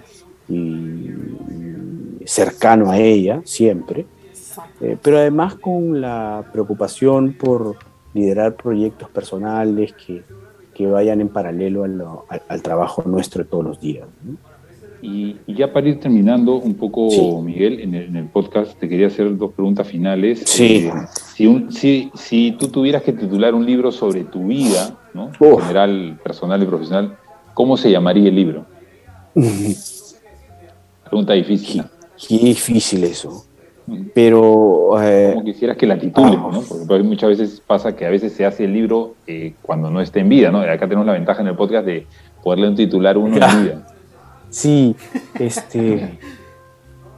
cercano 2.26 2.92
a 2.92 3.00
ella 3.00 3.42
siempre, 3.46 4.06
eh, 4.82 4.98
pero 5.02 5.18
además 5.18 5.56
con 5.56 6.02
la 6.02 6.44
preocupación 6.52 7.34
por 7.34 7.78
liderar 8.14 8.56
proyectos 8.56 9.10
personales 9.10 9.94
que, 9.94 10.24
que 10.74 10.88
vayan 10.88 11.22
en 11.22 11.30
paralelo 11.30 11.84
al, 11.84 12.62
trabajo 12.62 13.04
nuestro 13.06 13.44
de 13.44 13.50
todos 13.50 13.64
los 13.64 13.80
días. 13.80 14.08
Y, 15.02 15.38
ya 15.48 15.72
para 15.74 15.89
ir 15.89 16.00
terminando 16.00 16.56
un 16.56 16.76
poco, 16.76 17.42
Miguel, 17.42 17.80
en 17.80 18.16
el, 18.16 18.26
podcast 18.26 18.78
te 18.80 18.88
quería 18.88 19.08
hacer 19.08 19.36
dos 19.36 19.52
preguntas 19.54 19.88
finales. 19.88 20.44
Sí. 20.46 20.88
Eh, 20.88 20.92
si, 21.34 21.66
si, 21.70 22.12
si, 22.14 22.52
tú 22.52 22.68
tuvieras 22.68 23.02
que 23.02 23.14
titular 23.14 23.56
un 23.56 23.66
libro 23.66 23.92
sobre 23.92 24.24
tu 24.26 24.46
vida, 24.48 25.01
¿no? 25.14 25.32
En 25.39 25.59
general, 25.59 26.20
personal 26.24 26.62
y 26.62 26.66
profesional, 26.66 27.18
¿cómo 27.53 27.78
se 27.78 27.91
llamaría 27.91 28.30
el 28.30 28.36
libro? 28.36 28.66
Pregunta 31.03 31.34
difícil. 31.34 31.84
qué 32.28 32.38
difícil 32.38 33.03
eso. 33.03 33.45
Pero... 34.14 35.01
Eh, 35.01 35.32
Como 35.34 35.45
quisieras 35.45 35.76
que 35.76 35.86
la 35.86 35.99
titulen, 35.99 36.39
¿no? 36.39 36.62
Porque 36.88 37.03
muchas 37.03 37.30
veces 37.30 37.62
pasa 37.66 37.95
que 37.95 38.05
a 38.05 38.09
veces 38.09 38.34
se 38.34 38.45
hace 38.45 38.66
el 38.66 38.74
libro 38.74 39.16
eh, 39.28 39.53
cuando 39.62 39.89
no 39.89 40.01
esté 40.01 40.22
en 40.22 40.30
vida, 40.30 40.51
¿no? 40.51 40.59
Acá 40.59 40.88
tenemos 40.88 41.05
la 41.05 41.14
ventaja 41.14 41.41
en 41.41 41.47
el 41.47 41.55
podcast 41.55 41.86
de 41.86 42.07
poderle 42.43 42.70
un 42.70 42.76
titular 42.76 43.18
uno 43.18 43.36
en 43.36 43.64
vida. 43.64 43.88
Sí, 44.49 44.95
este... 45.39 46.20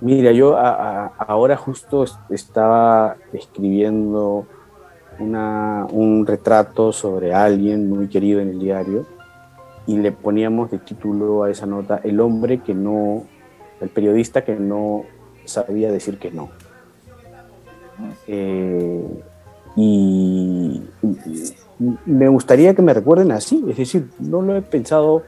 Mira, 0.02 0.34
yo 0.34 0.58
ahora 0.58 1.56
justo 1.56 2.04
estaba 2.30 3.16
escribiendo 3.32 4.46
una, 5.20 5.88
un 5.92 6.26
retrato 6.26 6.92
sobre 6.92 7.34
alguien 7.34 7.90
muy 7.90 8.08
querido 8.08 8.40
en 8.40 8.50
el 8.50 8.60
diario 8.60 9.06
y 9.86 9.98
le 9.98 10.12
poníamos 10.12 10.72
de 10.72 10.80
título 10.80 11.44
a 11.44 11.52
esa 11.52 11.66
nota 11.66 12.00
El 12.04 12.20
hombre 12.20 12.60
que 12.60 12.74
no, 12.74 13.24
el 13.82 13.90
periodista 13.90 14.44
que 14.44 14.56
no 14.56 15.04
sabía 15.46 15.92
decir 15.92 16.18
que 16.18 16.32
no. 16.32 16.50
Eh, 18.28 19.24
y, 19.76 20.82
me 22.06 22.28
gustaría 22.28 22.74
que 22.74 22.82
me 22.82 22.94
recuerden 22.94 23.32
así, 23.32 23.64
es 23.70 23.78
decir, 23.78 24.10
no 24.20 24.42
lo 24.42 24.56
he 24.56 24.62
pensado... 24.62 25.24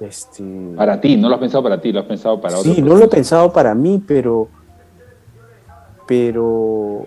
Este, 0.00 0.42
para 0.74 1.00
ti, 1.00 1.16
no 1.16 1.28
lo 1.28 1.34
has 1.36 1.40
pensado 1.40 1.62
para 1.62 1.80
ti, 1.80 1.92
lo 1.92 2.00
has 2.00 2.06
pensado 2.06 2.40
para 2.40 2.58
otros. 2.58 2.74
Sí, 2.74 2.82
no 2.82 2.96
lo 2.96 3.04
he 3.04 3.08
pensado 3.08 3.52
para 3.52 3.74
mí, 3.74 4.02
pero... 4.04 4.48
Pero... 6.06 7.06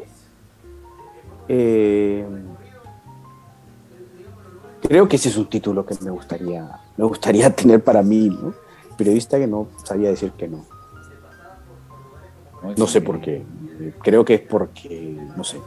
Eh, 1.48 2.26
creo 4.82 5.08
que 5.08 5.16
ese 5.16 5.30
es 5.30 5.38
un 5.38 5.48
título 5.48 5.86
que 5.86 5.96
me 6.02 6.12
gustaría, 6.12 6.80
me 6.98 7.06
gustaría 7.06 7.50
tener 7.56 7.84
para 7.84 8.02
mí, 8.02 8.30
¿no? 8.30 8.54
Periodista 8.98 9.38
que 9.38 9.48
no 9.48 9.68
sabía 9.84 10.10
decir 10.10 10.32
que 10.32 10.48
no. 10.48 10.66
No 12.78 12.88
sé 12.88 13.02
por 13.02 13.22
qué. 13.22 13.44
Creo 14.02 14.26
que 14.26 14.36
es 14.36 14.42
porque, 14.42 15.20
no 15.36 15.44
sé, 15.44 15.58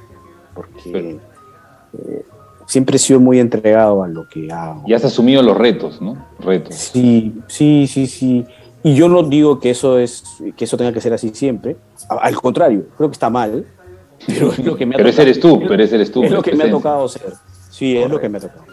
porque 0.55 1.19
eh, 1.93 2.25
siempre 2.67 2.97
he 2.97 2.99
sido 2.99 3.21
muy 3.21 3.39
entregado 3.39 4.03
a 4.03 4.09
lo 4.09 4.29
que 4.29 4.51
hago. 4.51 4.83
Y 4.87 4.95
has 4.95 5.05
asumido 5.05 5.43
los 5.43 5.57
retos, 5.57 6.01
¿no? 6.01 6.27
Retos. 6.41 6.75
Sí, 6.75 7.41
sí, 7.47 7.87
sí, 7.87 8.07
sí. 8.07 8.47
Y 8.83 8.95
yo 8.95 9.09
no 9.09 9.23
digo 9.23 9.59
que 9.59 9.71
eso 9.71 9.99
es 9.99 10.25
que 10.57 10.65
eso 10.65 10.77
tenga 10.77 10.93
que 10.93 11.01
ser 11.01 11.13
así 11.13 11.31
siempre. 11.31 11.77
Al 12.09 12.35
contrario, 12.37 12.87
creo 12.97 13.09
que 13.09 13.15
está 13.15 13.31
mal. 13.31 13.67
Pero 14.27 14.53
es 14.53 14.59
lo 14.59 14.77
que 14.77 14.85
me 14.85 14.95
ha 14.95 14.99
pero 14.99 15.11
tocado, 15.11 15.23
eres 15.23 15.41
tú, 15.41 15.63
pero 15.67 15.83
ese 15.83 15.95
eres 15.95 16.13
tú. 16.13 16.23
Es 16.25 16.31
lo 16.31 16.43
que 16.43 16.55
me 16.55 16.65
ha 16.65 16.71
tocado 16.71 17.09
ser. 17.09 17.35
Sí, 17.71 17.97
es 17.97 18.11
lo 18.11 18.21
que 18.21 18.29
me 18.29 18.39
ha 18.39 18.41
tocado 18.41 18.65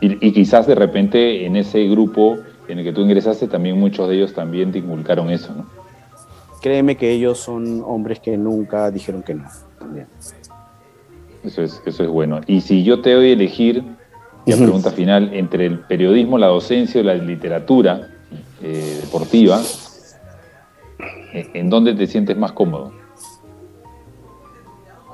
Y, 0.00 0.26
y, 0.26 0.32
quizás 0.32 0.66
de 0.66 0.74
repente 0.74 1.46
en 1.46 1.56
ese 1.56 1.84
grupo 1.86 2.38
en 2.68 2.78
el 2.78 2.84
que 2.84 2.92
tú 2.92 3.00
ingresaste, 3.02 3.46
también 3.46 3.78
muchos 3.78 4.08
de 4.08 4.16
ellos 4.16 4.34
también 4.34 4.72
te 4.72 4.78
inculcaron 4.78 5.30
eso, 5.30 5.54
¿no? 5.54 5.66
créeme 6.60 6.96
que 6.96 7.10
ellos 7.10 7.38
son 7.38 7.82
hombres 7.84 8.20
que 8.20 8.36
nunca 8.36 8.90
dijeron 8.90 9.22
que 9.22 9.34
no. 9.34 9.48
Eso 11.42 11.62
es, 11.62 11.82
eso 11.86 12.04
es 12.04 12.08
bueno. 12.08 12.40
Y 12.46 12.60
si 12.60 12.84
yo 12.84 13.00
te 13.00 13.12
doy 13.12 13.30
a 13.30 13.32
elegir, 13.32 13.82
la 14.46 14.56
pregunta 14.56 14.90
final, 14.90 15.30
entre 15.32 15.66
el 15.66 15.78
periodismo, 15.80 16.38
la 16.38 16.48
docencia 16.48 17.00
o 17.00 17.04
la 17.04 17.14
literatura 17.14 18.10
eh, 18.62 18.98
deportiva, 19.02 19.60
¿en 21.32 21.70
dónde 21.70 21.94
te 21.94 22.06
sientes 22.06 22.36
más 22.36 22.52
cómodo? 22.52 22.92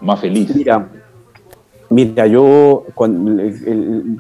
Más 0.01 0.21
feliz. 0.21 0.55
Mira, 0.55 0.89
mira 1.89 2.27
yo 2.27 2.85
cuando, 2.95 3.43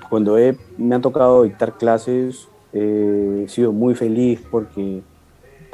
cuando 0.09 0.37
me 0.77 0.95
ha 0.95 1.01
tocado 1.01 1.43
dictar 1.43 1.77
clases, 1.77 2.49
he 2.72 3.47
sido 3.49 3.72
muy 3.72 3.95
feliz 3.95 4.41
porque 4.51 5.03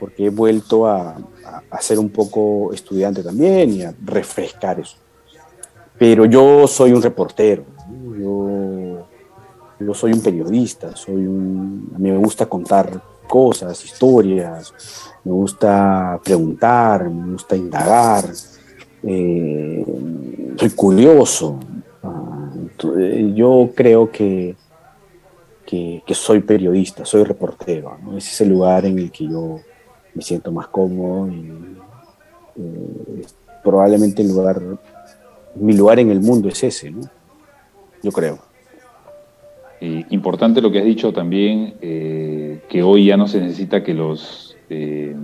porque 0.02 0.26
he 0.26 0.30
vuelto 0.30 0.84
a, 0.88 1.16
ser 1.80 2.00
un 2.00 2.10
poco 2.10 2.72
estudiante 2.72 3.22
también 3.22 3.72
y 3.72 3.82
a 3.84 3.94
refrescar 4.04 4.80
eso. 4.80 4.96
Pero 5.96 6.24
yo 6.24 6.66
soy 6.66 6.92
un 6.92 7.00
reportero, 7.00 7.64
yo, 8.18 9.06
yo, 9.78 9.94
soy 9.94 10.12
un 10.12 10.20
periodista, 10.20 10.96
soy 10.96 11.24
un, 11.24 11.92
a 11.94 11.98
mí 11.98 12.10
me 12.10 12.16
gusta 12.16 12.46
contar 12.46 13.00
cosas, 13.28 13.84
historias, 13.84 14.74
me 15.22 15.30
gusta 15.30 16.20
preguntar, 16.24 17.08
me 17.08 17.34
gusta 17.34 17.54
indagar, 17.54 18.24
eh, 19.02 19.84
soy 20.56 20.70
curioso. 20.70 21.58
Ah, 22.02 22.50
yo 23.34 23.70
creo 23.74 24.10
que, 24.10 24.56
que, 25.66 26.02
soy 26.14 26.40
periodista, 26.40 27.04
soy 27.04 27.24
reportero. 27.24 27.96
Ese 28.16 28.30
es 28.30 28.40
el 28.42 28.50
lugar 28.50 28.84
en 28.84 28.98
el 28.98 29.10
que 29.10 29.26
yo 29.26 29.60
me 30.14 30.22
siento 30.22 30.52
más 30.52 30.68
cómodo 30.68 31.28
y 31.32 31.50
eh, 32.56 33.22
probablemente 33.64 34.22
el 34.22 34.28
lugar, 34.28 34.60
mi 35.54 35.72
lugar 35.74 35.98
en 35.98 36.10
el 36.10 36.20
mundo 36.20 36.48
es 36.48 36.62
ese, 36.62 36.90
¿no? 36.90 37.02
Yo 38.02 38.10
creo. 38.10 38.38
importante 39.80 40.60
lo 40.60 40.70
que 40.70 40.80
has 40.80 40.84
dicho 40.84 41.12
también, 41.12 41.74
eh, 41.80 42.60
que 42.68 42.82
hoy 42.82 43.06
ya 43.06 43.16
no 43.16 43.26
se 43.26 43.40
necesita 43.40 43.82
que 43.82 43.94
los, 43.94 44.56
eh, 44.68 45.16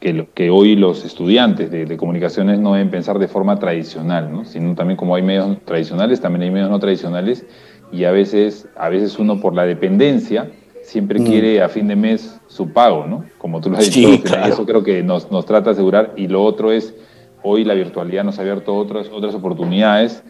que, 0.00 0.26
que 0.34 0.50
hoy 0.50 0.76
los 0.76 1.04
estudiantes 1.04 1.70
de, 1.70 1.96
comunicaciones 1.96 2.58
no 2.58 2.74
deben 2.74 2.90
pensar 2.90 3.18
de 3.18 3.28
forma 3.28 3.58
tradicional, 3.58 4.30
¿no? 4.30 4.44
sino 4.44 4.74
también 4.74 4.96
como 4.96 5.14
hay 5.14 5.22
medios 5.22 5.58
tradicionales, 5.64 6.20
también 6.20 6.42
hay 6.42 6.50
medios 6.50 6.70
no 6.70 6.78
tradicionales 6.78 7.46
y 7.92 8.04
a 8.04 8.10
veces, 8.10 8.68
a 8.76 8.88
veces 8.88 9.18
uno 9.18 9.40
por 9.40 9.54
la 9.54 9.64
dependencia 9.64 10.50
siempre 10.82 11.20
mm. 11.20 11.24
quiere 11.24 11.62
a 11.62 11.68
fin 11.68 11.88
de 11.88 11.96
mes 11.96 12.38
su 12.46 12.72
pago, 12.72 13.06
¿no? 13.06 13.24
Como 13.38 13.60
tú 13.60 13.70
lo 13.70 13.78
has 13.78 13.92
dicho, 13.92 14.08
eso 14.46 14.64
creo 14.66 14.82
que 14.82 15.02
nos, 15.02 15.30
nos 15.30 15.46
trata 15.46 15.70
de 15.70 15.72
asegurar 15.72 16.12
y 16.16 16.28
lo 16.28 16.44
otro 16.44 16.72
es, 16.72 16.94
hoy 17.42 17.64
la 17.64 17.74
virtualidad 17.74 18.24
nos 18.24 18.38
ha 18.38 18.42
abierto 18.42 18.76
otras, 18.76 19.08
otras 19.08 19.34
oportunidades 19.34 20.22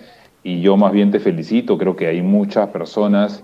y 0.42 0.60
yo 0.60 0.76
más 0.76 0.92
bien 0.92 1.10
te 1.10 1.18
felicito, 1.18 1.76
creo 1.76 1.96
que 1.96 2.06
hay 2.06 2.22
muchas 2.22 2.68
personas 2.68 3.42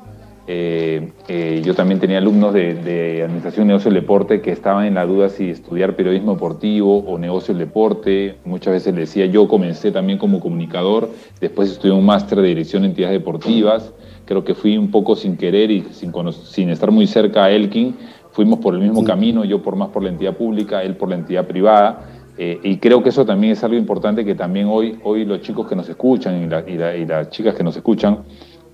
eh, 0.48 1.12
eh, 1.28 1.62
yo 1.64 1.74
también 1.74 2.00
tenía 2.00 2.18
alumnos 2.18 2.52
de, 2.52 3.22
Administración, 3.22 3.68
Negocio 3.68 3.90
del 3.90 4.00
Deporte 4.02 4.40
que 4.40 4.50
estaban 4.50 4.86
en 4.86 4.94
la 4.94 5.06
duda 5.06 5.28
si 5.28 5.50
estudiar 5.50 5.94
periodismo 5.94 6.32
deportivo 6.34 6.98
o 6.98 7.18
negocio 7.18 7.54
del 7.54 7.66
deporte. 7.66 8.36
Muchas 8.44 8.72
veces 8.72 8.94
les 8.94 9.08
decía, 9.08 9.26
yo 9.26 9.46
comencé 9.46 9.92
también 9.92 10.18
como 10.18 10.40
comunicador, 10.40 11.10
después 11.40 11.70
estudié 11.70 11.94
un 11.94 12.04
máster 12.04 12.40
de 12.40 12.48
Dirección 12.48 12.82
de 12.82 12.88
Entidades 12.88 13.18
Deportivas. 13.18 13.92
Creo 14.24 14.44
que 14.44 14.54
fui 14.54 14.76
un 14.76 14.90
poco 14.90 15.14
sin 15.14 15.36
querer 15.36 15.70
y 15.70 15.82
sin, 15.92 16.12
sin 16.44 16.70
estar 16.70 16.90
muy 16.90 17.06
cerca 17.06 17.44
a 17.44 17.50
Elkin. 17.50 17.96
Fuimos 18.32 18.60
por 18.60 18.74
el 18.74 18.80
mismo 18.80 19.04
camino, 19.04 19.44
yo 19.44 19.62
por 19.62 19.76
más 19.76 19.90
por 19.90 20.02
la 20.02 20.08
entidad 20.08 20.36
pública, 20.36 20.82
él 20.82 20.96
por 20.96 21.08
la 21.08 21.16
entidad 21.16 21.46
privada. 21.46 22.06
Eh, 22.38 22.58
y 22.62 22.78
creo 22.78 23.02
que 23.02 23.10
eso 23.10 23.26
también 23.26 23.52
es 23.52 23.62
algo 23.62 23.76
importante 23.76 24.24
que 24.24 24.34
también 24.34 24.66
hoy, 24.66 24.98
hoy 25.04 25.26
los 25.26 25.42
chicos 25.42 25.68
que 25.68 25.76
nos 25.76 25.86
escuchan 25.88 26.50
y, 26.66 26.72
y 26.72 27.06
las 27.06 27.28
chicas 27.28 27.54
que 27.54 27.62
nos 27.62 27.76
escuchan, 27.76 28.20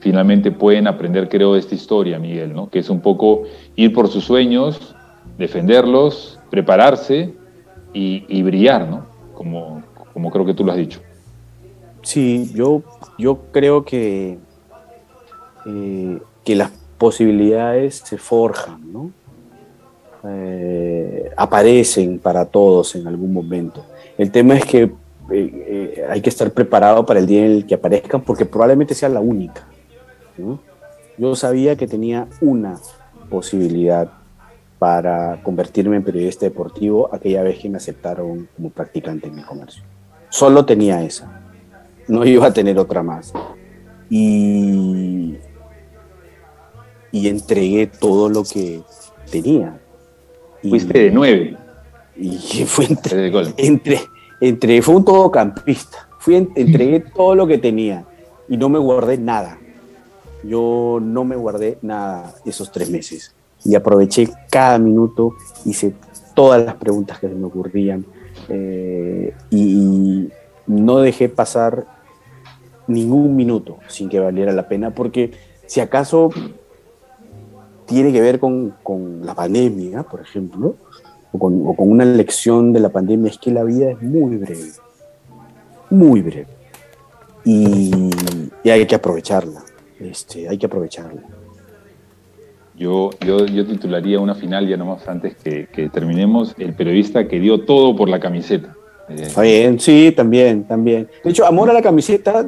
finalmente 0.08 0.50
pueden 0.50 0.86
aprender, 0.86 1.28
creo, 1.28 1.52
de 1.52 1.60
esta 1.60 1.74
historia, 1.74 2.18
Miguel, 2.18 2.54
¿no? 2.54 2.70
que 2.70 2.78
es 2.78 2.88
un 2.88 3.02
poco 3.02 3.42
ir 3.76 3.92
por 3.92 4.08
sus 4.08 4.24
sueños, 4.24 4.96
defenderlos, 5.36 6.40
prepararse 6.48 7.34
y, 7.92 8.42
brillar, 8.42 8.88
¿no? 8.88 9.04
como, 9.34 9.82
como 10.14 10.30
creo 10.30 10.46
que 10.46 10.54
tú 10.54 10.64
lo 10.64 10.72
has 10.72 10.78
dicho. 10.78 11.00
Sí, 12.00 12.50
yo, 12.54 12.82
yo 13.18 13.38
creo 13.52 13.84
que, 13.84 14.38
eh, 15.66 16.18
que 16.42 16.56
las 16.56 16.70
posibilidades 16.96 17.96
se 17.96 18.16
forjan, 18.16 18.90
¿no? 18.90 19.10
Eh, 20.24 21.30
aparecen 21.36 22.18
para 22.18 22.46
todos 22.46 22.94
en 22.94 23.06
algún 23.06 23.30
momento. 23.30 23.84
El 24.16 24.30
tema 24.30 24.56
es 24.56 24.64
que 24.64 24.90
eh, 25.30 26.02
hay 26.08 26.22
que 26.22 26.30
estar 26.30 26.50
preparado 26.50 27.04
para 27.04 27.20
el 27.20 27.26
día 27.26 27.44
en 27.44 27.52
el 27.52 27.66
que 27.66 27.74
aparezcan 27.74 28.22
porque 28.22 28.46
probablemente 28.46 28.94
sea 28.94 29.10
la 29.10 29.20
única. 29.20 29.66
Yo 31.16 31.34
sabía 31.34 31.76
que 31.76 31.86
tenía 31.86 32.28
una 32.40 32.78
posibilidad 33.28 34.10
para 34.78 35.42
convertirme 35.42 35.96
en 35.96 36.04
periodista 36.04 36.46
deportivo 36.46 37.12
aquella 37.12 37.42
vez 37.42 37.58
que 37.58 37.68
me 37.68 37.78
aceptaron 37.78 38.48
como 38.54 38.70
practicante 38.70 39.26
en 39.28 39.36
mi 39.36 39.42
comercio. 39.42 39.82
Solo 40.28 40.64
tenía 40.64 41.02
esa. 41.02 41.42
No 42.06 42.24
iba 42.24 42.46
a 42.46 42.52
tener 42.52 42.78
otra 42.78 43.02
más. 43.02 43.32
Y, 44.08 45.36
y 47.10 47.28
entregué 47.28 47.86
todo 47.86 48.28
lo 48.28 48.44
que 48.44 48.82
tenía. 49.30 49.78
Fuiste 50.62 50.98
de 50.98 51.10
nueve. 51.10 51.56
Y 52.16 52.36
fue 52.66 52.86
entre, 52.86 53.32
entre, 53.56 54.00
entre, 54.40 54.82
fue 54.82 54.96
un 54.96 55.04
todocampista. 55.04 56.08
Fui, 56.18 56.34
entregué 56.34 57.00
todo 57.00 57.34
lo 57.34 57.46
que 57.46 57.58
tenía 57.58 58.04
y 58.48 58.56
no 58.56 58.68
me 58.68 58.78
guardé 58.78 59.18
nada. 59.18 59.58
Yo 60.44 60.98
no 61.02 61.24
me 61.24 61.36
guardé 61.36 61.78
nada 61.82 62.34
esos 62.44 62.70
tres 62.70 62.90
meses 62.90 63.34
y 63.64 63.74
aproveché 63.74 64.28
cada 64.50 64.78
minuto, 64.78 65.34
hice 65.64 65.94
todas 66.34 66.64
las 66.64 66.76
preguntas 66.76 67.18
que 67.18 67.28
se 67.28 67.34
me 67.34 67.46
ocurrían 67.46 68.04
eh, 68.48 69.34
y 69.50 70.28
no 70.66 70.98
dejé 71.00 71.28
pasar 71.28 71.86
ningún 72.86 73.34
minuto 73.36 73.78
sin 73.88 74.08
que 74.08 74.20
valiera 74.20 74.52
la 74.52 74.68
pena, 74.68 74.94
porque 74.94 75.32
si 75.66 75.80
acaso 75.80 76.30
tiene 77.86 78.12
que 78.12 78.20
ver 78.20 78.38
con, 78.38 78.74
la 79.24 79.34
pandemia, 79.34 80.04
por 80.04 80.20
ejemplo, 80.20 80.76
o 81.32 81.38
con, 81.38 81.90
una 81.90 82.04
lección 82.04 82.72
de 82.72 82.80
la 82.80 82.88
pandemia, 82.90 83.30
es 83.30 83.38
que 83.38 83.50
la 83.50 83.64
vida 83.64 83.90
es 83.90 84.00
muy 84.00 84.36
breve, 84.36 84.70
muy 85.90 86.22
breve, 86.22 86.46
y 87.44 87.90
hay 88.64 88.86
que 88.86 88.94
aprovecharla. 88.94 89.62
Este, 90.00 90.48
hay 90.48 90.58
que 90.58 90.66
aprovecharlo. 90.66 91.20
Yo, 92.76 93.10
yo, 93.26 93.44
yo, 93.46 93.66
titularía 93.66 94.20
una 94.20 94.36
final 94.36 94.68
ya 94.68 94.76
nomás 94.76 95.06
antes 95.08 95.34
que, 95.36 95.90
terminemos, 95.92 96.54
el 96.58 96.74
periodista 96.74 97.26
que 97.26 97.40
dio 97.40 97.64
todo 97.64 97.96
por 97.96 98.08
la 98.08 98.20
camiseta. 98.20 98.76
Eh, 99.08 99.22
Está 99.22 99.42
bien, 99.42 99.80
sí, 99.80 100.12
también, 100.16 100.62
también. 100.64 101.08
De 101.24 101.30
hecho, 101.30 101.44
Amor 101.44 101.70
a 101.70 101.72
la 101.72 101.82
camiseta 101.82 102.46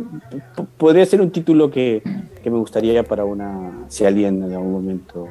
podría 0.76 1.04
ser 1.04 1.20
un 1.20 1.30
título 1.30 1.68
que, 1.70 2.02
me 2.44 2.50
gustaría 2.50 3.02
para 3.02 3.24
una, 3.24 3.86
si 3.88 4.04
alguien 4.04 4.42
en 4.44 4.52
algún 4.52 4.72
momento 4.72 5.26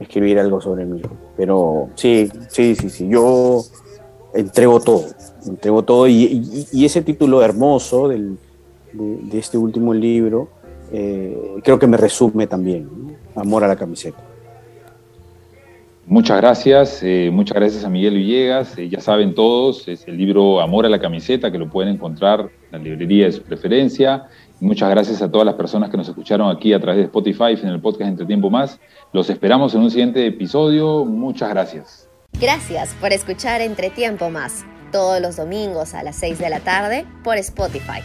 escribir 0.00 0.40
algo 0.40 0.60
sobre 0.60 0.84
mí. 0.84 1.00
Pero 1.36 1.90
sí, 1.94 2.28
sí, 2.48 2.74
sí, 2.74 2.90
sí, 2.90 3.08
yo 3.08 3.62
entrego 4.34 4.80
todo, 4.80 5.04
entrego 5.46 5.84
todo 5.84 6.08
y, 6.08 6.66
ese 6.84 7.02
título 7.02 7.40
hermoso 7.40 8.08
del, 8.08 8.36
de 8.92 9.38
este 9.38 9.58
último 9.58 9.94
libro 9.94 10.57
eh, 10.92 11.60
creo 11.62 11.78
que 11.78 11.86
me 11.86 11.96
resume 11.96 12.46
también, 12.46 13.16
amor 13.34 13.64
a 13.64 13.68
la 13.68 13.76
camiseta. 13.76 14.28
Muchas 16.08 16.38
gracias, 16.38 17.02
eh, 17.02 17.28
muchas 17.30 17.54
gracias 17.56 17.84
a 17.84 17.90
Miguel 17.90 18.14
Villegas. 18.14 18.78
Eh, 18.78 18.88
ya 18.88 18.98
saben 18.98 19.34
todos, 19.34 19.86
es 19.88 20.08
el 20.08 20.16
libro 20.16 20.62
Amor 20.62 20.86
a 20.86 20.88
la 20.88 20.98
camiseta 20.98 21.52
que 21.52 21.58
lo 21.58 21.68
pueden 21.68 21.92
encontrar 21.96 22.48
en 22.72 22.72
la 22.72 22.78
librería 22.78 23.26
de 23.26 23.32
su 23.32 23.42
preferencia. 23.42 24.26
muchas 24.58 24.88
gracias 24.88 25.20
a 25.20 25.30
todas 25.30 25.44
las 25.44 25.54
personas 25.54 25.90
que 25.90 25.98
nos 25.98 26.08
escucharon 26.08 26.50
aquí 26.50 26.72
a 26.72 26.80
través 26.80 26.96
de 26.96 27.04
Spotify 27.04 27.58
en 27.62 27.68
el 27.68 27.80
podcast 27.82 28.08
Entre 28.08 28.24
Tiempo 28.24 28.48
Más. 28.48 28.80
Los 29.12 29.28
esperamos 29.28 29.74
en 29.74 29.82
un 29.82 29.90
siguiente 29.90 30.26
episodio. 30.26 31.04
Muchas 31.04 31.50
gracias. 31.50 32.08
Gracias 32.40 32.94
por 33.02 33.12
escuchar 33.12 33.60
Entre 33.60 33.90
Tiempo 33.90 34.30
Más, 34.30 34.64
todos 34.90 35.20
los 35.20 35.36
domingos 35.36 35.92
a 35.92 36.02
las 36.02 36.16
6 36.16 36.38
de 36.38 36.48
la 36.48 36.60
tarde 36.60 37.04
por 37.22 37.36
Spotify. 37.36 38.00